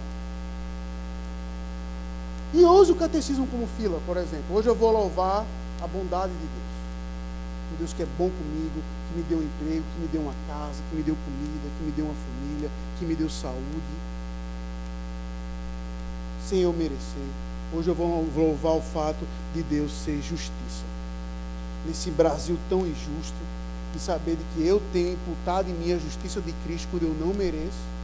E 2.53 2.63
use 2.63 2.91
o 2.91 2.95
catecismo 2.95 3.45
como 3.47 3.67
fila, 3.77 3.99
por 4.05 4.17
exemplo. 4.17 4.55
Hoje 4.55 4.67
eu 4.67 4.75
vou 4.75 4.91
louvar 4.91 5.45
a 5.83 5.87
bondade 5.87 6.31
de 6.31 6.39
Deus. 6.39 6.66
Deus 7.77 7.93
que 7.93 8.03
é 8.03 8.07
bom 8.17 8.29
comigo, 8.29 8.81
que 9.09 9.17
me 9.17 9.23
deu 9.23 9.37
um 9.37 9.43
emprego, 9.43 9.83
que 9.93 10.01
me 10.01 10.07
deu 10.07 10.21
uma 10.21 10.33
casa, 10.47 10.81
que 10.89 10.95
me 10.95 11.03
deu 11.03 11.15
comida, 11.15 11.69
que 11.77 11.83
me 11.85 11.91
deu 11.91 12.05
uma 12.05 12.15
família, 12.15 12.69
que 12.97 13.05
me 13.05 13.15
deu 13.15 13.29
saúde. 13.29 13.95
Sem 16.47 16.61
eu 16.61 16.73
merecer. 16.73 17.27
Hoje 17.73 17.89
eu 17.89 17.95
vou 17.95 18.25
louvar 18.35 18.73
o 18.73 18.81
fato 18.81 19.27
de 19.53 19.61
Deus 19.63 19.91
ser 19.91 20.21
justiça. 20.21 20.85
Nesse 21.85 22.09
Brasil 22.09 22.57
tão 22.69 22.79
injusto, 22.79 23.35
de 23.93 23.99
saber 23.99 24.35
de 24.35 24.43
que 24.53 24.65
eu 24.65 24.81
tenho 24.91 25.13
imputado 25.13 25.69
em 25.69 25.73
mim 25.73 25.93
a 25.93 25.97
justiça 25.97 26.41
de 26.41 26.53
Cristo 26.65 26.87
quando 26.91 27.03
eu 27.03 27.15
não 27.19 27.33
mereço. 27.33 27.96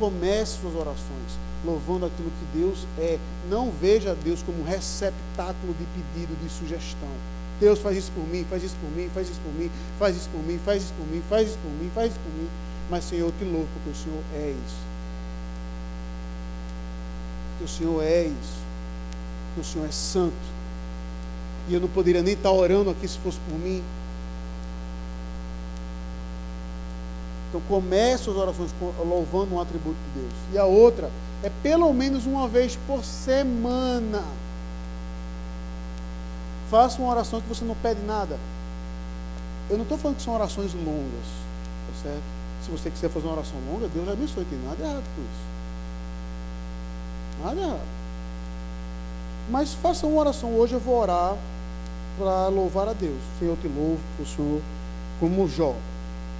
Comece 0.00 0.58
suas 0.60 0.74
orações 0.74 1.38
louvando 1.64 2.06
aquilo 2.06 2.30
que 2.30 2.58
Deus 2.58 2.86
é. 2.98 3.18
Não 3.48 3.70
veja 3.70 4.16
Deus 4.24 4.42
como 4.42 4.62
um 4.62 4.64
receptáculo 4.64 5.74
de 5.78 5.84
pedido, 5.94 6.36
de 6.42 6.50
sugestão. 6.50 7.08
Deus 7.60 7.78
faz 7.78 7.96
isso 7.96 8.10
por 8.12 8.26
mim, 8.26 8.44
faz 8.48 8.64
isso 8.64 8.76
por 8.80 8.90
mim, 8.90 9.08
faz 9.14 9.28
isso 9.28 9.40
por 9.40 9.52
mim, 9.52 9.70
faz 9.98 10.16
isso 10.16 10.28
por 10.30 10.42
mim, 10.42 10.58
faz 10.64 10.82
isso 10.82 10.94
por 10.94 11.06
mim, 11.06 11.22
faz 11.22 11.48
isso 11.48 11.58
por 11.58 11.70
mim, 11.70 11.90
faz 11.94 12.10
isso 12.10 12.20
por 12.20 12.32
mim. 12.32 12.48
Mas 12.90 13.04
Senhor, 13.04 13.26
eu 13.26 13.32
te 13.38 13.44
louvo 13.44 13.68
porque 13.74 13.90
o 13.90 13.94
Senhor 13.94 14.22
é 14.34 14.56
isso 14.66 14.90
que 17.60 17.64
o 17.64 17.68
Senhor 17.68 18.02
é 18.02 18.22
isso, 18.22 18.58
que 19.54 19.60
o 19.60 19.64
Senhor 19.64 19.86
é 19.86 19.92
santo. 19.92 20.32
E 21.68 21.74
eu 21.74 21.80
não 21.80 21.88
poderia 21.88 22.22
nem 22.22 22.32
estar 22.32 22.50
orando 22.50 22.88
aqui 22.88 23.06
se 23.06 23.18
fosse 23.18 23.38
por 23.40 23.58
mim. 23.58 23.82
Então 27.50 27.60
comece 27.68 28.30
as 28.30 28.36
orações 28.36 28.70
louvando 29.04 29.56
um 29.56 29.60
atributo 29.60 29.96
de 30.14 30.20
Deus. 30.20 30.32
E 30.52 30.58
a 30.58 30.64
outra 30.64 31.10
é 31.42 31.50
pelo 31.62 31.92
menos 31.92 32.24
uma 32.24 32.46
vez 32.46 32.78
por 32.86 33.04
semana. 33.04 34.22
Faça 36.70 37.02
uma 37.02 37.10
oração 37.10 37.40
que 37.40 37.48
você 37.48 37.64
não 37.64 37.74
pede 37.74 38.00
nada. 38.02 38.38
Eu 39.68 39.76
não 39.76 39.82
estou 39.82 39.98
falando 39.98 40.16
que 40.16 40.22
são 40.22 40.34
orações 40.34 40.72
longas, 40.74 41.26
tá 41.88 42.02
certo? 42.04 42.22
Se 42.64 42.70
você 42.70 42.88
quiser 42.88 43.10
fazer 43.10 43.26
uma 43.26 43.34
oração 43.34 43.56
longa, 43.68 43.88
Deus 43.88 44.08
abençoe, 44.08 44.44
tem 44.44 44.58
nada 44.60 44.80
errado 44.80 45.04
com 45.16 45.22
isso. 45.22 45.50
Nada 47.44 47.60
errado. 47.60 48.00
Mas 49.50 49.74
faça 49.74 50.06
uma 50.06 50.20
oração. 50.20 50.54
Hoje 50.54 50.74
eu 50.74 50.80
vou 50.80 51.00
orar 51.00 51.34
para 52.16 52.46
louvar 52.48 52.88
a 52.88 52.92
Deus. 52.92 53.18
Senhor, 53.40 53.52
eu 53.52 53.56
te 53.56 53.66
louvo, 53.66 54.00
o 54.20 54.26
Senhor, 54.26 54.60
como 55.18 55.48
Jó. 55.48 55.74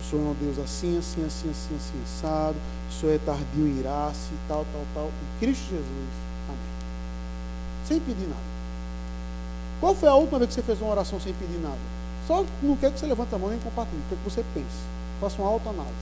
O 0.01 0.11
Senhor 0.11 0.26
é 0.26 0.30
um 0.30 0.34
Deus 0.34 0.59
assim, 0.59 0.98
assim, 0.98 1.24
assim, 1.24 1.51
assim, 1.51 1.76
assim, 1.76 2.03
assado. 2.05 2.57
O 2.88 2.92
Senhor 2.92 3.14
é 3.14 3.18
tardio 3.18 3.66
em 3.66 3.78
irar-se, 3.78 4.30
tal, 4.48 4.66
tal, 4.72 4.82
tal. 4.94 5.07
Em 5.07 5.38
Cristo 5.40 5.62
Jesus. 5.70 6.12
Amém. 6.48 6.70
Sem 7.86 8.01
pedir 8.01 8.26
nada. 8.26 8.51
Qual 9.80 9.94
foi 9.94 10.09
a 10.09 10.14
última 10.14 10.38
vez 10.38 10.48
que 10.48 10.55
você 10.55 10.62
fez 10.62 10.80
uma 10.80 10.90
oração 10.90 11.20
sem 11.20 11.32
pedir 11.34 11.59
nada? 11.59 11.78
Só 12.26 12.44
não 12.62 12.76
quer 12.76 12.92
que 12.92 13.01
você 13.01 13.07
levante 13.07 13.34
a 13.34 13.38
mão 13.38 13.51
nem 13.51 13.59
compartilhe. 13.61 14.03
Quer 14.09 14.16
que 14.16 14.24
você 14.24 14.44
pense. 14.55 14.78
Faça 15.20 15.40
uma 15.40 15.51
autoanálise. 15.51 15.94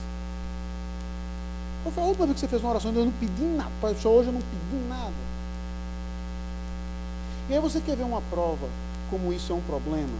Qual 1.83 1.93
foi 1.93 2.03
a 2.03 2.07
última 2.07 2.25
vez 2.25 2.35
que 2.35 2.41
você 2.41 2.47
fez 2.47 2.61
uma 2.61 2.71
oração 2.71 2.91
e 2.91 2.97
eu 2.97 3.05
não 3.05 3.11
pedi 3.13 3.43
nada? 3.43 3.71
Só 3.99 4.09
hoje 4.09 4.29
eu 4.29 4.33
não 4.33 4.41
pedi 4.41 4.87
nada. 4.87 5.13
E 7.49 7.53
aí 7.53 7.59
você 7.59 7.79
quer 7.79 7.95
ver 7.95 8.03
uma 8.03 8.21
prova 8.21 8.67
como 9.09 9.33
isso 9.33 9.51
é 9.51 9.55
um 9.55 9.61
problema? 9.61 10.13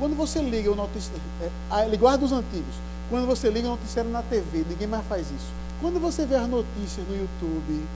Quando 0.00 0.16
você 0.16 0.40
liga 0.40 0.72
o 0.72 0.74
noticiário, 0.74 1.20
é, 1.42 1.50
a 1.70 1.84
linguagem 1.84 2.20
dos 2.20 2.32
antigos, 2.32 2.74
quando 3.10 3.26
você 3.26 3.50
liga 3.50 3.68
o 3.68 3.72
noticiário 3.72 4.10
na 4.10 4.22
TV, 4.22 4.64
ninguém 4.66 4.86
mais 4.86 5.06
faz 5.06 5.26
isso. 5.26 5.52
Quando 5.78 6.00
você 6.00 6.24
vê 6.24 6.36
as 6.36 6.48
notícias 6.48 7.06
no 7.06 7.14
YouTube, 7.14 7.86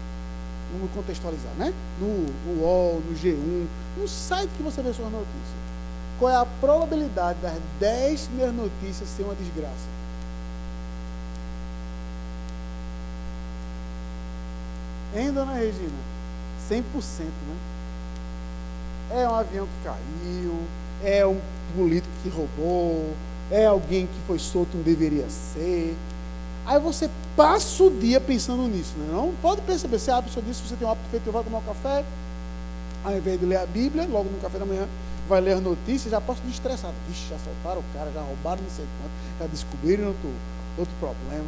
vamos 0.71 0.93
contextualizar, 0.95 1.53
né? 1.57 1.73
No, 1.99 2.27
no 2.45 2.61
UOL, 2.61 3.01
no 3.01 3.17
G1, 3.17 3.67
no 3.97 4.07
site 4.07 4.51
que 4.55 4.63
você 4.63 4.83
vê 4.83 4.93
suas 4.93 5.11
notícias. 5.11 5.65
Qual 6.19 6.31
é 6.31 6.37
a 6.37 6.45
probabilidade 6.45 7.39
das 7.41 7.55
10 7.81 8.27
primeiras 8.27 8.55
notícias 8.55 9.09
ser 9.09 9.23
uma 9.23 9.35
desgraça? 9.35 9.89
Hein, 15.17 15.33
dona 15.33 15.55
Regina? 15.55 15.89
100%, 16.71 16.83
né? 17.21 17.57
É 19.23 19.29
um 19.29 19.35
avião 19.35 19.67
que 19.67 19.89
caiu, 19.89 20.67
é 21.05 21.27
um 21.27 21.39
político 21.77 22.13
que 22.23 22.29
roubou, 22.29 23.15
é 23.51 23.67
alguém 23.67 24.07
que 24.07 24.27
foi 24.27 24.39
solto 24.39 24.77
não 24.77 24.83
deveria 24.83 25.29
ser. 25.29 25.95
Aí 26.67 26.81
você 26.81 27.11
passa 27.37 27.85
o 27.85 27.91
dia 27.91 28.19
pensando 28.21 28.67
nisso, 28.67 28.95
né? 28.97 29.09
não 29.13 29.35
pode 29.43 29.61
perceber. 29.63 29.99
Você 29.99 30.11
abre 30.11 30.31
o 30.31 30.33
seu 30.33 30.43
dia, 30.43 30.55
se 30.55 30.63
você 30.63 30.77
tem 30.77 30.89
um 30.89 30.91
hábito 30.91 31.07
feito, 31.11 31.31
vai 31.31 31.45
tomar 31.45 31.59
um 31.59 31.63
café, 31.63 32.05
ao 33.05 33.15
invés 33.15 33.39
de 33.39 33.45
ler 33.45 33.59
a 33.59 33.67
Bíblia, 33.67 34.07
logo 34.11 34.31
no 34.31 34.41
café 34.41 34.59
da 34.59 34.65
manhã, 34.65 34.89
vai 35.29 35.43
ler 35.43 35.53
as 35.53 35.61
notícias, 35.61 36.11
já 36.11 36.21
passa 36.21 36.41
estressado. 36.49 36.95
Vixe, 37.07 37.29
já 37.29 37.37
soltaram 37.39 37.81
o 37.81 37.85
cara, 37.95 38.11
já 38.13 38.21
roubaram 38.23 38.63
não 38.63 38.71
sei 38.71 38.87
quanto, 38.99 39.41
já 39.41 39.47
descobriram 39.47 40.09
outro, 40.09 40.31
outro 40.79 40.95
problema. 40.99 41.47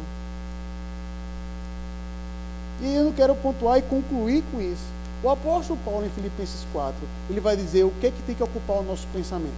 E 2.81 2.93
eu 2.93 3.05
não 3.05 3.11
quero 3.11 3.33
pontuar 3.35 3.79
e 3.79 3.81
concluir 3.81 4.43
com 4.51 4.61
isso. 4.61 4.97
O 5.23 5.29
apóstolo 5.29 5.79
Paulo, 5.83 6.05
em 6.05 6.09
Filipenses 6.09 6.65
4, 6.71 6.95
ele 7.29 7.39
vai 7.39 7.55
dizer 7.55 7.83
o 7.83 7.91
que, 7.99 8.07
é 8.07 8.11
que 8.11 8.21
tem 8.21 8.35
que 8.35 8.43
ocupar 8.43 8.77
o 8.77 8.83
nosso 8.83 9.07
pensamento. 9.11 9.51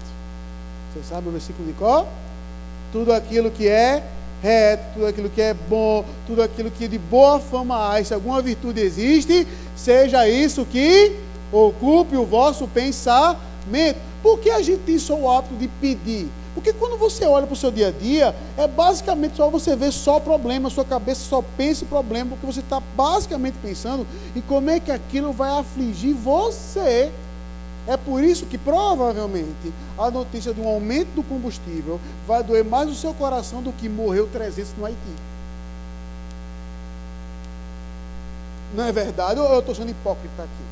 Você 0.94 1.04
sabe 1.04 1.28
o 1.28 1.32
versículo 1.32 1.68
de 1.68 1.74
qual? 1.74 2.08
Tudo 2.92 3.12
aquilo 3.12 3.52
que 3.52 3.68
é 3.68 4.04
reto, 4.42 4.94
tudo 4.94 5.08
aquilo 5.08 5.30
que 5.30 5.42
é 5.42 5.54
bom, 5.54 6.06
tudo 6.26 6.42
aquilo 6.42 6.72
que 6.72 6.88
de 6.88 6.98
boa 6.98 7.40
fama 7.40 7.94
há, 7.94 8.04
se 8.04 8.14
alguma 8.14 8.42
virtude 8.42 8.80
existe, 8.80 9.46
seja 9.76 10.28
isso 10.30 10.66
que 10.66 11.16
ocupe 11.52 12.16
o 12.16 12.26
vosso 12.26 12.68
pensamento. 12.68 14.00
Por 14.24 14.40
que 14.40 14.50
a 14.50 14.62
gente 14.62 14.80
tem 14.80 14.98
só 14.98 15.16
o 15.16 15.30
hábito 15.30 15.56
de 15.56 15.68
pedir? 15.68 16.30
Porque 16.60 16.74
quando 16.74 16.98
você 16.98 17.24
olha 17.24 17.48
para 17.48 17.54
o 17.54 17.56
seu 17.56 17.72
dia 17.72 17.88
a 17.88 17.92
dia, 17.92 18.36
é 18.58 18.68
basicamente 18.68 19.38
só 19.38 19.50
você 19.50 19.78
ver 19.78 19.94
só 19.94 20.20
problema, 20.20 20.70
sua 20.70 20.84
cabeça 20.84 21.22
só 21.22 21.42
pensa 21.56 21.86
em 21.86 21.88
problema, 21.88 22.32
porque 22.32 22.46
você 22.46 22.60
está 22.60 22.82
basicamente 22.98 23.56
pensando 23.62 24.06
em 24.36 24.42
como 24.42 24.70
é 24.70 24.78
que 24.78 24.92
aquilo 24.92 25.32
vai 25.32 25.58
afligir 25.58 26.14
você. 26.14 27.10
É 27.88 27.96
por 27.96 28.22
isso 28.22 28.46
que 28.46 28.58
provavelmente 28.58 29.74
a 29.98 30.12
notícia 30.12 30.54
de 30.54 30.60
um 30.60 30.68
aumento 30.68 31.08
do 31.16 31.24
combustível 31.24 31.98
vai 32.28 32.44
doer 32.44 32.66
mais 32.66 32.90
no 32.90 32.94
seu 32.94 33.14
coração 33.14 33.64
do 33.64 33.72
que 33.72 33.88
morreu 33.88 34.28
300 34.28 34.74
no 34.78 34.86
Haiti. 34.86 34.98
Não 38.76 38.84
é 38.84 38.92
verdade? 38.92 39.40
Ou 39.40 39.48
eu 39.48 39.60
estou 39.60 39.74
sendo 39.74 39.92
hipócrita 39.92 40.44
aqui? 40.44 40.69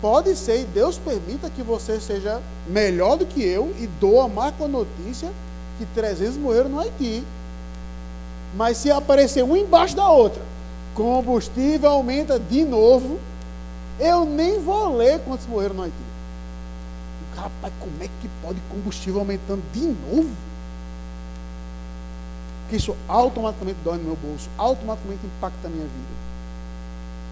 Pode 0.00 0.36
ser, 0.36 0.60
e 0.60 0.64
Deus 0.64 0.96
permita 0.96 1.50
que 1.50 1.62
você 1.62 2.00
seja 2.00 2.40
melhor 2.68 3.16
do 3.16 3.26
que 3.26 3.42
eu 3.42 3.74
e 3.78 3.86
doa 3.86 4.28
mais 4.28 4.54
com 4.54 4.64
a 4.64 4.68
notícia 4.68 5.28
que 5.76 5.86
300 5.86 6.36
morreram 6.36 6.68
no 6.68 6.80
Haiti. 6.80 7.24
Mas 8.54 8.76
se 8.78 8.90
aparecer 8.90 9.42
um 9.42 9.56
embaixo 9.56 9.96
da 9.96 10.08
outra, 10.08 10.40
combustível 10.94 11.90
aumenta 11.90 12.38
de 12.38 12.64
novo, 12.64 13.18
eu 13.98 14.24
nem 14.24 14.60
vou 14.60 14.96
ler 14.96 15.20
quantos 15.20 15.46
morreram 15.46 15.74
no 15.74 15.82
Haiti. 15.82 15.96
Rapaz, 17.34 17.72
como 17.80 18.02
é 18.02 18.08
que 18.20 18.28
pode 18.42 18.60
combustível 18.70 19.20
aumentando 19.20 19.62
de 19.72 19.80
novo? 19.80 20.30
Porque 22.62 22.76
isso 22.76 22.96
automaticamente 23.08 23.78
dói 23.84 23.96
no 23.96 24.04
meu 24.04 24.16
bolso, 24.16 24.48
automaticamente 24.58 25.24
impacta 25.24 25.68
a 25.68 25.70
minha 25.70 25.84
vida. 25.84 26.18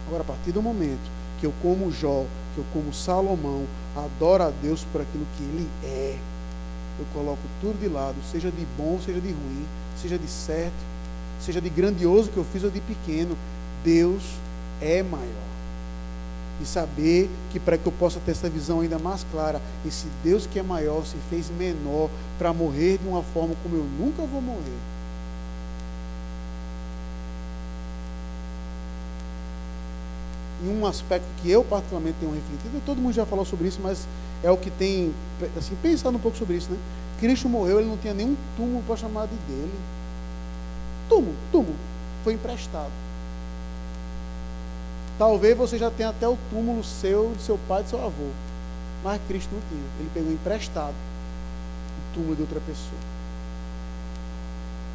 Agora, 0.06 0.22
a 0.22 0.26
partir 0.26 0.52
do 0.52 0.62
momento 0.62 1.10
que 1.40 1.46
eu 1.46 1.52
como 1.60 1.90
Jó, 1.90 2.24
que 2.56 2.60
eu 2.60 2.64
como 2.72 2.92
Salomão, 2.92 3.66
adoro 3.94 4.44
a 4.44 4.50
Deus 4.50 4.84
por 4.90 5.02
aquilo 5.02 5.26
que 5.36 5.42
ele 5.44 5.68
é, 5.84 6.18
eu 6.98 7.04
coloco 7.12 7.42
tudo 7.60 7.78
de 7.78 7.88
lado, 7.88 8.16
seja 8.32 8.50
de 8.50 8.66
bom, 8.78 8.98
seja 9.04 9.20
de 9.20 9.28
ruim, 9.28 9.66
seja 10.00 10.18
de 10.18 10.26
certo, 10.26 10.72
seja 11.38 11.60
de 11.60 11.68
grandioso 11.68 12.30
que 12.30 12.38
eu 12.38 12.44
fiz 12.44 12.64
ou 12.64 12.70
de 12.70 12.80
pequeno, 12.80 13.36
Deus 13.84 14.22
é 14.80 15.02
maior. 15.02 15.46
E 16.60 16.64
saber 16.64 17.28
que 17.52 17.60
para 17.60 17.76
que 17.76 17.86
eu 17.86 17.92
possa 17.92 18.18
ter 18.24 18.30
essa 18.30 18.48
visão 18.48 18.80
ainda 18.80 18.98
mais 18.98 19.26
clara, 19.30 19.60
esse 19.86 20.06
Deus 20.24 20.46
que 20.46 20.58
é 20.58 20.62
maior 20.62 21.04
se 21.04 21.16
fez 21.28 21.50
menor 21.50 22.08
para 22.38 22.54
morrer 22.54 22.96
de 22.96 23.06
uma 23.06 23.22
forma 23.22 23.54
como 23.62 23.76
eu 23.76 23.84
nunca 23.84 24.22
vou 24.22 24.40
morrer. 24.40 24.95
Em 30.62 30.68
um 30.68 30.86
aspecto 30.86 31.26
que 31.42 31.50
eu 31.50 31.62
particularmente 31.62 32.16
tenho 32.18 32.32
refletido, 32.32 32.82
todo 32.86 33.00
mundo 33.00 33.12
já 33.12 33.26
falou 33.26 33.44
sobre 33.44 33.68
isso, 33.68 33.80
mas 33.82 34.06
é 34.42 34.50
o 34.50 34.56
que 34.56 34.70
tem, 34.70 35.12
assim, 35.56 35.76
pensando 35.82 36.16
um 36.16 36.20
pouco 36.20 36.36
sobre 36.36 36.56
isso, 36.56 36.70
né? 36.70 36.78
Cristo 37.20 37.48
morreu, 37.48 37.80
ele 37.80 37.88
não 37.88 37.96
tinha 37.96 38.14
nenhum 38.14 38.36
túmulo 38.56 38.82
para 38.86 38.96
chamar 38.96 39.26
de 39.26 39.34
dele. 39.48 39.72
Túmulo, 41.08 41.34
túmulo. 41.50 41.76
Foi 42.24 42.34
emprestado. 42.34 42.90
Talvez 45.18 45.56
você 45.56 45.78
já 45.78 45.90
tenha 45.90 46.10
até 46.10 46.28
o 46.28 46.36
túmulo 46.50 46.84
seu, 46.84 47.30
do 47.30 47.40
seu 47.40 47.58
pai, 47.66 47.82
do 47.82 47.88
seu 47.88 48.04
avô. 48.04 48.28
Mas 49.02 49.20
Cristo 49.28 49.50
não 49.52 49.60
tinha. 49.68 49.84
Ele 49.98 50.10
pegou 50.12 50.32
emprestado 50.32 50.94
o 50.94 52.14
túmulo 52.14 52.36
de 52.36 52.42
outra 52.42 52.60
pessoa. 52.60 53.00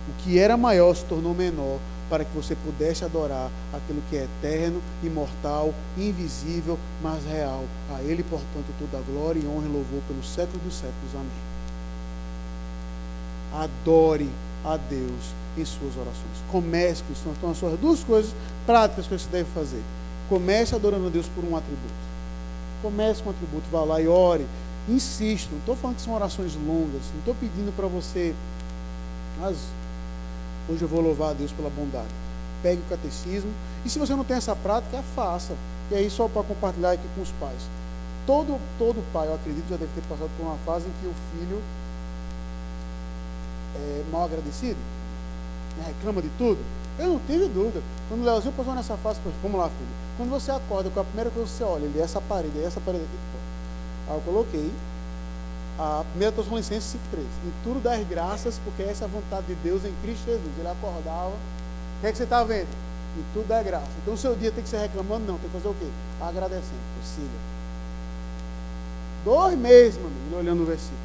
O 0.09 0.23
que 0.23 0.37
era 0.37 0.57
maior 0.57 0.95
se 0.95 1.05
tornou 1.05 1.33
menor 1.33 1.79
para 2.11 2.25
que 2.25 2.35
você 2.35 2.57
pudesse 2.57 3.05
adorar 3.05 3.49
aquilo 3.73 4.03
que 4.09 4.17
é 4.17 4.25
eterno, 4.25 4.81
imortal, 5.01 5.73
invisível, 5.97 6.77
mas 7.01 7.23
real. 7.23 7.63
A 7.95 8.01
Ele, 8.01 8.21
portanto, 8.21 8.65
toda 8.77 8.97
a 8.97 9.01
glória 9.01 9.39
e 9.39 9.47
honra 9.47 9.65
e 9.65 9.71
louvor 9.71 10.01
pelos 10.09 10.27
séculos 10.27 10.61
dos 10.61 10.73
séculos. 10.73 11.15
Amém. 11.15 11.31
Adore 13.63 14.29
a 14.65 14.75
Deus 14.75 15.33
em 15.57 15.63
suas 15.63 15.95
orações. 15.95 16.43
Comece 16.51 17.01
com 17.01 17.13
isso. 17.13 17.23
Então, 17.29 17.51
as 17.51 17.57
suas 17.57 17.79
duas 17.79 18.03
coisas 18.03 18.35
práticas 18.65 19.07
que 19.07 19.17
você 19.17 19.29
deve 19.29 19.49
fazer. 19.51 19.81
Comece 20.27 20.75
adorando 20.75 21.07
a 21.07 21.09
Deus 21.09 21.27
por 21.27 21.45
um 21.45 21.55
atributo. 21.55 21.93
Comece 22.81 23.23
com 23.23 23.29
um 23.29 23.31
atributo, 23.31 23.63
vá 23.71 23.85
lá 23.85 24.01
e 24.01 24.09
ore. 24.09 24.45
Insisto, 24.89 25.49
não 25.51 25.59
estou 25.59 25.77
falando 25.77 25.95
que 25.95 26.01
são 26.01 26.13
orações 26.13 26.55
longas, 26.55 27.03
não 27.13 27.19
estou 27.19 27.35
pedindo 27.35 27.73
para 27.73 27.87
você. 27.87 28.35
Mas 29.39 29.55
hoje 30.69 30.81
eu 30.81 30.87
vou 30.87 31.01
louvar 31.01 31.31
a 31.31 31.33
Deus 31.33 31.51
pela 31.51 31.69
bondade. 31.69 32.09
Pegue 32.61 32.81
o 32.81 32.89
catecismo. 32.89 33.51
E 33.85 33.89
se 33.89 33.97
você 33.97 34.15
não 34.15 34.23
tem 34.23 34.37
essa 34.37 34.55
prática, 34.55 35.01
faça. 35.15 35.53
E 35.89 35.95
aí, 35.95 36.09
só 36.09 36.27
para 36.27 36.43
compartilhar 36.43 36.91
aqui 36.91 37.07
com 37.15 37.21
os 37.21 37.31
pais. 37.39 37.61
Todo, 38.25 38.59
todo 38.77 39.03
pai, 39.11 39.27
eu 39.27 39.35
acredito, 39.35 39.67
já 39.69 39.77
deve 39.77 39.91
ter 39.93 40.01
passado 40.07 40.29
por 40.37 40.45
uma 40.45 40.57
fase 40.65 40.85
em 40.85 40.91
que 41.01 41.07
o 41.07 41.13
filho 41.31 41.61
é 43.75 44.03
mal 44.11 44.25
agradecido, 44.25 44.77
né, 45.77 45.85
reclama 45.87 46.21
de 46.21 46.29
tudo. 46.37 46.59
Eu 46.99 47.13
não 47.13 47.19
tive 47.25 47.47
dúvida. 47.47 47.81
Quando 48.07 48.21
o 48.21 48.25
Leozinho 48.25 48.53
passou 48.53 48.75
nessa 48.75 48.95
fase, 48.97 49.19
vamos 49.41 49.59
lá, 49.59 49.69
filho. 49.69 49.89
Quando 50.17 50.29
você 50.29 50.51
acorda, 50.51 50.89
com 50.89 50.99
a 50.99 51.03
primeira 51.03 51.31
coisa 51.31 51.49
que 51.49 51.57
você 51.57 51.63
olha, 51.63 51.85
ele 51.85 51.99
é 51.99 52.03
essa 52.03 52.21
parede, 52.21 52.59
é 52.59 52.63
essa 52.63 52.79
parede 52.79 53.03
aqui. 53.03 54.09
Aí 54.09 54.15
eu 54.15 54.21
coloquei 54.21 54.71
a 55.81 56.05
primeira 56.11 56.31
Tessalonicenses 56.35 56.95
5,3. 57.13 57.21
Em 57.21 57.53
tudo 57.63 57.81
das 57.81 58.07
graças, 58.07 58.59
porque 58.63 58.83
essa 58.83 59.05
é 59.05 59.07
a 59.07 59.09
vontade 59.09 59.47
de 59.47 59.55
Deus 59.55 59.83
em 59.83 59.93
Cristo 60.03 60.25
Jesus. 60.25 60.51
Ele 60.59 60.67
acordava. 60.67 61.29
O 61.29 62.01
que, 62.01 62.07
é 62.07 62.11
que 62.11 62.17
você 62.17 62.23
está 62.23 62.43
vendo? 62.43 62.69
Em 63.17 63.23
tudo 63.33 63.47
dá 63.47 63.63
graça. 63.63 63.89
Então 64.01 64.13
o 64.13 64.17
seu 64.17 64.35
dia 64.35 64.51
tem 64.51 64.63
que 64.63 64.69
ser 64.69 64.77
reclamando? 64.77 65.25
Não, 65.25 65.39
tem 65.39 65.49
que 65.49 65.57
fazer 65.57 65.67
o 65.67 65.73
quê? 65.73 65.87
Agradecendo. 66.21 66.79
Siga. 67.03 67.27
Dois 69.25 69.57
meses, 69.57 69.97
meu 69.97 70.07
amigo, 70.07 70.37
olhando 70.37 70.61
o 70.61 70.65
versículo. 70.65 70.99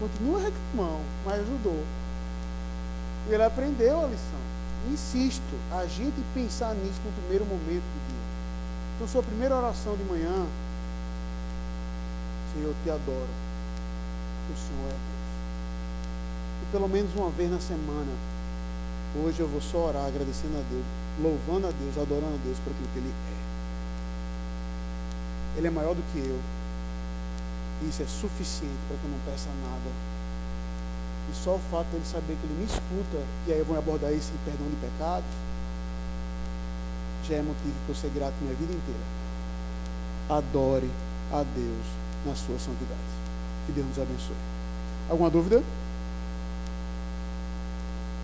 Continua 0.00 0.40
reclamando, 0.40 1.04
mas 1.24 1.40
ajudou. 1.40 1.84
Ele 3.28 3.42
aprendeu 3.42 4.04
a 4.04 4.06
lição. 4.06 4.44
Insisto, 4.92 5.54
a 5.72 5.86
gente 5.86 6.16
pensar 6.34 6.74
nisso 6.74 7.00
no 7.04 7.12
primeiro 7.12 7.44
momento 7.44 7.84
do 7.84 8.08
dia. 8.08 8.24
Então, 8.94 9.08
sua 9.08 9.22
primeira 9.22 9.56
oração 9.56 9.96
de 9.96 10.04
manhã, 10.04 10.46
Senhor, 12.54 12.72
te 12.84 12.90
adoro. 12.90 13.28
O 14.46 14.56
Senhor 14.56 14.86
é 14.86 14.94
Deus. 14.94 15.24
E 16.62 16.66
pelo 16.70 16.88
menos 16.88 17.12
uma 17.16 17.28
vez 17.30 17.50
na 17.50 17.58
semana, 17.58 18.12
hoje 19.16 19.40
eu 19.40 19.48
vou 19.48 19.60
só 19.60 19.88
orar 19.88 20.06
agradecendo 20.06 20.56
a 20.56 20.62
Deus, 20.70 20.84
louvando 21.20 21.66
a 21.66 21.70
Deus, 21.70 21.98
adorando 21.98 22.34
a 22.34 22.44
Deus 22.44 22.56
por 22.60 22.70
aquilo 22.70 22.88
que 22.92 22.98
Ele 23.00 23.10
é. 23.10 23.34
Ele 25.58 25.66
é 25.66 25.70
maior 25.70 25.94
do 25.96 26.02
que 26.12 26.18
eu. 26.18 26.38
Isso 27.88 28.02
é 28.04 28.06
suficiente 28.06 28.78
para 28.86 28.98
que 28.98 29.04
eu 29.04 29.10
não 29.10 29.18
peça 29.26 29.50
nada. 29.66 29.90
E 31.32 31.34
só 31.34 31.56
o 31.56 31.60
fato 31.72 31.90
de 31.90 31.96
ele 31.96 32.06
saber 32.06 32.36
que 32.38 32.46
ele 32.46 32.54
me 32.54 32.66
escuta, 32.66 33.18
e 33.48 33.52
aí 33.52 33.58
eu 33.58 33.64
vou 33.64 33.76
abordar 33.76 34.12
esse 34.12 34.30
perdão 34.44 34.68
de 34.68 34.76
pecados, 34.76 35.26
já 37.26 37.36
é 37.36 37.42
motivo 37.42 37.74
para 37.86 37.92
eu 37.92 37.96
ser 37.96 38.10
grato 38.10 38.34
minha 38.42 38.54
vida 38.54 38.72
inteira. 38.72 39.00
Adore 40.28 40.90
a 41.32 41.42
Deus 41.42 42.03
na 42.26 42.34
sua 42.34 42.58
santidade. 42.58 43.00
Que 43.66 43.72
Deus 43.72 43.86
nos 43.86 43.98
abençoe. 43.98 44.36
Alguma 45.08 45.30
dúvida? 45.30 45.62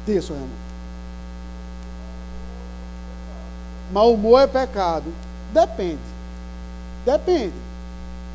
Diga, 0.06 0.22
seu 0.22 0.34
irmão. 0.34 0.48
Mau 3.92 4.12
humor 4.14 4.40
é 4.40 4.46
pecado. 4.46 5.12
Depende. 5.52 5.98
Depende. 7.04 7.54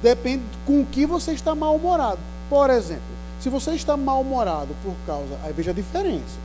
Depende 0.01 0.43
com 0.65 0.81
o 0.81 0.85
que 0.85 1.05
você 1.05 1.31
está 1.31 1.55
mal-humorado. 1.55 2.19
Por 2.49 2.69
exemplo, 2.69 3.03
se 3.39 3.49
você 3.49 3.71
está 3.71 3.95
mal-humorado 3.95 4.75
por 4.83 4.95
causa. 5.05 5.37
Aí 5.43 5.53
veja 5.53 5.71
a 5.71 5.73
diferença. 5.73 6.37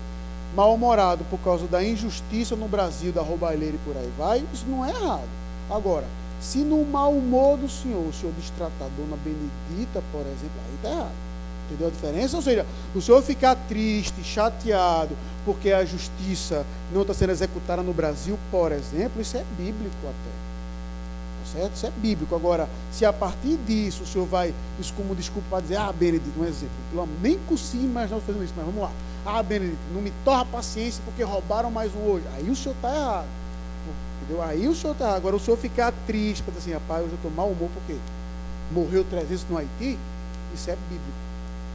Mal-humorado 0.55 1.25
por 1.31 1.39
causa 1.41 1.66
da 1.66 1.83
injustiça 1.83 2.57
no 2.57 2.68
Brasil, 2.68 3.12
da 3.12 3.23
roubalheira 3.23 3.77
e 3.77 3.79
por 3.79 3.97
aí 3.97 4.12
vai, 4.18 4.45
isso 4.53 4.66
não 4.66 4.85
é 4.85 4.91
errado. 4.91 5.29
Agora, 5.71 6.05
se 6.41 6.59
no 6.59 6.84
mau 6.84 7.12
humor 7.12 7.59
do 7.59 7.68
Senhor, 7.68 8.07
o 8.07 8.12
Senhor 8.12 8.32
destratar 8.32 8.88
a 8.88 8.91
dona 8.97 9.16
Benedita, 9.22 10.03
por 10.11 10.22
exemplo, 10.22 10.61
aí 10.66 10.74
está 10.76 10.88
errado. 10.91 11.30
Entendeu 11.66 11.88
a 11.88 11.91
diferença? 11.91 12.36
Ou 12.36 12.43
seja, 12.43 12.66
o 12.95 13.01
Senhor 13.01 13.22
ficar 13.22 13.55
triste, 13.68 14.24
chateado, 14.24 15.16
porque 15.45 15.70
a 15.70 15.84
justiça 15.84 16.66
não 16.93 17.03
está 17.03 17.14
sendo 17.14 17.30
executada 17.30 17.82
no 17.82 17.93
Brasil, 17.93 18.38
por 18.51 18.72
exemplo, 18.72 19.20
isso 19.20 19.36
é 19.36 19.45
bíblico 19.57 19.97
até 20.03 20.51
certo? 21.51 21.74
Isso 21.74 21.86
é 21.86 21.91
bíblico. 21.91 22.34
Agora, 22.34 22.68
se 22.91 23.05
a 23.05 23.12
partir 23.12 23.57
disso 23.66 24.05
o 24.05 24.07
senhor 24.07 24.26
vai, 24.26 24.55
isso 24.78 24.93
como 24.95 25.14
desculpa 25.14 25.47
para 25.51 25.61
dizer, 25.61 25.76
ah, 25.76 25.93
Benedito, 25.93 26.38
um 26.38 26.45
exemplo, 26.45 27.09
nem 27.20 27.38
consigo 27.41 27.84
imaginar 27.84 28.20
fazendo 28.20 28.45
isso, 28.45 28.55
mas 28.57 28.66
vamos 28.66 28.82
lá. 28.82 28.93
Ah, 29.24 29.43
Benedito, 29.43 29.78
não 29.93 30.01
me 30.01 30.12
torra 30.24 30.45
paciência 30.45 31.03
porque 31.05 31.22
roubaram 31.22 31.70
mais 31.70 31.95
um 31.95 31.99
hoje. 31.99 32.24
Aí 32.36 32.49
o 32.49 32.57
senhor 32.57 32.74
está 32.74 32.95
errado. 32.95 33.26
Entendeu? 34.31 34.43
Aí 34.43 34.68
o 34.68 34.74
senhor 34.74 34.93
está. 34.93 35.14
Agora, 35.14 35.35
o 35.35 35.41
senhor 35.41 35.57
ficar 35.57 35.93
triste, 36.07 36.43
para 36.43 36.55
dizer 36.55 36.70
assim, 36.70 36.72
rapaz, 36.72 37.03
hoje 37.03 37.12
eu 37.12 37.16
estou 37.16 37.31
mau 37.33 37.49
humor 37.49 37.68
porque 37.74 37.99
morreu 38.70 39.05
300 39.05 39.47
no 39.51 39.59
Haiti, 39.59 39.99
isso 40.55 40.70
é 40.70 40.76
bíblico. 40.89 41.18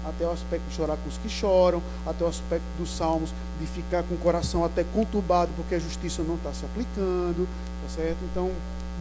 Até 0.08 0.26
o 0.26 0.32
aspecto 0.32 0.64
de 0.70 0.76
chorar 0.76 0.98
com 0.98 1.10
os 1.10 1.18
que 1.18 1.28
choram, 1.28 1.82
até 2.06 2.24
o 2.24 2.28
aspecto 2.28 2.66
dos 2.78 2.96
salmos 2.96 3.32
de 3.60 3.68
ficar 3.68 4.04
com 4.04 4.16
o 4.16 4.18
coração 4.20 4.64
até 4.64 4.86
conturbado 4.94 5.52
porque 5.58 5.76
a 5.76 5.80
justiça 5.80 6.22
não 6.24 6.36
está 6.36 6.54
se 6.54 6.64
aplicando, 6.64 7.48
tá 7.84 7.90
certo? 7.90 8.20
Então, 8.32 8.52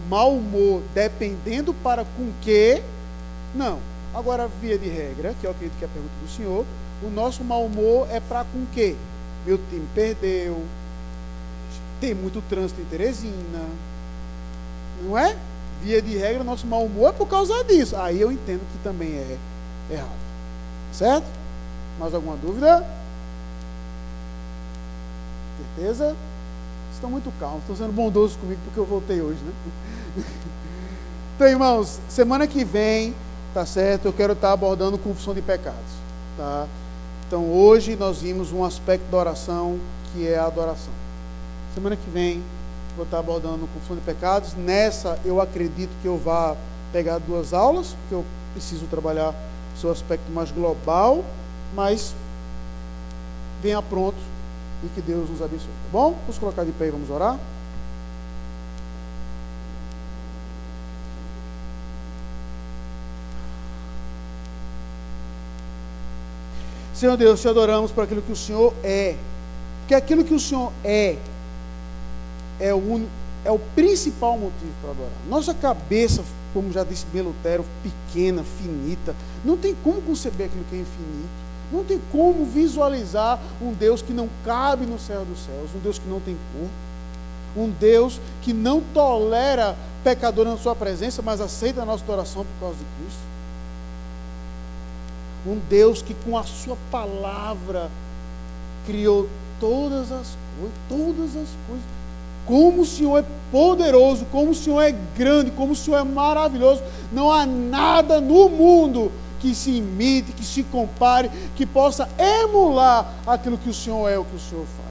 mau 0.09 0.33
humor 0.33 0.83
dependendo 0.95 1.73
para 1.75 2.05
com 2.05 2.33
que, 2.41 2.83
não. 3.55 3.79
Agora, 4.15 4.49
via 4.61 4.79
de 4.79 4.89
regra, 4.89 5.35
que 5.41 5.47
eu 5.47 5.51
acredito 5.51 5.79
que 5.79 5.85
é 5.85 5.87
a 5.87 5.91
pergunta 5.91 6.15
do 6.23 6.31
senhor, 6.31 6.65
o 7.03 7.11
nosso 7.11 7.45
mau 7.45 7.67
humor 7.67 8.09
é 8.11 8.21
para 8.21 8.45
com 8.45 8.65
que? 8.73 8.97
Meu 9.45 9.59
time 9.69 9.87
perdeu, 9.95 10.63
tem 12.01 12.15
muito 12.15 12.43
trânsito 12.49 12.81
em 12.81 12.85
Teresina, 12.85 13.35
não 15.03 15.19
é? 15.19 15.37
Via 15.83 16.01
de 16.01 16.17
regra, 16.17 16.43
nosso 16.45 16.67
mau 16.67 16.85
humor 16.85 17.11
é 17.11 17.13
por 17.13 17.27
causa 17.27 17.63
disso. 17.65 17.97
Aí 17.97 18.21
eu 18.21 18.33
entendo 18.33 18.61
que 18.73 18.79
também 18.83 19.11
é 19.11 19.39
errado. 19.91 20.25
Certo? 20.93 21.27
Mais 21.99 22.15
alguma 22.15 22.37
dúvida? 22.37 22.87
Certeza? 25.77 26.17
Estão 26.93 27.11
muito 27.11 27.33
calmos, 27.39 27.61
estão 27.61 27.77
sendo 27.77 27.93
bondosos 27.93 28.37
comigo 28.37 28.61
porque 28.65 28.79
eu 28.79 28.87
voltei 28.87 29.21
hoje, 29.21 29.41
né? 29.45 30.25
Então, 31.37 31.49
irmãos, 31.49 31.99
semana 32.09 32.47
que 32.47 32.65
vem, 32.65 33.13
tá 33.53 33.67
certo? 33.67 34.07
Eu 34.07 34.13
quero 34.13 34.35
estar 34.35 34.53
abordando 34.53 34.97
confissão 34.97 35.35
de 35.35 35.43
pecados, 35.43 35.81
tá? 36.37 36.69
Então 37.27 37.51
hoje 37.51 37.97
nós 37.97 38.19
vimos 38.19 38.53
um 38.53 38.65
aspecto 38.65 39.11
da 39.11 39.17
oração 39.17 39.81
que 40.13 40.29
é 40.29 40.39
a 40.39 40.47
adoração. 40.47 40.93
Semana 41.75 41.97
que 41.97 42.09
vem 42.09 42.41
vou 42.95 43.05
estar 43.05 43.19
abordando 43.19 43.67
confusão 43.75 43.97
de 43.97 44.03
pecados. 44.03 44.55
Nessa 44.55 45.19
eu 45.25 45.41
acredito 45.41 45.91
que 46.01 46.07
eu 46.07 46.17
vá 46.17 46.57
pegar 46.93 47.19
duas 47.19 47.53
aulas, 47.53 47.97
porque 48.01 48.15
eu 48.15 48.25
preciso 48.53 48.87
trabalhar 48.87 49.35
o 49.77 49.81
seu 49.81 49.91
aspecto 49.91 50.31
mais 50.31 50.53
global, 50.53 51.25
mas 51.75 52.15
venha 53.61 53.83
pronto 53.83 54.17
e 54.85 54.89
que 54.95 55.01
Deus 55.01 55.29
nos 55.29 55.43
abençoe. 55.43 55.67
Tá 55.67 55.89
bom? 55.91 56.13
Vamos 56.21 56.39
colocar 56.39 56.63
de 56.63 56.71
pé 56.71 56.87
e 56.87 56.91
vamos 56.93 57.11
orar. 57.11 57.37
Senhor 66.95 67.17
Deus, 67.17 67.41
te 67.41 67.49
adoramos 67.49 67.91
por 67.91 68.05
aquilo 68.05 68.23
que 68.23 68.31
o 68.31 68.37
Senhor 68.37 68.73
é. 68.85 69.17
Porque 69.81 69.95
aquilo 69.97 70.25
que 70.25 70.33
o 70.33 70.39
Senhor 70.39 70.73
é, 70.85 71.19
é 72.61 72.75
o, 72.75 73.07
é 73.45 73.51
o 73.51 73.59
principal 73.75 74.39
motivo 74.39 74.73
para 74.81 74.91
adorar. 74.91 75.13
Nossa 75.29 75.55
cabeça, 75.55 76.23
como 76.53 76.73
já 76.73 76.85
disse 76.85 77.07
bem 77.13 77.23
Lutero, 77.23 77.65
pequena, 77.83 78.43
finita, 78.43 79.15
não 79.45 79.57
tem 79.57 79.75
como 79.83 80.01
conceber 80.03 80.47
aquilo 80.47 80.65
que 80.71 80.77
é 80.77 80.81
infinito. 80.81 81.45
Não 81.73 81.83
tem 81.83 82.01
como 82.13 82.45
visualizar 82.45 83.41
um 83.61 83.73
Deus 83.73 84.01
que 84.01 84.13
não 84.13 84.29
cabe 84.45 84.87
no 84.87 84.99
céu 84.99 85.25
dos 85.25 85.41
céus, 85.41 85.71
um 85.75 85.81
Deus 85.81 85.99
que 85.99 86.09
não 86.09 86.21
tem 86.21 86.37
corpo, 86.53 86.75
um 87.57 87.71
Deus 87.71 88.21
que 88.43 88.53
não 88.53 88.81
tolera 88.93 89.77
pecador 90.05 90.45
na 90.45 90.57
sua 90.57 90.77
presença, 90.77 91.23
mas 91.23 91.41
aceita 91.41 91.83
a 91.83 91.85
nossa 91.85 92.05
oração 92.11 92.45
por 92.45 92.61
causa 92.61 92.77
de 92.77 92.85
Cristo. 93.01 93.23
Um 95.47 95.59
Deus 95.69 96.03
que 96.03 96.15
com 96.15 96.39
a 96.39 96.43
sua 96.43 96.77
palavra 96.91 97.91
criou 98.87 99.29
todas 99.59 100.13
as 100.13 100.37
coisas, 100.57 100.79
todas 100.89 101.29
as 101.31 101.49
coisas. 101.67 102.04
Como 102.47 102.83
o 102.83 102.87
Senhor 102.87 103.19
é 103.19 103.25
poderoso, 103.51 104.27
como 104.27 104.51
o 104.51 104.55
Senhor 104.55 104.81
é 104.83 104.95
grande, 105.17 105.51
como 105.51 105.73
o 105.73 105.77
Senhor 105.77 105.99
é 105.99 106.05
maravilhoso. 106.05 106.83
Não 107.13 107.31
há 107.33 107.47
nada 107.47 108.21
no 108.21 108.49
mundo 108.49 109.11
que 109.41 109.55
se 109.55 109.71
imite, 109.71 110.33
que 110.33 110.45
se 110.45 110.63
compare, 110.63 111.31
que 111.55 111.67
possa 111.67 112.09
emular 112.19 113.15
aquilo 113.27 113.59
que 113.59 113.69
o 113.69 113.75
Senhor 113.75 114.09
é, 114.09 114.19
o 114.19 114.25
que 114.25 114.37
o 114.37 114.41
Senhor 114.41 114.65
faz. 114.65 114.85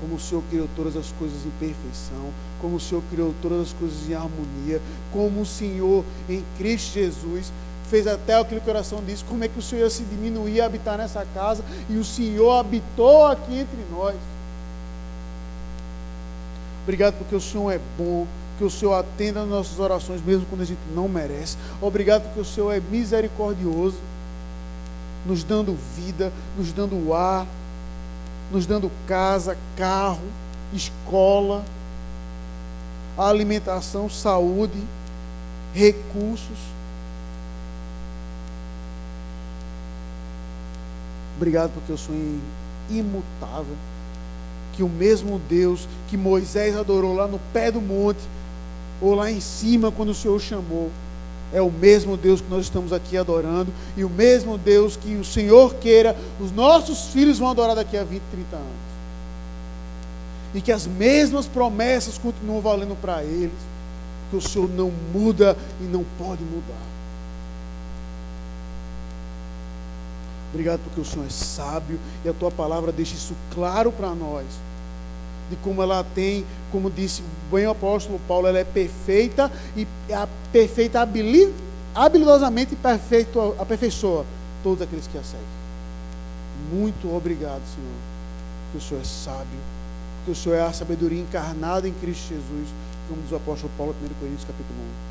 como 0.00 0.14
o 0.14 0.18
Senhor 0.20 0.42
criou 0.48 0.68
todas 0.74 0.96
as 0.96 1.12
coisas 1.12 1.44
em 1.44 1.50
perfeição, 1.50 2.32
como 2.60 2.76
o 2.76 2.80
Senhor 2.80 3.02
criou 3.10 3.34
todas 3.42 3.68
as 3.68 3.72
coisas 3.74 4.08
em 4.08 4.14
harmonia, 4.14 4.80
como 5.12 5.42
o 5.42 5.46
Senhor 5.46 6.04
em 6.28 6.42
Cristo 6.56 6.94
Jesus 6.94 7.52
fez 7.90 8.06
até 8.06 8.38
aquilo 8.38 8.60
que 8.60 8.70
o 8.70 8.72
coração 8.72 9.02
disse, 9.04 9.24
como 9.24 9.42
é 9.42 9.48
que 9.48 9.58
o 9.58 9.62
Senhor 9.62 9.90
se 9.90 10.04
diminuir 10.04 10.54
e 10.54 10.60
habitar 10.60 10.96
nessa 10.96 11.26
casa, 11.34 11.64
e 11.88 11.96
o 11.96 12.04
Senhor 12.04 12.52
habitou 12.52 13.26
aqui 13.26 13.58
entre 13.58 13.78
nós. 13.90 14.14
Obrigado 16.84 17.14
porque 17.18 17.34
o 17.34 17.40
Senhor 17.40 17.70
é 17.72 17.80
bom, 17.98 18.26
que 18.56 18.64
o 18.64 18.70
Senhor 18.70 18.94
atenda 18.94 19.42
as 19.42 19.48
nossas 19.48 19.78
orações, 19.78 20.24
mesmo 20.24 20.46
quando 20.48 20.62
a 20.62 20.64
gente 20.64 20.80
não 20.94 21.08
merece. 21.08 21.56
Obrigado 21.80 22.22
porque 22.22 22.40
o 22.40 22.44
Senhor 22.44 22.72
é 22.72 22.80
misericordioso, 22.80 23.98
nos 25.26 25.42
dando 25.42 25.76
vida, 25.96 26.32
nos 26.56 26.72
dando 26.72 27.12
ar, 27.12 27.46
nos 28.52 28.66
dando 28.66 28.90
casa, 29.06 29.56
carro, 29.76 30.22
escola, 30.72 31.62
alimentação, 33.18 34.08
saúde, 34.08 34.80
recursos. 35.74 36.58
Obrigado 41.40 41.70
porque 41.72 41.90
eu 41.90 41.96
sou 41.96 42.14
imutável. 42.90 43.74
Que 44.74 44.82
o 44.82 44.88
mesmo 44.90 45.40
Deus 45.48 45.88
que 46.10 46.14
Moisés 46.14 46.76
adorou 46.76 47.14
lá 47.14 47.26
no 47.26 47.40
pé 47.50 47.70
do 47.70 47.80
monte, 47.80 48.20
ou 49.00 49.14
lá 49.14 49.30
em 49.30 49.40
cima 49.40 49.90
quando 49.90 50.10
o 50.10 50.14
Senhor 50.14 50.38
chamou, 50.38 50.90
é 51.50 51.62
o 51.62 51.70
mesmo 51.70 52.14
Deus 52.14 52.42
que 52.42 52.50
nós 52.50 52.64
estamos 52.64 52.92
aqui 52.92 53.16
adorando 53.16 53.72
e 53.96 54.04
o 54.04 54.10
mesmo 54.10 54.58
Deus 54.58 54.98
que 54.98 55.14
o 55.14 55.24
Senhor 55.24 55.76
queira, 55.76 56.14
os 56.38 56.52
nossos 56.52 57.06
filhos 57.06 57.38
vão 57.38 57.48
adorar 57.48 57.74
daqui 57.74 57.96
a 57.96 58.04
20, 58.04 58.20
30 58.30 58.56
anos. 58.56 58.90
E 60.54 60.60
que 60.60 60.70
as 60.70 60.86
mesmas 60.86 61.46
promessas 61.46 62.18
continuam 62.18 62.60
valendo 62.60 63.00
para 63.00 63.24
eles, 63.24 63.50
porque 64.30 64.46
o 64.46 64.46
Senhor 64.46 64.68
não 64.68 64.92
muda 65.14 65.56
e 65.80 65.84
não 65.84 66.04
pode 66.18 66.42
mudar. 66.44 66.89
Obrigado 70.52 70.80
porque 70.84 71.00
o 71.00 71.04
Senhor 71.04 71.26
é 71.26 71.30
sábio 71.30 71.98
e 72.24 72.28
a 72.28 72.32
tua 72.32 72.50
palavra 72.50 72.90
deixa 72.90 73.14
isso 73.14 73.34
claro 73.54 73.92
para 73.92 74.10
nós 74.14 74.46
de 75.50 75.56
como 75.56 75.82
ela 75.82 76.04
tem, 76.14 76.46
como 76.70 76.88
disse 76.88 77.22
bem 77.50 77.66
o 77.66 77.70
apóstolo 77.70 78.20
Paulo, 78.28 78.46
ela 78.46 78.60
é 78.60 78.64
perfeita 78.64 79.50
e 79.76 79.86
a 80.12 80.28
perfeita 80.52 81.06
habilidosamente 81.94 82.76
perfeito, 82.76 83.56
aperfeiçoa 83.58 84.24
todos 84.62 84.80
aqueles 84.80 85.08
que 85.08 85.18
a 85.18 85.24
seguem. 85.24 85.44
Muito 86.72 87.12
obrigado, 87.14 87.62
Senhor, 87.74 87.90
que 88.70 88.78
o 88.78 88.80
Senhor 88.80 89.00
é 89.00 89.04
sábio, 89.04 89.58
que 90.24 90.30
o 90.30 90.36
Senhor 90.36 90.54
é 90.54 90.62
a 90.62 90.72
sabedoria 90.72 91.20
encarnada 91.20 91.88
em 91.88 91.92
Cristo 91.94 92.28
Jesus, 92.28 92.68
como 93.08 93.20
diz 93.22 93.32
o 93.32 93.36
apóstolo 93.36 93.72
Paulo, 93.76 93.94
1 94.00 94.08
Coríntios 94.20 94.44
capítulo 94.44 94.78
1. 95.06 95.09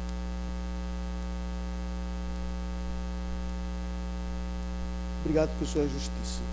Obrigado 5.21 5.49
porque 5.49 5.65
o 5.65 5.67
Senhor 5.67 5.85
é 5.85 5.89
justiça 5.89 6.49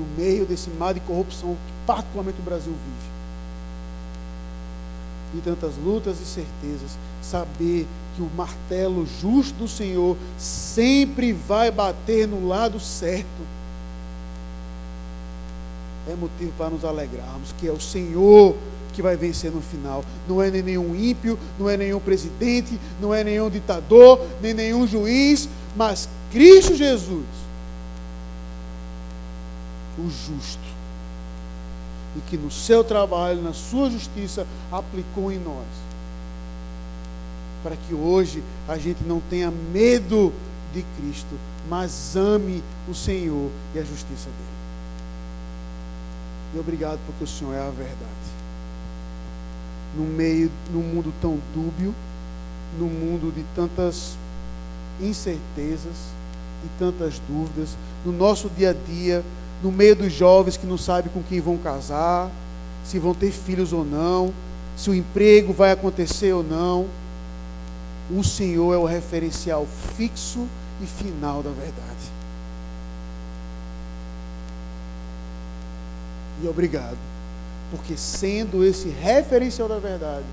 no 0.00 0.06
meio 0.16 0.46
desse 0.46 0.70
mar 0.70 0.94
de 0.94 1.00
corrupção 1.00 1.54
que 1.54 1.72
particularmente 1.86 2.38
o 2.40 2.42
Brasil 2.42 2.72
vive. 2.72 3.10
E 5.34 5.40
tantas 5.42 5.76
lutas 5.76 6.20
e 6.20 6.24
certezas, 6.24 6.98
saber 7.22 7.86
que 8.16 8.22
o 8.22 8.30
martelo 8.36 9.06
justo 9.20 9.54
do 9.54 9.68
Senhor 9.68 10.16
sempre 10.36 11.32
vai 11.32 11.70
bater 11.70 12.26
no 12.26 12.48
lado 12.48 12.80
certo. 12.80 13.60
É 16.10 16.14
motivo 16.16 16.52
para 16.58 16.70
nos 16.70 16.84
alegrarmos, 16.84 17.54
que 17.58 17.68
é 17.68 17.70
o 17.70 17.80
Senhor 17.80 18.56
que 18.92 19.02
vai 19.02 19.16
vencer 19.16 19.52
no 19.52 19.60
final. 19.60 20.04
Não 20.28 20.42
é 20.42 20.50
nem 20.50 20.62
nenhum 20.62 20.96
ímpio, 20.96 21.38
não 21.56 21.70
é 21.70 21.76
nenhum 21.76 22.00
presidente, 22.00 22.80
não 23.00 23.14
é 23.14 23.22
nenhum 23.22 23.48
ditador, 23.48 24.26
nem 24.42 24.52
nenhum 24.52 24.84
juiz, 24.84 25.48
mas 25.76 26.08
Cristo 26.32 26.74
Jesus 26.74 27.24
o 30.00 30.10
justo. 30.10 30.80
E 32.16 32.20
que 32.28 32.36
no 32.36 32.50
seu 32.50 32.82
trabalho, 32.82 33.40
na 33.40 33.52
sua 33.52 33.90
justiça, 33.90 34.46
aplicou 34.72 35.30
em 35.30 35.38
nós. 35.38 35.66
Para 37.62 37.76
que 37.76 37.94
hoje 37.94 38.42
a 38.66 38.78
gente 38.78 39.04
não 39.04 39.20
tenha 39.20 39.50
medo 39.50 40.32
de 40.72 40.84
Cristo, 40.96 41.38
mas 41.68 42.16
ame 42.16 42.62
o 42.88 42.94
Senhor 42.94 43.50
e 43.74 43.78
a 43.78 43.82
justiça 43.82 44.28
dele. 44.30 44.60
E 46.54 46.58
obrigado 46.58 46.98
porque 47.06 47.24
o 47.24 47.26
Senhor 47.26 47.54
é 47.54 47.60
a 47.60 47.70
verdade. 47.70 48.30
No 49.96 50.04
meio, 50.04 50.50
num 50.72 50.82
mundo 50.82 51.12
tão 51.20 51.38
dúbio, 51.54 51.94
num 52.78 52.88
mundo 52.88 53.32
de 53.34 53.44
tantas 53.54 54.16
incertezas 55.00 55.96
e 56.64 56.68
tantas 56.78 57.20
dúvidas, 57.28 57.76
no 58.04 58.12
nosso 58.12 58.48
dia 58.50 58.70
a 58.70 58.72
dia, 58.72 59.24
no 59.62 59.70
meio 59.70 59.94
dos 59.94 60.12
jovens 60.12 60.56
que 60.56 60.66
não 60.66 60.78
sabem 60.78 61.12
com 61.12 61.22
quem 61.22 61.40
vão 61.40 61.56
casar, 61.58 62.30
se 62.84 62.98
vão 62.98 63.14
ter 63.14 63.30
filhos 63.30 63.72
ou 63.72 63.84
não, 63.84 64.32
se 64.76 64.88
o 64.88 64.94
emprego 64.94 65.52
vai 65.52 65.72
acontecer 65.72 66.32
ou 66.32 66.42
não. 66.42 66.86
O 68.10 68.24
Senhor 68.24 68.74
é 68.74 68.78
o 68.78 68.84
referencial 68.84 69.66
fixo 69.96 70.46
e 70.82 70.86
final 70.86 71.42
da 71.42 71.50
verdade. 71.50 72.20
E 76.42 76.48
obrigado, 76.48 76.96
porque 77.70 77.96
sendo 77.96 78.64
esse 78.64 78.88
referencial 78.88 79.68
da 79.68 79.78
verdade, 79.78 80.24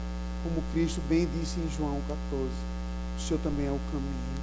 como 0.41 0.63
Cristo 0.73 1.01
bem 1.09 1.28
disse 1.38 1.59
em 1.59 1.69
João 1.78 1.99
14, 2.07 2.45
o 3.17 3.21
Senhor 3.21 3.39
também 3.41 3.67
é 3.67 3.71
o 3.71 3.80
caminho 3.91 4.36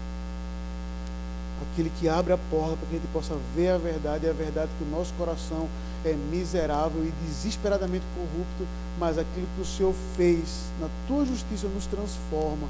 aquele 1.63 1.91
que 1.99 2.09
abre 2.09 2.33
a 2.33 2.39
porta 2.51 2.77
para 2.77 2.87
que 2.87 2.97
a 2.97 2.99
gente 2.99 3.13
possa 3.13 3.37
ver 3.55 3.71
a 3.71 3.79
verdade, 3.79 4.27
e 4.27 4.31
a 4.31 4.33
verdade 4.33 4.71
que 4.79 4.85
o 4.85 4.91
nosso 4.91 5.13
coração 5.15 5.69
é 6.05 6.13
miserável 6.13 7.05
e 7.05 7.13
desesperadamente 7.27 8.05
corrupto, 8.15 8.67
mas 8.99 9.19
aquilo 9.19 9.47
que 9.55 9.63
o 9.63 9.65
Senhor 9.65 9.95
fez 10.17 10.67
na 10.81 10.89
tua 11.07 11.25
justiça 11.25 11.67
nos 11.69 11.87
transforma 11.87 12.67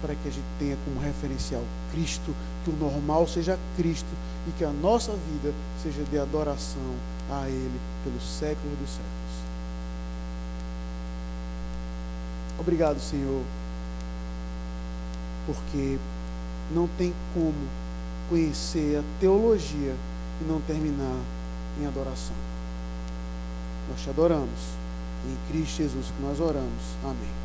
para 0.00 0.14
que 0.14 0.28
a 0.28 0.30
gente 0.30 0.46
tenha 0.58 0.76
como 0.84 1.00
referencial 1.00 1.62
Cristo, 1.92 2.34
que 2.64 2.70
o 2.70 2.76
normal 2.76 3.26
seja 3.26 3.58
Cristo 3.76 4.08
e 4.46 4.52
que 4.52 4.64
a 4.64 4.70
nossa 4.70 5.12
vida 5.12 5.52
seja 5.82 6.02
de 6.04 6.18
adoração 6.18 6.94
a 7.30 7.48
Ele 7.48 7.80
pelos 8.04 8.22
séculos 8.22 8.78
dos 8.78 8.90
séculos. 8.90 9.18
Obrigado, 12.58 12.98
Senhor, 13.00 13.42
porque 15.46 15.98
não 16.72 16.88
tem 16.98 17.14
como 17.34 17.54
conhecer 18.28 18.98
a 18.98 19.20
teologia 19.20 19.94
e 20.40 20.44
não 20.44 20.60
terminar 20.60 21.20
em 21.80 21.86
adoração. 21.86 22.36
Nós 23.90 24.00
te 24.00 24.10
adoramos. 24.10 24.78
Em 25.26 25.52
Cristo 25.52 25.78
Jesus 25.78 26.06
que 26.06 26.22
nós 26.22 26.38
oramos. 26.40 26.82
Amém. 27.02 27.37